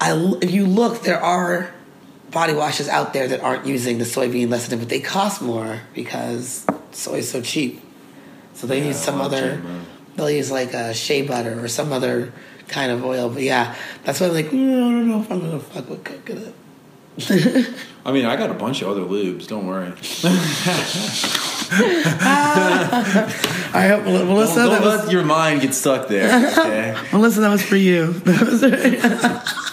I 0.00 0.12
if 0.42 0.50
you 0.50 0.66
look, 0.66 1.02
there 1.02 1.20
are 1.20 1.70
body 2.30 2.52
washes 2.54 2.88
out 2.88 3.12
there 3.12 3.28
that 3.28 3.40
aren't 3.40 3.66
using 3.66 3.98
the 3.98 4.04
soybean 4.04 4.48
lecithin, 4.48 4.78
but 4.78 4.88
they 4.88 5.00
cost 5.00 5.40
more 5.40 5.80
because 5.94 6.66
soy 6.92 7.18
is 7.18 7.30
so 7.30 7.40
cheap. 7.40 7.80
So 8.54 8.66
they 8.66 8.80
Yeah, 8.80 8.86
use 8.88 8.98
some 8.98 9.20
other. 9.20 9.60
They'll 10.16 10.30
use 10.30 10.50
like 10.50 10.72
a 10.72 10.94
shea 10.94 11.22
butter 11.22 11.62
or 11.62 11.68
some 11.68 11.92
other 11.92 12.32
kind 12.68 12.90
of 12.90 13.04
oil. 13.04 13.28
But 13.28 13.42
yeah, 13.42 13.74
that's 14.04 14.18
why 14.20 14.28
I'm 14.28 14.32
like, 14.34 14.46
mm, 14.46 14.74
I 14.76 14.80
don't 14.90 15.08
know 15.08 15.20
if 15.20 15.30
I'm 15.30 15.40
gonna 15.40 15.60
fuck 15.60 15.88
with 15.90 16.04
coconut. 16.04 16.54
I 18.04 18.12
mean, 18.12 18.26
I 18.26 18.36
got 18.36 18.50
a 18.50 18.54
bunch 18.54 18.82
of 18.82 18.88
other 18.88 19.00
lubes. 19.02 19.46
Don't 19.46 19.66
worry. 19.66 19.86
I 22.58 23.88
hope 23.88 24.04
Melissa, 24.04 24.54
don't 24.56 24.70
don't 24.70 24.84
was 24.84 25.04
let 25.04 25.12
your 25.12 25.24
mind 25.24 25.62
get 25.62 25.74
stuck 25.74 26.08
there. 26.08 26.50
Okay. 26.58 26.94
Melissa, 27.12 27.40
that 27.40 27.48
was 27.50 27.62
for 27.62 27.76
you. 27.76 28.12
That 28.12 28.40
was- 28.46 29.65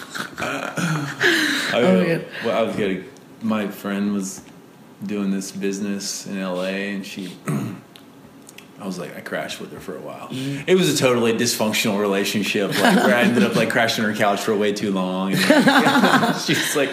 I, 1.74 1.82
Oh, 1.82 2.02
yeah. 2.02 2.18
well, 2.44 2.58
I 2.58 2.62
was 2.62 2.76
getting. 2.76 3.04
My 3.42 3.68
friend 3.68 4.12
was 4.14 4.40
doing 5.04 5.30
this 5.30 5.52
business 5.52 6.26
in 6.26 6.40
LA, 6.40 6.62
and 6.64 7.04
she. 7.06 7.36
I 8.80 8.86
was 8.86 8.98
like, 8.98 9.16
I 9.16 9.20
crashed 9.20 9.60
with 9.60 9.72
her 9.72 9.80
for 9.80 9.96
a 9.96 10.00
while. 10.00 10.28
Mm-hmm. 10.28 10.64
It 10.68 10.74
was 10.74 10.92
a 10.92 10.96
totally 11.00 11.32
dysfunctional 11.32 11.98
relationship, 12.00 12.70
like 12.80 12.96
where 12.96 13.14
I 13.14 13.22
ended 13.22 13.42
up 13.44 13.54
like 13.54 13.70
crashing 13.70 14.04
on 14.04 14.10
her 14.10 14.16
couch 14.16 14.40
for 14.40 14.54
way 14.54 14.72
too 14.72 14.90
long. 14.90 15.32
And, 15.32 15.40
like, 15.40 16.36
she 16.44 16.52
was 16.54 16.76
like, 16.76 16.90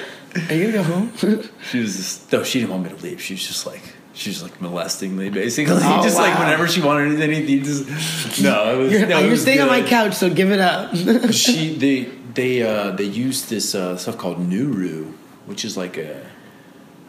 Are 0.50 0.56
you 0.56 0.72
gonna 0.72 0.74
go 0.74 0.84
home? 0.84 1.12
she 1.72 1.80
was 1.80 1.98
just 1.98 2.32
no, 2.32 2.44
she 2.44 2.60
didn't 2.60 2.72
want 2.72 2.84
me 2.84 2.90
to 2.90 3.04
leave. 3.04 3.20
She 3.20 3.34
was 3.34 3.46
just 3.46 3.66
like, 3.66 3.82
she 4.14 4.30
was 4.30 4.44
like 4.44 4.62
molesting 4.62 5.18
me 5.18 5.30
basically. 5.30 5.74
Oh, 5.80 6.04
just 6.04 6.18
like 6.18 6.38
whenever 6.38 6.68
she 6.68 6.82
wanted 6.82 7.20
anything, 7.20 7.50
you 7.50 7.62
just 7.64 8.42
no. 8.42 8.76
It 8.76 8.84
was 8.84 8.92
You're, 8.94 9.08
no, 9.08 9.18
it 9.18 9.22
you're 9.24 9.32
was 9.32 9.42
staying 9.42 9.60
on 9.62 9.68
my 9.68 9.82
couch, 9.82 10.14
so 10.14 10.30
give 10.34 10.52
it 10.52 10.60
up. 10.60 10.94
she 11.34 11.76
they 11.76 12.04
they 12.34 12.64
uh 12.64 12.92
they 12.92 13.04
use 13.04 13.46
this 13.46 13.76
uh 13.76 13.98
stuff 13.98 14.18
called 14.18 14.38
Nuru, 14.38 15.14
which 15.46 15.66
is 15.66 15.78
like 15.78 15.98
a 15.98 16.26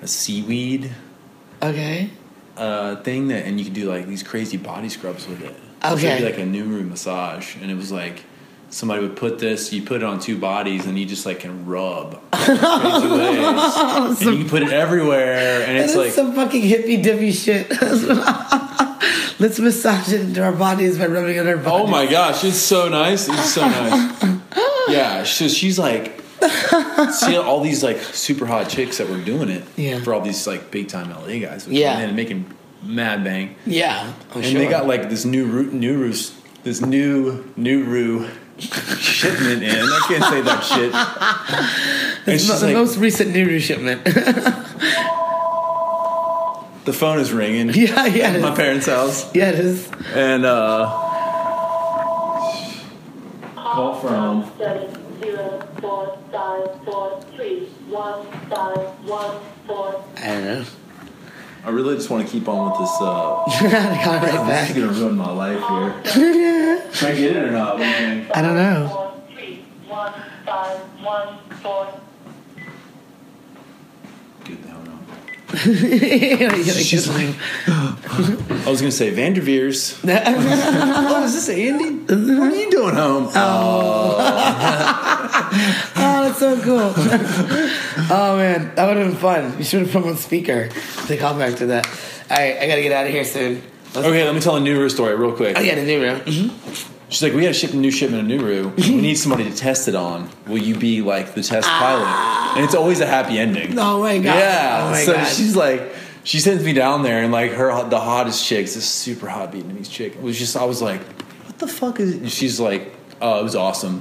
a 0.00 0.08
seaweed 0.08 0.90
okay. 1.62 2.10
uh 2.56 2.96
thing 2.96 3.28
that 3.28 3.44
and 3.44 3.58
you 3.58 3.64
can 3.64 3.74
do 3.74 3.88
like 3.88 4.06
these 4.06 4.22
crazy 4.22 4.56
body 4.56 4.88
scrubs 4.88 5.26
with 5.28 5.42
it. 5.42 5.54
Okay. 5.84 6.06
it'd 6.06 6.18
be 6.18 6.24
like 6.24 6.38
a 6.38 6.48
Nuru 6.48 6.88
massage 6.88 7.56
and 7.56 7.70
it 7.70 7.74
was 7.74 7.90
like 7.90 8.24
somebody 8.70 9.02
would 9.02 9.16
put 9.16 9.38
this, 9.38 9.72
you 9.72 9.82
put 9.82 9.96
it 9.96 10.04
on 10.04 10.18
two 10.18 10.38
bodies 10.38 10.86
and 10.86 10.98
you 10.98 11.04
just 11.04 11.26
like 11.26 11.40
can 11.40 11.66
rub 11.66 12.20
crazy 12.32 13.08
ways. 13.08 14.22
and 14.22 14.30
you 14.30 14.38
can 14.38 14.48
put 14.48 14.62
it 14.62 14.72
everywhere 14.72 15.62
and 15.66 15.78
it's 15.78 15.94
like 15.94 16.12
some 16.12 16.34
fucking 16.34 16.62
hippy 16.62 17.00
dippy 17.00 17.32
shit. 17.32 17.70
Let's 19.38 19.58
massage 19.58 20.12
it 20.12 20.20
into 20.20 20.42
our 20.42 20.52
bodies 20.52 20.98
by 20.98 21.06
rubbing 21.06 21.36
it 21.36 21.40
on 21.40 21.48
our 21.48 21.56
bodies. 21.56 21.88
Oh 21.88 21.90
my 21.90 22.06
gosh, 22.06 22.44
it's 22.44 22.58
so 22.58 22.88
nice. 22.88 23.28
It's 23.28 23.52
so 23.52 23.62
nice. 23.62 24.38
Yeah, 24.88 25.24
so 25.24 25.48
she's 25.48 25.78
like, 25.78 26.20
see 27.12 27.36
all 27.36 27.60
these 27.60 27.82
like 27.84 27.98
super 27.98 28.46
hot 28.46 28.68
chicks 28.68 28.98
that 28.98 29.08
were 29.08 29.20
doing 29.20 29.48
it 29.48 29.62
Yeah. 29.76 30.00
for 30.02 30.12
all 30.14 30.20
these 30.20 30.46
like 30.46 30.70
big 30.70 30.88
time 30.88 31.10
LA 31.10 31.38
guys, 31.38 31.66
which 31.66 31.76
Yeah. 31.76 31.98
and 31.98 32.16
making 32.16 32.46
mad 32.82 33.22
bang. 33.24 33.54
Yeah. 33.64 34.12
I'm 34.32 34.36
And 34.42 34.44
sure. 34.44 34.58
they 34.60 34.66
got 34.68 34.86
like 34.86 35.08
this 35.08 35.24
new 35.24 35.44
root, 35.46 35.72
new 35.72 35.96
roos, 35.98 36.32
this 36.64 36.80
new 36.80 37.44
new 37.56 37.84
roo 37.84 38.28
shipment 38.58 39.62
in. 39.62 39.70
I 39.84 40.04
can't 40.08 40.24
say 40.24 40.40
that 40.42 40.62
shit. 40.64 40.92
And 42.24 42.34
It's 42.34 42.44
she's 42.44 42.60
the 42.60 42.66
like, 42.68 42.76
most 42.76 42.96
recent 42.98 43.34
Nuru 43.34 43.58
shipment. 43.60 44.04
the 46.84 46.92
phone 46.92 47.18
is 47.18 47.32
ringing. 47.32 47.70
yeah, 47.74 48.06
yeah. 48.06 48.28
at 48.30 48.40
my 48.40 48.52
is. 48.52 48.56
parents' 48.56 48.86
house, 48.86 49.34
Yeah, 49.34 49.50
it 49.50 49.58
is. 49.58 49.88
and 50.14 50.44
uh, 50.44 51.01
call 53.72 53.94
from. 54.00 54.52
Seven 54.58 55.20
zero 55.22 55.68
four 55.80 56.18
five 56.30 56.84
four 56.84 57.20
three 57.34 57.66
one 57.88 58.26
five 58.48 58.78
one 59.04 59.40
four. 59.66 60.04
I 60.16 60.26
don't 60.26 60.44
know. 60.44 60.64
I 61.64 61.70
really 61.70 61.94
just 61.94 62.10
want 62.10 62.26
to 62.26 62.32
keep 62.32 62.48
on 62.48 62.70
with 62.70 62.80
this. 62.80 62.90
Uh, 63.00 63.44
I 63.44 64.04
got 64.04 64.24
it 64.24 64.26
right 64.36 64.46
This 64.46 64.70
is 64.70 64.84
gonna 64.84 64.98
ruin 64.98 65.16
my 65.16 65.30
life 65.30 65.60
here. 65.68 66.92
Should 66.92 67.08
I 67.08 67.14
get 67.14 67.36
it 67.36 67.44
or 67.44 67.50
not? 67.52 67.78
What 67.78 67.84
do 67.84 67.88
you 67.88 67.94
think? 68.24 68.36
I 68.36 68.42
don't 68.42 68.56
know. 68.56 68.88
Four 68.88 69.22
three 69.32 69.64
one 69.86 70.12
five 70.44 70.78
one 71.02 71.38
four. 71.62 72.00
Good, 74.44 74.58
hell 74.66 74.80
no. 74.80 74.90
You 74.90 74.90
know, 74.90 74.96
you 74.96 74.96
gotta 74.96 75.41
She's 76.82 77.08
like- 77.08 77.34
I 77.66 78.64
was 78.66 78.80
gonna 78.80 78.90
say 78.92 79.10
Vanderveers. 79.10 80.00
oh, 80.04 81.24
is 81.24 81.34
this 81.34 81.48
Andy? 81.48 81.90
What 82.34 82.52
are 82.52 82.56
you 82.56 82.70
doing 82.70 82.94
home? 82.94 83.28
Oh, 83.34 84.16
oh 85.96 86.22
that's 86.24 86.38
so 86.38 86.60
cool. 86.62 86.92
oh 88.10 88.36
man, 88.36 88.74
that 88.74 88.86
would 88.86 88.96
have 88.96 89.08
been 89.08 89.16
fun. 89.16 89.58
You 89.58 89.64
should 89.64 89.80
have 89.82 89.92
put 89.92 90.04
on 90.04 90.16
speaker 90.16 90.68
to 91.06 91.16
call 91.16 91.34
back 91.38 91.56
to 91.56 91.66
that. 91.66 91.86
All 92.30 92.36
right, 92.38 92.56
I 92.58 92.66
gotta 92.66 92.82
get 92.82 92.92
out 92.92 93.06
of 93.06 93.12
here 93.12 93.24
soon. 93.24 93.62
Let's- 93.94 94.06
Okay, 94.08 94.24
let 94.24 94.34
me 94.34 94.40
tell 94.40 94.56
a 94.56 94.60
Nuru 94.60 94.90
story 94.90 95.14
real 95.16 95.32
quick. 95.36 95.56
Oh 95.58 95.60
yeah, 95.60 95.74
the 95.74 95.84
new 95.84 96.00
room. 96.02 96.20
Mm-hmm. 96.20 96.91
She's 97.12 97.22
like, 97.22 97.34
we 97.34 97.52
ship 97.52 97.74
a 97.74 97.76
new 97.76 97.90
shipment 97.90 98.32
of 98.32 98.40
Nuru. 98.40 98.74
We 98.88 98.96
need 98.96 99.16
somebody 99.16 99.44
to 99.44 99.54
test 99.54 99.86
it 99.86 99.94
on. 99.94 100.30
Will 100.46 100.56
you 100.56 100.74
be 100.74 101.02
like 101.02 101.34
the 101.34 101.42
test 101.42 101.68
ah. 101.70 101.78
pilot? 101.78 102.56
And 102.56 102.64
it's 102.64 102.74
always 102.74 103.00
a 103.00 103.06
happy 103.06 103.38
ending. 103.38 103.78
Oh 103.78 104.00
my 104.00 104.16
god. 104.16 104.24
Yeah. 104.24 104.80
Oh 104.82 104.90
my 104.92 105.04
so 105.04 105.12
god. 105.12 105.26
she's 105.26 105.54
like, 105.54 105.92
she 106.24 106.40
sends 106.40 106.64
me 106.64 106.72
down 106.72 107.02
there, 107.02 107.22
and 107.22 107.30
like 107.30 107.52
her, 107.52 107.86
the 107.88 108.00
hottest 108.00 108.46
chicks, 108.46 108.74
this 108.74 108.88
super 108.88 109.28
hot 109.28 109.52
Vietnamese 109.52 109.90
chick, 109.90 110.22
was 110.22 110.38
just, 110.38 110.56
I 110.56 110.64
was 110.64 110.80
like, 110.80 111.02
what 111.44 111.58
the 111.58 111.66
fuck 111.66 112.00
is? 112.00 112.14
It? 112.14 112.22
And 112.22 112.32
she's 112.32 112.58
like, 112.58 112.94
oh, 113.20 113.40
it 113.40 113.42
was 113.42 113.56
awesome. 113.56 113.96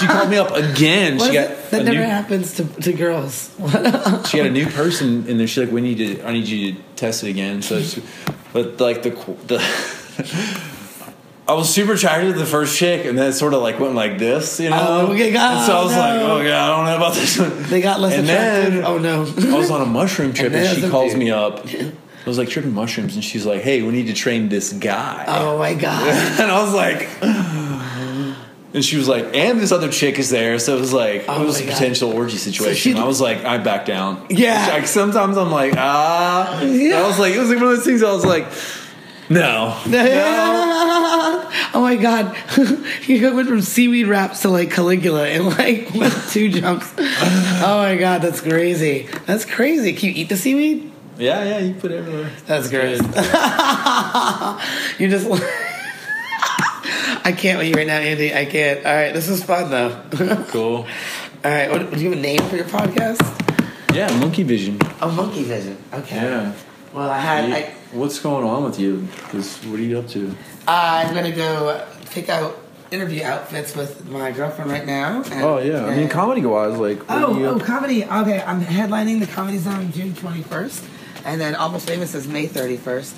she 0.00 0.06
called 0.06 0.30
me 0.30 0.38
up 0.38 0.52
again. 0.52 1.18
What 1.18 1.28
she 1.28 1.34
got 1.34 1.70
that 1.70 1.84
never 1.84 1.98
new, 1.98 2.04
happens 2.04 2.54
to, 2.54 2.64
to 2.64 2.92
girls. 2.94 3.54
she 4.30 4.38
had 4.38 4.46
a 4.46 4.50
new 4.50 4.66
person 4.66 5.26
in 5.26 5.36
there. 5.36 5.46
She's 5.46 5.64
like, 5.64 5.72
we 5.72 5.82
need 5.82 5.98
to, 5.98 6.24
I 6.24 6.32
need 6.32 6.48
you 6.48 6.72
to 6.72 6.80
test 6.96 7.24
it 7.24 7.28
again. 7.28 7.60
So, 7.60 7.82
she, 7.82 8.02
but 8.54 8.80
like 8.80 9.02
the 9.02 9.10
the. 9.48 10.77
I 11.48 11.54
was 11.54 11.72
super 11.72 11.94
attracted 11.94 12.34
to 12.34 12.38
the 12.38 12.44
first 12.44 12.76
chick, 12.76 13.06
and 13.06 13.16
then 13.16 13.30
it 13.30 13.32
sort 13.32 13.54
of 13.54 13.62
like 13.62 13.80
went 13.80 13.94
like 13.94 14.18
this, 14.18 14.60
you 14.60 14.68
know. 14.68 14.76
Oh, 15.08 15.12
okay, 15.12 15.32
God, 15.32 15.56
and 15.56 15.66
so 15.66 15.78
I 15.78 15.82
was 15.82 15.92
no. 15.92 15.98
like, 15.98 16.20
"Oh 16.20 16.40
yeah, 16.42 16.62
I 16.64 16.76
don't 16.76 16.84
know 16.84 16.96
about 16.96 17.14
this 17.14 17.38
one." 17.38 17.62
They 17.64 17.80
got 17.80 18.00
less 18.00 18.14
And 18.14 18.28
attractive. 18.28 18.74
then- 18.74 18.84
oh 18.84 18.98
no. 18.98 19.54
I 19.54 19.58
was 19.58 19.70
on 19.70 19.80
a 19.80 19.86
mushroom 19.86 20.34
trip, 20.34 20.52
And 20.52 20.66
and, 20.66 20.78
she 20.82 20.88
calls 20.90 21.12
dude. 21.12 21.20
me 21.20 21.30
up. 21.30 21.66
I 21.74 22.28
was 22.28 22.36
like 22.36 22.50
tripping 22.50 22.74
mushrooms, 22.74 23.14
and 23.14 23.24
she's 23.24 23.46
like, 23.46 23.62
"Hey, 23.62 23.80
we 23.80 23.92
need 23.92 24.08
to 24.08 24.12
train 24.12 24.50
this 24.50 24.74
guy." 24.74 25.24
oh 25.26 25.58
my 25.58 25.72
god. 25.72 26.06
and 26.40 26.50
I 26.50 26.62
was 26.62 26.74
like, 26.74 27.08
and 28.74 28.84
she 28.84 28.98
was 28.98 29.08
like, 29.08 29.34
and 29.34 29.58
this 29.58 29.72
other 29.72 29.90
chick 29.90 30.18
is 30.18 30.28
there, 30.28 30.58
so 30.58 30.76
it 30.76 30.80
was 30.80 30.92
like 30.92 31.24
Oh 31.28 31.42
it 31.42 31.46
was 31.46 31.60
a 31.60 31.64
God. 31.64 31.72
potential 31.72 32.12
orgy 32.12 32.36
situation. 32.36 32.92
she- 32.94 32.98
I 33.00 33.06
was 33.06 33.20
like, 33.22 33.44
I 33.46 33.56
back 33.56 33.86
down. 33.86 34.26
Yeah. 34.28 34.68
Like 34.68 34.86
sometimes 34.86 35.38
I'm 35.38 35.50
like, 35.50 35.72
ah. 35.78 36.60
Yeah. 36.60 36.98
I 37.02 37.06
was 37.06 37.18
like, 37.18 37.32
it 37.34 37.38
was 37.38 37.48
like 37.48 37.58
one 37.58 37.68
of 37.70 37.76
those 37.76 37.86
things. 37.86 38.02
I 38.02 38.12
was 38.12 38.26
like, 38.26 38.46
no, 39.30 39.78
no. 39.86 41.50
oh 41.74 41.80
my 41.82 41.96
god. 41.96 42.34
you 43.06 43.34
went 43.34 43.48
from 43.48 43.60
seaweed 43.60 44.06
wraps 44.06 44.40
to 44.42 44.48
like 44.48 44.70
Caligula 44.70 45.28
in 45.28 45.50
like 45.50 45.88
two 46.30 46.48
jumps. 46.50 46.92
Oh 46.98 47.78
my 47.82 47.96
god, 47.96 48.22
that's 48.22 48.40
crazy. 48.40 49.08
That's 49.26 49.44
crazy. 49.44 49.92
Can 49.92 50.08
you 50.10 50.14
eat 50.22 50.28
the 50.30 50.36
seaweed? 50.36 50.90
Yeah, 51.18 51.44
yeah. 51.44 51.58
You 51.58 51.74
put 51.74 51.90
it 51.90 51.98
everywhere. 51.98 52.30
That's 52.46 52.70
gross. 52.70 53.00
you 54.98 55.08
just. 55.08 55.26
I 57.24 57.32
can't 57.36 57.58
with 57.58 57.68
you 57.68 57.74
right 57.74 57.86
now, 57.86 57.98
Andy. 57.98 58.34
I 58.34 58.46
can't. 58.46 58.86
All 58.86 58.94
right, 58.94 59.12
this 59.12 59.28
is 59.28 59.44
fun 59.44 59.70
though. 59.70 60.44
Cool. 60.48 60.86
All 61.44 61.50
right, 61.50 61.70
what, 61.70 61.92
do 61.92 62.00
you 62.00 62.10
have 62.10 62.18
a 62.18 62.22
name 62.22 62.40
for 62.48 62.56
your 62.56 62.64
podcast? 62.64 63.20
Yeah, 63.94 64.10
monkey 64.18 64.42
vision. 64.42 64.78
Oh, 65.00 65.10
Monkey 65.10 65.44
Vision. 65.44 65.76
Okay. 65.92 66.16
Yeah. 66.16 66.52
Well, 66.92 67.10
I 67.10 67.18
had. 67.18 67.48
You- 67.48 67.54
I, 67.54 67.74
What's 67.92 68.18
going 68.18 68.44
on 68.46 68.64
with 68.64 68.78
you? 68.78 69.08
Cause 69.30 69.56
what 69.64 69.80
are 69.80 69.82
you 69.82 69.98
up 69.98 70.08
to? 70.08 70.34
I'm 70.66 71.14
gonna 71.14 71.32
go 71.32 71.86
pick 72.10 72.28
out 72.28 72.58
interview 72.90 73.22
outfits 73.24 73.74
with 73.74 74.06
my 74.10 74.30
girlfriend 74.30 74.70
right 74.70 74.84
now. 74.86 75.22
and- 75.22 75.42
Oh 75.42 75.58
yeah, 75.58 75.86
I 75.86 75.96
mean 75.96 76.08
comedy 76.10 76.44
wise, 76.44 76.76
like 76.78 77.00
Oh, 77.10 77.38
you 77.38 77.46
oh, 77.46 77.58
comedy. 77.58 78.04
Okay, 78.04 78.42
I'm 78.42 78.60
headlining 78.62 79.20
the 79.20 79.26
Comedy 79.26 79.56
Zone 79.58 79.90
June 79.92 80.12
21st, 80.12 80.84
and 81.24 81.40
then 81.40 81.54
Almost 81.54 81.86
Famous 81.88 82.14
is 82.14 82.28
May 82.28 82.46
31st. 82.46 83.14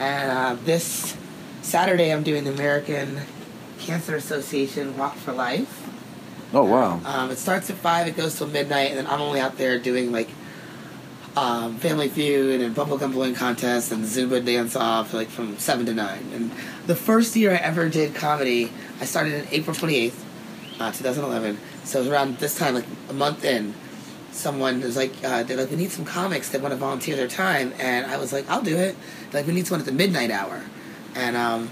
And 0.00 0.30
uh, 0.32 0.56
this 0.64 1.16
Saturday, 1.62 2.12
I'm 2.12 2.22
doing 2.24 2.42
the 2.44 2.52
American 2.52 3.20
Cancer 3.78 4.16
Association 4.16 4.96
Walk 4.96 5.14
for 5.16 5.32
Life. 5.32 5.88
oh 6.54 6.64
wow. 6.64 7.00
Um, 7.04 7.30
it 7.30 7.38
starts 7.38 7.70
at 7.70 7.76
five, 7.76 8.08
it 8.08 8.16
goes 8.16 8.36
till 8.36 8.48
midnight, 8.48 8.90
and 8.90 8.98
then 8.98 9.06
I'm 9.06 9.20
only 9.20 9.38
out 9.38 9.58
there 9.58 9.78
doing 9.78 10.10
like 10.10 10.28
um, 11.38 11.76
Family 11.76 12.08
Feud 12.08 12.60
and 12.60 12.74
bubblegum 12.74 13.12
blowing 13.12 13.34
contest 13.34 13.92
and 13.92 14.04
Zumba 14.04 14.44
dance 14.44 14.74
off 14.74 15.14
like 15.14 15.28
from 15.28 15.56
seven 15.58 15.86
to 15.86 15.94
nine. 15.94 16.30
And 16.32 16.50
the 16.86 16.96
first 16.96 17.36
year 17.36 17.52
I 17.52 17.56
ever 17.56 17.88
did 17.88 18.14
comedy, 18.14 18.72
I 19.00 19.04
started 19.04 19.42
on 19.42 19.48
April 19.52 19.74
28th, 19.74 20.14
uh, 20.80 20.90
2011. 20.90 21.58
So 21.84 21.98
it 21.98 22.02
was 22.02 22.08
around 22.08 22.38
this 22.38 22.58
time, 22.58 22.74
like 22.74 22.86
a 23.08 23.12
month 23.12 23.44
in, 23.44 23.72
someone 24.32 24.80
was 24.80 24.96
like, 24.96 25.12
uh, 25.22 25.44
they're 25.44 25.56
like, 25.56 25.70
we 25.70 25.76
need 25.76 25.92
some 25.92 26.04
comics 26.04 26.50
that 26.50 26.60
want 26.60 26.72
to 26.72 26.76
volunteer 26.76 27.16
their 27.16 27.28
time, 27.28 27.72
and 27.78 28.06
I 28.06 28.18
was 28.18 28.32
like, 28.32 28.48
I'll 28.50 28.62
do 28.62 28.76
it. 28.76 28.96
Like, 29.32 29.46
we 29.46 29.54
need 29.54 29.66
someone 29.66 29.80
at 29.80 29.86
the 29.86 29.92
midnight 29.92 30.30
hour, 30.30 30.62
and 31.14 31.36
um, 31.36 31.70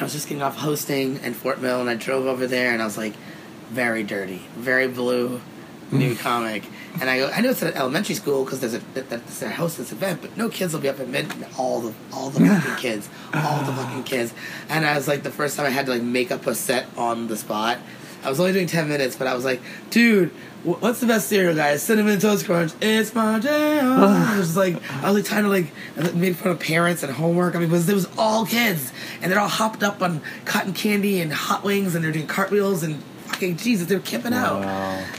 I 0.00 0.04
was 0.04 0.12
just 0.12 0.28
getting 0.28 0.42
off 0.42 0.56
hosting 0.56 1.20
in 1.22 1.34
Fort 1.34 1.60
Mill, 1.60 1.80
and 1.80 1.90
I 1.90 1.94
drove 1.94 2.26
over 2.26 2.46
there, 2.46 2.72
and 2.72 2.80
I 2.80 2.84
was 2.84 2.96
like, 2.96 3.14
very 3.68 4.02
dirty, 4.02 4.42
very 4.56 4.88
blue, 4.88 5.40
new 5.92 6.16
comic. 6.16 6.64
And 7.00 7.08
I 7.08 7.18
go, 7.18 7.30
I 7.30 7.40
know 7.40 7.50
it's 7.50 7.62
an 7.62 7.74
elementary 7.74 8.14
school 8.14 8.44
because 8.44 8.60
there's 8.60 8.74
a 8.74 8.78
that, 8.94 9.08
that's 9.08 9.40
their 9.40 9.50
host 9.50 9.78
this 9.78 9.92
event, 9.92 10.20
but 10.20 10.36
no 10.36 10.48
kids 10.48 10.72
will 10.72 10.80
be 10.80 10.88
up 10.88 10.98
at 10.98 11.08
midnight. 11.08 11.58
All 11.58 11.80
the 11.80 11.94
all 12.12 12.30
the 12.30 12.40
fucking 12.40 12.76
kids, 12.78 13.08
all 13.32 13.64
the 13.64 13.72
fucking 13.72 14.04
kids. 14.04 14.34
And 14.68 14.84
I 14.84 14.96
was 14.96 15.06
like, 15.06 15.22
the 15.22 15.30
first 15.30 15.56
time 15.56 15.66
I 15.66 15.70
had 15.70 15.86
to 15.86 15.92
like 15.92 16.02
make 16.02 16.30
up 16.30 16.46
a 16.46 16.54
set 16.54 16.86
on 16.96 17.28
the 17.28 17.36
spot. 17.36 17.78
I 18.24 18.30
was 18.30 18.40
only 18.40 18.52
doing 18.52 18.66
ten 18.66 18.88
minutes, 18.88 19.16
but 19.16 19.26
I 19.26 19.34
was 19.34 19.44
like, 19.44 19.60
dude. 19.90 20.30
What's 20.64 20.98
the 20.98 21.06
best 21.06 21.28
cereal, 21.28 21.54
guys? 21.54 21.84
Cinnamon 21.84 22.18
Toast 22.18 22.44
Crunch. 22.44 22.72
It's 22.82 23.14
my 23.14 23.38
jam. 23.38 24.02
I 24.02 24.36
was 24.36 24.56
like, 24.56 24.74
I 24.90 25.12
was 25.12 25.14
like 25.14 25.24
trying 25.24 25.44
to 25.44 25.48
like 25.48 26.14
make 26.16 26.34
fun 26.34 26.50
of 26.50 26.58
parents 26.58 27.04
and 27.04 27.12
homework. 27.12 27.54
I 27.54 27.60
mean, 27.60 27.68
because 27.68 27.88
it 27.88 27.94
was 27.94 28.08
all 28.18 28.44
kids, 28.44 28.92
and 29.22 29.30
they're 29.30 29.38
all 29.38 29.46
hopped 29.46 29.84
up 29.84 30.02
on 30.02 30.20
cotton 30.46 30.72
candy 30.72 31.20
and 31.20 31.32
hot 31.32 31.62
wings, 31.62 31.94
and 31.94 32.04
they're 32.04 32.10
doing 32.10 32.26
cartwheels 32.26 32.82
and 32.82 33.00
fucking 33.28 33.56
Jesus, 33.56 33.86
they're 33.86 34.00
kipping 34.00 34.32
out. 34.32 34.64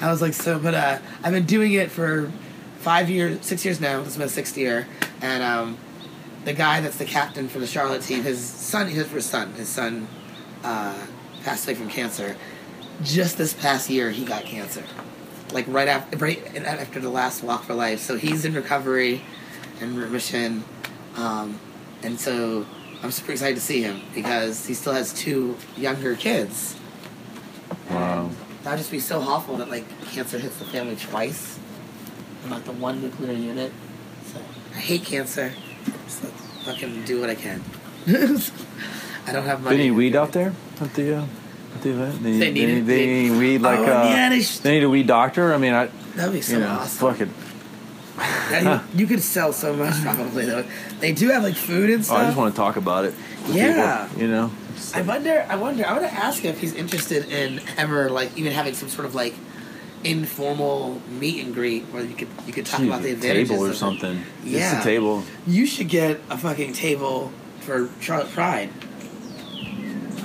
I 0.02 0.12
was 0.12 0.22
like, 0.22 0.34
so, 0.34 0.60
but 0.60 0.74
uh, 0.74 1.00
I've 1.24 1.34
been 1.34 1.46
doing 1.46 1.74
it 1.74 1.92
for 1.92 2.32
five 2.80 3.10
years, 3.10 3.46
six 3.46 3.64
years 3.64 3.80
now. 3.80 4.00
This 4.00 4.14
is 4.14 4.18
my 4.18 4.28
sixth 4.28 4.58
year, 4.58 4.88
and 5.22 5.44
um, 5.44 5.78
the 6.46 6.54
guy 6.54 6.82
that's 6.82 6.98
the 6.98 7.06
captain 7.06 7.48
for 7.48 7.60
the 7.60 7.68
Charlotte 7.68 8.02
team, 8.02 8.24
his 8.24 8.40
son, 8.40 8.88
his 8.88 9.10
his 9.12 9.26
son, 9.26 9.54
his 9.54 9.70
son 9.70 10.08
uh, 10.64 11.06
passed 11.44 11.68
away 11.68 11.76
from 11.76 11.90
cancer. 11.90 12.36
Just 13.04 13.38
this 13.38 13.54
past 13.54 13.90
year, 13.90 14.12
he 14.12 14.26
got 14.26 14.44
cancer, 14.44 14.84
like 15.54 15.66
right 15.68 15.88
after 15.88 16.18
right 16.18 16.56
after 16.58 17.00
the 17.00 17.10
last 17.10 17.44
Walk 17.44 17.64
for 17.64 17.74
Life. 17.74 18.00
So 18.00 18.18
he's 18.18 18.44
in 18.44 18.54
recovery 18.54 19.22
and 19.80 19.98
remission, 19.98 20.64
um, 21.16 21.60
and 22.04 22.20
so 22.20 22.66
I'm 23.02 23.12
super 23.12 23.32
excited 23.32 23.56
to 23.56 23.62
see 23.62 23.82
him 23.82 24.02
because 24.14 24.66
he 24.66 24.74
still 24.74 24.94
has 24.94 25.14
two 25.14 25.56
younger 25.78 26.16
kids. 26.16 26.76
Wow. 27.90 28.30
That 28.64 28.72
would 28.72 28.78
just 28.78 28.92
be 28.92 29.00
so 29.00 29.20
awful 29.22 29.58
that 29.58 29.70
like 29.70 29.86
cancer 30.12 30.38
hits 30.38 30.58
the 30.58 30.66
family 30.66 30.96
twice, 30.96 31.58
and 32.44 32.52
like 32.52 32.66
the 32.66 32.72
one 32.74 33.02
nuclear 33.02 33.32
unit. 33.34 33.72
So 34.26 34.40
I 34.76 34.80
hate 34.80 35.04
cancer. 35.06 35.54
So 36.08 36.28
fucking 36.66 37.04
do 37.06 37.22
what 37.22 37.30
I 37.30 37.36
can. 37.36 37.64
I 38.08 39.32
don't 39.32 39.44
have 39.46 39.62
money. 39.64 39.78
Need 39.78 39.92
weed 39.92 40.16
out 40.16 40.32
there 40.34 40.54
at 40.82 40.94
the 40.94 41.18
uh, 41.20 41.26
at 41.76 41.82
the 41.84 41.90
event. 41.92 42.24
They, 42.24 42.32
They 42.38 42.52
need, 42.52 42.82
they, 42.82 42.82
they 42.82 43.06
need 43.30 43.32
weed 43.40 43.58
like 43.62 43.80
Oh, 43.80 43.84
uh, 43.84 44.10
yeah, 44.10 44.30
they 44.30 44.42
sh- 44.42 44.58
they 44.60 44.72
need 44.80 44.84
a 44.84 44.90
weed 44.90 45.08
doctor. 45.08 45.54
I 45.54 45.58
mean, 45.58 45.74
I 45.74 45.90
That'd 46.16 46.34
be 46.34 46.42
so 46.42 46.54
you 46.54 46.60
know, 46.62 46.70
awesome. 46.70 47.10
fuck 47.12 47.22
it. 47.22 47.30
Yeah, 48.52 48.84
you, 48.94 49.00
you 49.02 49.08
could 49.08 49.22
sell 49.22 49.54
so 49.54 49.74
much 49.76 49.94
probably 50.02 50.46
though. 50.46 50.66
They 51.00 51.14
do 51.14 51.30
have 51.30 51.44
like 51.44 51.56
food 51.56 51.90
and 51.92 52.00
Oh, 52.00 52.04
stuff. 52.04 52.18
I 52.18 52.26
just 52.26 52.38
want 52.38 52.54
to 52.54 52.58
talk 52.60 52.76
about 52.76 53.06
it. 53.06 53.14
Yeah. 53.48 54.08
people, 54.08 54.22
you 54.24 54.28
know. 54.28 54.52
I 54.94 55.02
wonder. 55.02 55.46
I 55.50 55.56
wonder. 55.56 55.86
I 55.86 55.92
want 55.94 56.04
to 56.06 56.14
ask 56.14 56.44
if 56.46 56.60
he's 56.60 56.74
interested 56.74 57.30
in 57.32 57.62
ever 57.78 58.10
like 58.10 58.38
even 58.38 58.52
having 58.52 58.74
some 58.74 58.90
sort 58.90 59.06
of 59.06 59.16
like 59.16 59.34
informal 60.04 61.02
meet 61.20 61.44
and 61.44 61.54
greet 61.54 61.84
where 61.86 62.04
you 62.04 62.16
could 62.16 62.30
you 62.48 62.54
could 62.54 62.66
talk 62.66 62.82
about 62.82 63.02
the 63.02 63.12
advantages 63.12 63.50
table 63.50 63.64
or 63.66 63.70
of 63.70 63.76
something. 63.76 64.24
Yeah. 64.44 64.72
Just 64.74 64.82
a 64.82 64.90
table. 64.90 65.24
You 65.46 65.66
should 65.66 65.90
get 65.90 66.22
a 66.30 66.38
fucking 66.38 66.74
table 66.74 67.32
for 67.62 67.90
Charlotte 68.00 68.32
Pride. 68.32 68.70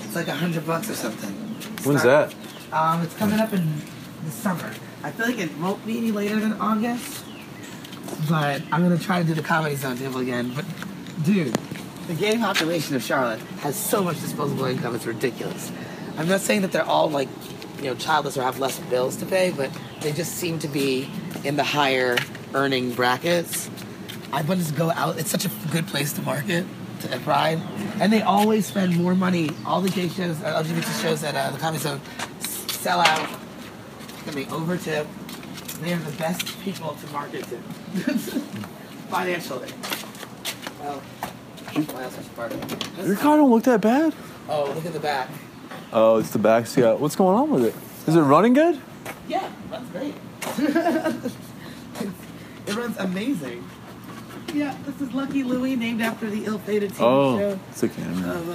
It's 0.04 0.14
like 0.14 0.28
a 0.28 0.34
hundred 0.34 0.66
bucks 0.66 0.90
or 0.90 0.94
something. 0.94 1.30
When's 1.84 2.00
Start- 2.00 2.34
that? 2.70 2.72
Um, 2.72 3.02
it's 3.02 3.14
coming 3.14 3.40
up 3.40 3.52
in 3.52 3.82
the 4.24 4.30
summer. 4.30 4.72
I 5.02 5.10
feel 5.10 5.26
like 5.26 5.38
it 5.38 5.56
won't 5.58 5.84
be 5.86 5.98
any 5.98 6.12
later 6.12 6.38
than 6.40 6.54
August. 6.54 7.24
But 8.28 8.62
I'm 8.72 8.82
gonna 8.82 8.98
try 8.98 9.20
to 9.20 9.26
do 9.26 9.34
the 9.34 9.42
comedy 9.42 9.76
zone 9.76 9.96
table 9.98 10.20
again. 10.20 10.52
But 10.54 10.64
dude, 11.24 11.56
the 12.06 12.14
gay 12.14 12.36
population 12.38 12.96
of 12.96 13.02
Charlotte 13.02 13.40
has 13.60 13.76
so 13.76 14.02
much 14.02 14.20
disposable 14.20 14.66
income, 14.66 14.94
it's 14.94 15.06
ridiculous. 15.06 15.72
I'm 16.16 16.28
not 16.28 16.40
saying 16.40 16.62
that 16.62 16.72
they're 16.72 16.84
all 16.84 17.10
like, 17.10 17.28
you 17.78 17.84
know, 17.84 17.94
childless 17.94 18.36
or 18.36 18.42
have 18.42 18.58
less 18.58 18.78
bills 18.78 19.16
to 19.16 19.26
pay, 19.26 19.50
but 19.50 19.70
they 20.00 20.12
just 20.12 20.34
seem 20.34 20.58
to 20.60 20.68
be 20.68 21.10
in 21.44 21.56
the 21.56 21.64
higher 21.64 22.16
earning 22.54 22.92
brackets. 22.92 23.70
I 24.32 24.42
want 24.42 24.64
to 24.64 24.72
go 24.74 24.90
out. 24.90 25.18
It's 25.18 25.30
such 25.30 25.44
a 25.44 25.50
good 25.70 25.86
place 25.86 26.12
to 26.14 26.22
market 26.22 26.66
to, 27.00 27.12
at 27.12 27.22
Pride, 27.22 27.60
and 28.00 28.12
they 28.12 28.22
always 28.22 28.66
spend 28.66 28.96
more 28.96 29.14
money. 29.14 29.50
All 29.64 29.80
the 29.80 29.90
gay 29.90 30.08
shows, 30.08 30.40
uh, 30.42 30.62
LGBT 30.62 31.02
shows 31.02 31.24
at 31.24 31.34
uh, 31.34 31.50
the 31.50 31.58
Comedy 31.58 31.82
Zone 31.82 32.00
sell 32.40 33.00
out. 33.00 33.28
And 34.26 34.34
they 34.34 34.44
overtip. 34.46 35.06
They 35.80 35.92
are 35.92 35.98
the 35.98 36.16
best 36.16 36.60
people 36.60 36.94
to 36.94 37.06
market 37.12 37.44
to 37.44 37.56
financially. 39.10 39.70
Well, 40.80 41.02
what 41.74 42.02
else 42.02 42.16
was 42.16 42.28
part 42.28 42.52
of 42.52 42.72
it? 42.98 43.06
Your 43.06 43.16
car 43.16 43.36
don't 43.36 43.50
look 43.50 43.64
that 43.64 43.80
bad. 43.80 44.14
Oh, 44.48 44.72
look 44.74 44.84
at 44.86 44.92
the 44.92 45.00
back. 45.00 45.28
Oh, 45.92 46.18
it's 46.18 46.30
the 46.30 46.38
back 46.38 46.66
seat. 46.66 46.84
What's 46.98 47.16
going 47.16 47.36
on 47.38 47.50
with 47.50 47.64
it? 47.64 47.74
Is 48.08 48.16
it 48.16 48.20
running 48.20 48.52
good? 48.52 48.80
Yeah, 49.28 49.48
that's 49.70 49.88
great. 49.90 50.14
it 52.66 52.74
runs 52.76 52.96
amazing. 52.98 53.64
Yeah, 54.52 54.76
this 54.86 55.00
is 55.00 55.12
Lucky 55.14 55.42
Louie, 55.42 55.74
named 55.74 56.00
after 56.00 56.30
the 56.30 56.44
ill-fated 56.44 56.92
TV 56.92 57.00
Oh, 57.00 57.38
show. 57.38 57.58
it's 57.70 57.82
a 57.82 57.88
camera. 57.88 58.30
of 58.36 58.48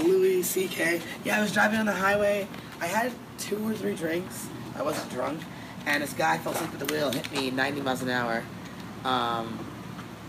uh, 0.00 0.02
Louis 0.02 0.42
C.K. 0.42 1.00
Yeah, 1.24 1.38
I 1.38 1.42
was 1.42 1.52
driving 1.52 1.78
on 1.78 1.86
the 1.86 1.92
highway. 1.92 2.48
I 2.80 2.86
had 2.86 3.12
two 3.38 3.64
or 3.68 3.72
three 3.74 3.94
drinks. 3.94 4.48
I 4.76 4.82
wasn't 4.82 5.10
drunk, 5.12 5.40
and 5.86 6.02
this 6.02 6.12
guy 6.12 6.38
fell 6.38 6.52
asleep 6.52 6.72
at 6.72 6.80
the 6.80 6.92
wheel, 6.92 7.12
hit 7.12 7.30
me 7.30 7.50
90 7.52 7.82
miles 7.82 8.02
an 8.02 8.08
hour, 8.10 8.42
um, 9.04 9.64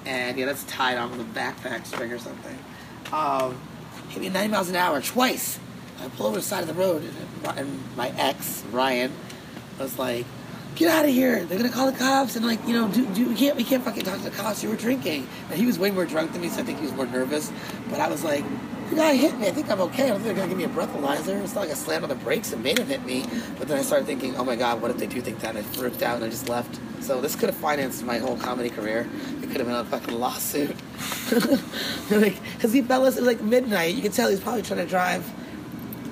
and 0.06 0.38
yeah, 0.38 0.46
that's 0.46 0.64
tied 0.64 0.98
on 0.98 1.12
with 1.12 1.22
a 1.22 1.40
backpack 1.40 1.86
string 1.86 2.12
or 2.12 2.20
something. 2.20 2.58
Um, 3.12 3.60
hit 4.10 4.22
me 4.22 4.30
90 4.30 4.52
miles 4.52 4.70
an 4.70 4.76
hour 4.76 5.02
twice. 5.02 5.60
I 6.02 6.08
pull 6.10 6.28
over 6.28 6.38
the 6.38 6.42
side 6.42 6.62
of 6.62 6.68
the 6.68 6.74
road, 6.74 7.04
and, 7.58 7.82
my 7.96 8.10
ex 8.18 8.64
Ryan 8.72 9.12
was 9.80 9.98
like, 9.98 10.26
"Get 10.76 10.90
out 10.90 11.06
of 11.06 11.12
here! 11.12 11.46
They're 11.46 11.58
gonna 11.58 11.70
call 11.70 11.90
the 11.92 11.98
cops!" 11.98 12.36
And 12.36 12.46
like, 12.46 12.60
you 12.68 12.74
know, 12.74 12.90
do, 12.90 13.30
we 13.30 13.36
can't 13.36 13.56
we 13.56 13.64
can't 13.64 13.84
fucking 13.84 14.04
talk 14.04 14.18
to 14.18 14.24
the 14.24 14.32
cops. 14.32 14.62
You 14.62 14.70
were 14.70 14.76
drinking, 14.76 15.28
and 15.50 15.60
he 15.60 15.66
was 15.66 15.80
way 15.80 15.92
more 15.92 16.06
drunk 16.06 16.34
than 16.34 16.42
me, 16.42 16.50
so 16.50 16.62
I 16.62 16.64
think 16.64 16.80
he 16.80 16.86
was 16.86 16.94
more 16.94 17.06
nervous. 17.06 17.52
But 17.90 18.00
I 18.00 18.10
was 18.10 18.24
like, 18.24 18.44
"The 18.90 18.96
guy 18.96 19.16
hit 19.16 19.38
me. 19.38 19.48
I 19.48 19.52
think 19.52 19.70
I'm 19.70 19.82
okay. 19.82 20.06
I 20.06 20.08
don't 20.10 20.22
think 20.22 20.36
they're 20.36 20.48
gonna 20.48 20.48
give 20.48 20.58
me 20.58 20.64
a 20.64 20.68
breathalyzer. 20.68 21.42
It's 21.44 21.56
not 21.56 21.62
like 21.62 21.72
I 21.72 21.74
slammed 21.74 22.04
on 22.04 22.10
the 22.10 22.16
brakes 22.16 22.54
and 22.54 22.64
made 22.64 22.80
him 22.80 22.88
hit 22.88 23.06
me." 23.06 23.26
But 23.58 23.68
then 23.68 23.78
I 23.78 23.82
started 23.82 24.06
thinking, 24.06 24.36
"Oh 24.38 24.44
my 24.44 24.56
god, 24.56 24.82
what 24.82 24.92
if 24.92 24.98
they 24.98 25.08
do 25.08 25.22
think 25.22 25.40
that?" 25.40 25.56
And 25.56 25.60
I 25.60 25.62
freaked 25.64 26.04
out 26.04 26.16
and 26.16 26.26
I 26.26 26.30
just 26.30 26.50
left. 26.50 26.80
So 27.02 27.22
this 27.22 27.36
could 27.36 27.50
have 27.50 27.58
financed 27.58 28.04
my 28.04 28.18
whole 28.18 28.38
comedy 28.38 28.70
career. 28.70 29.08
It 29.42 29.48
could 29.50 29.58
have 29.58 29.68
been 29.68 29.76
a 29.76 29.86
fucking 29.86 30.20
lawsuit. 30.20 30.76
like, 32.12 32.36
cause 32.60 32.74
he 32.74 32.82
fell 32.82 33.06
asleep 33.06 33.26
like 33.26 33.42
midnight. 33.42 33.96
You 33.96 34.02
can 34.02 34.12
tell 34.12 34.30
he's 34.30 34.40
probably 34.40 34.64
trying 34.64 34.80
to 34.80 34.88
drive 34.88 35.24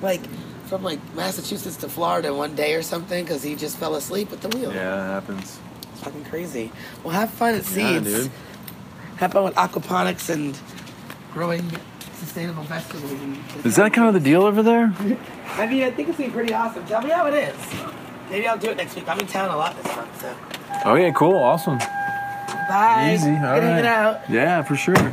like 0.02 0.20
from 0.66 0.82
like 0.82 1.00
Massachusetts 1.14 1.76
to 1.78 1.88
Florida 1.88 2.34
one 2.34 2.54
day 2.54 2.74
or 2.74 2.82
something 2.82 3.24
because 3.24 3.42
he 3.42 3.54
just 3.54 3.76
fell 3.76 3.94
asleep 3.94 4.32
at 4.32 4.40
the 4.40 4.48
wheel. 4.48 4.72
Yeah, 4.72 5.04
it 5.04 5.08
happens. 5.14 5.58
It's 5.92 6.02
fucking 6.02 6.24
crazy. 6.24 6.72
Well, 7.02 7.14
have 7.14 7.30
fun 7.30 7.54
at 7.54 7.70
Yeah, 7.76 8.00
dude. 8.00 8.30
Have 9.16 9.32
fun 9.32 9.44
with 9.44 9.54
aquaponics 9.54 10.28
and 10.30 10.58
growing 11.32 11.70
sustainable 12.24 12.62
vegetables. 12.64 13.12
And 13.12 13.38
Is 13.64 13.76
that 13.76 13.92
kind 13.92 14.08
of 14.08 14.14
the 14.14 14.20
deal 14.20 14.42
over 14.44 14.62
there? 14.62 14.92
I 15.56 15.66
mean, 15.66 15.84
I 15.84 15.90
think 15.90 16.08
it's 16.08 16.18
gonna 16.18 16.30
be 16.30 16.34
pretty 16.34 16.54
awesome. 16.54 16.84
Tell 16.86 17.02
me 17.02 17.10
how 17.10 17.26
it 17.26 17.34
is. 17.34 17.54
Maybe 18.30 18.46
I'll 18.48 18.58
do 18.58 18.70
it 18.70 18.76
next 18.76 18.96
week. 18.96 19.08
I'm 19.08 19.18
in 19.20 19.26
town 19.26 19.50
a 19.50 19.56
lot 19.56 19.76
this 19.76 19.94
month, 19.96 20.20
so. 20.20 20.34
Okay, 20.90 21.12
cool, 21.14 21.36
awesome. 21.36 21.78
Bye. 22.68 23.12
Easy, 23.14 23.30
all 23.30 23.60
Good 23.60 23.62
right. 23.62 23.84
out. 23.84 24.30
Yeah, 24.30 24.62
for 24.62 24.74
sure. 24.76 25.12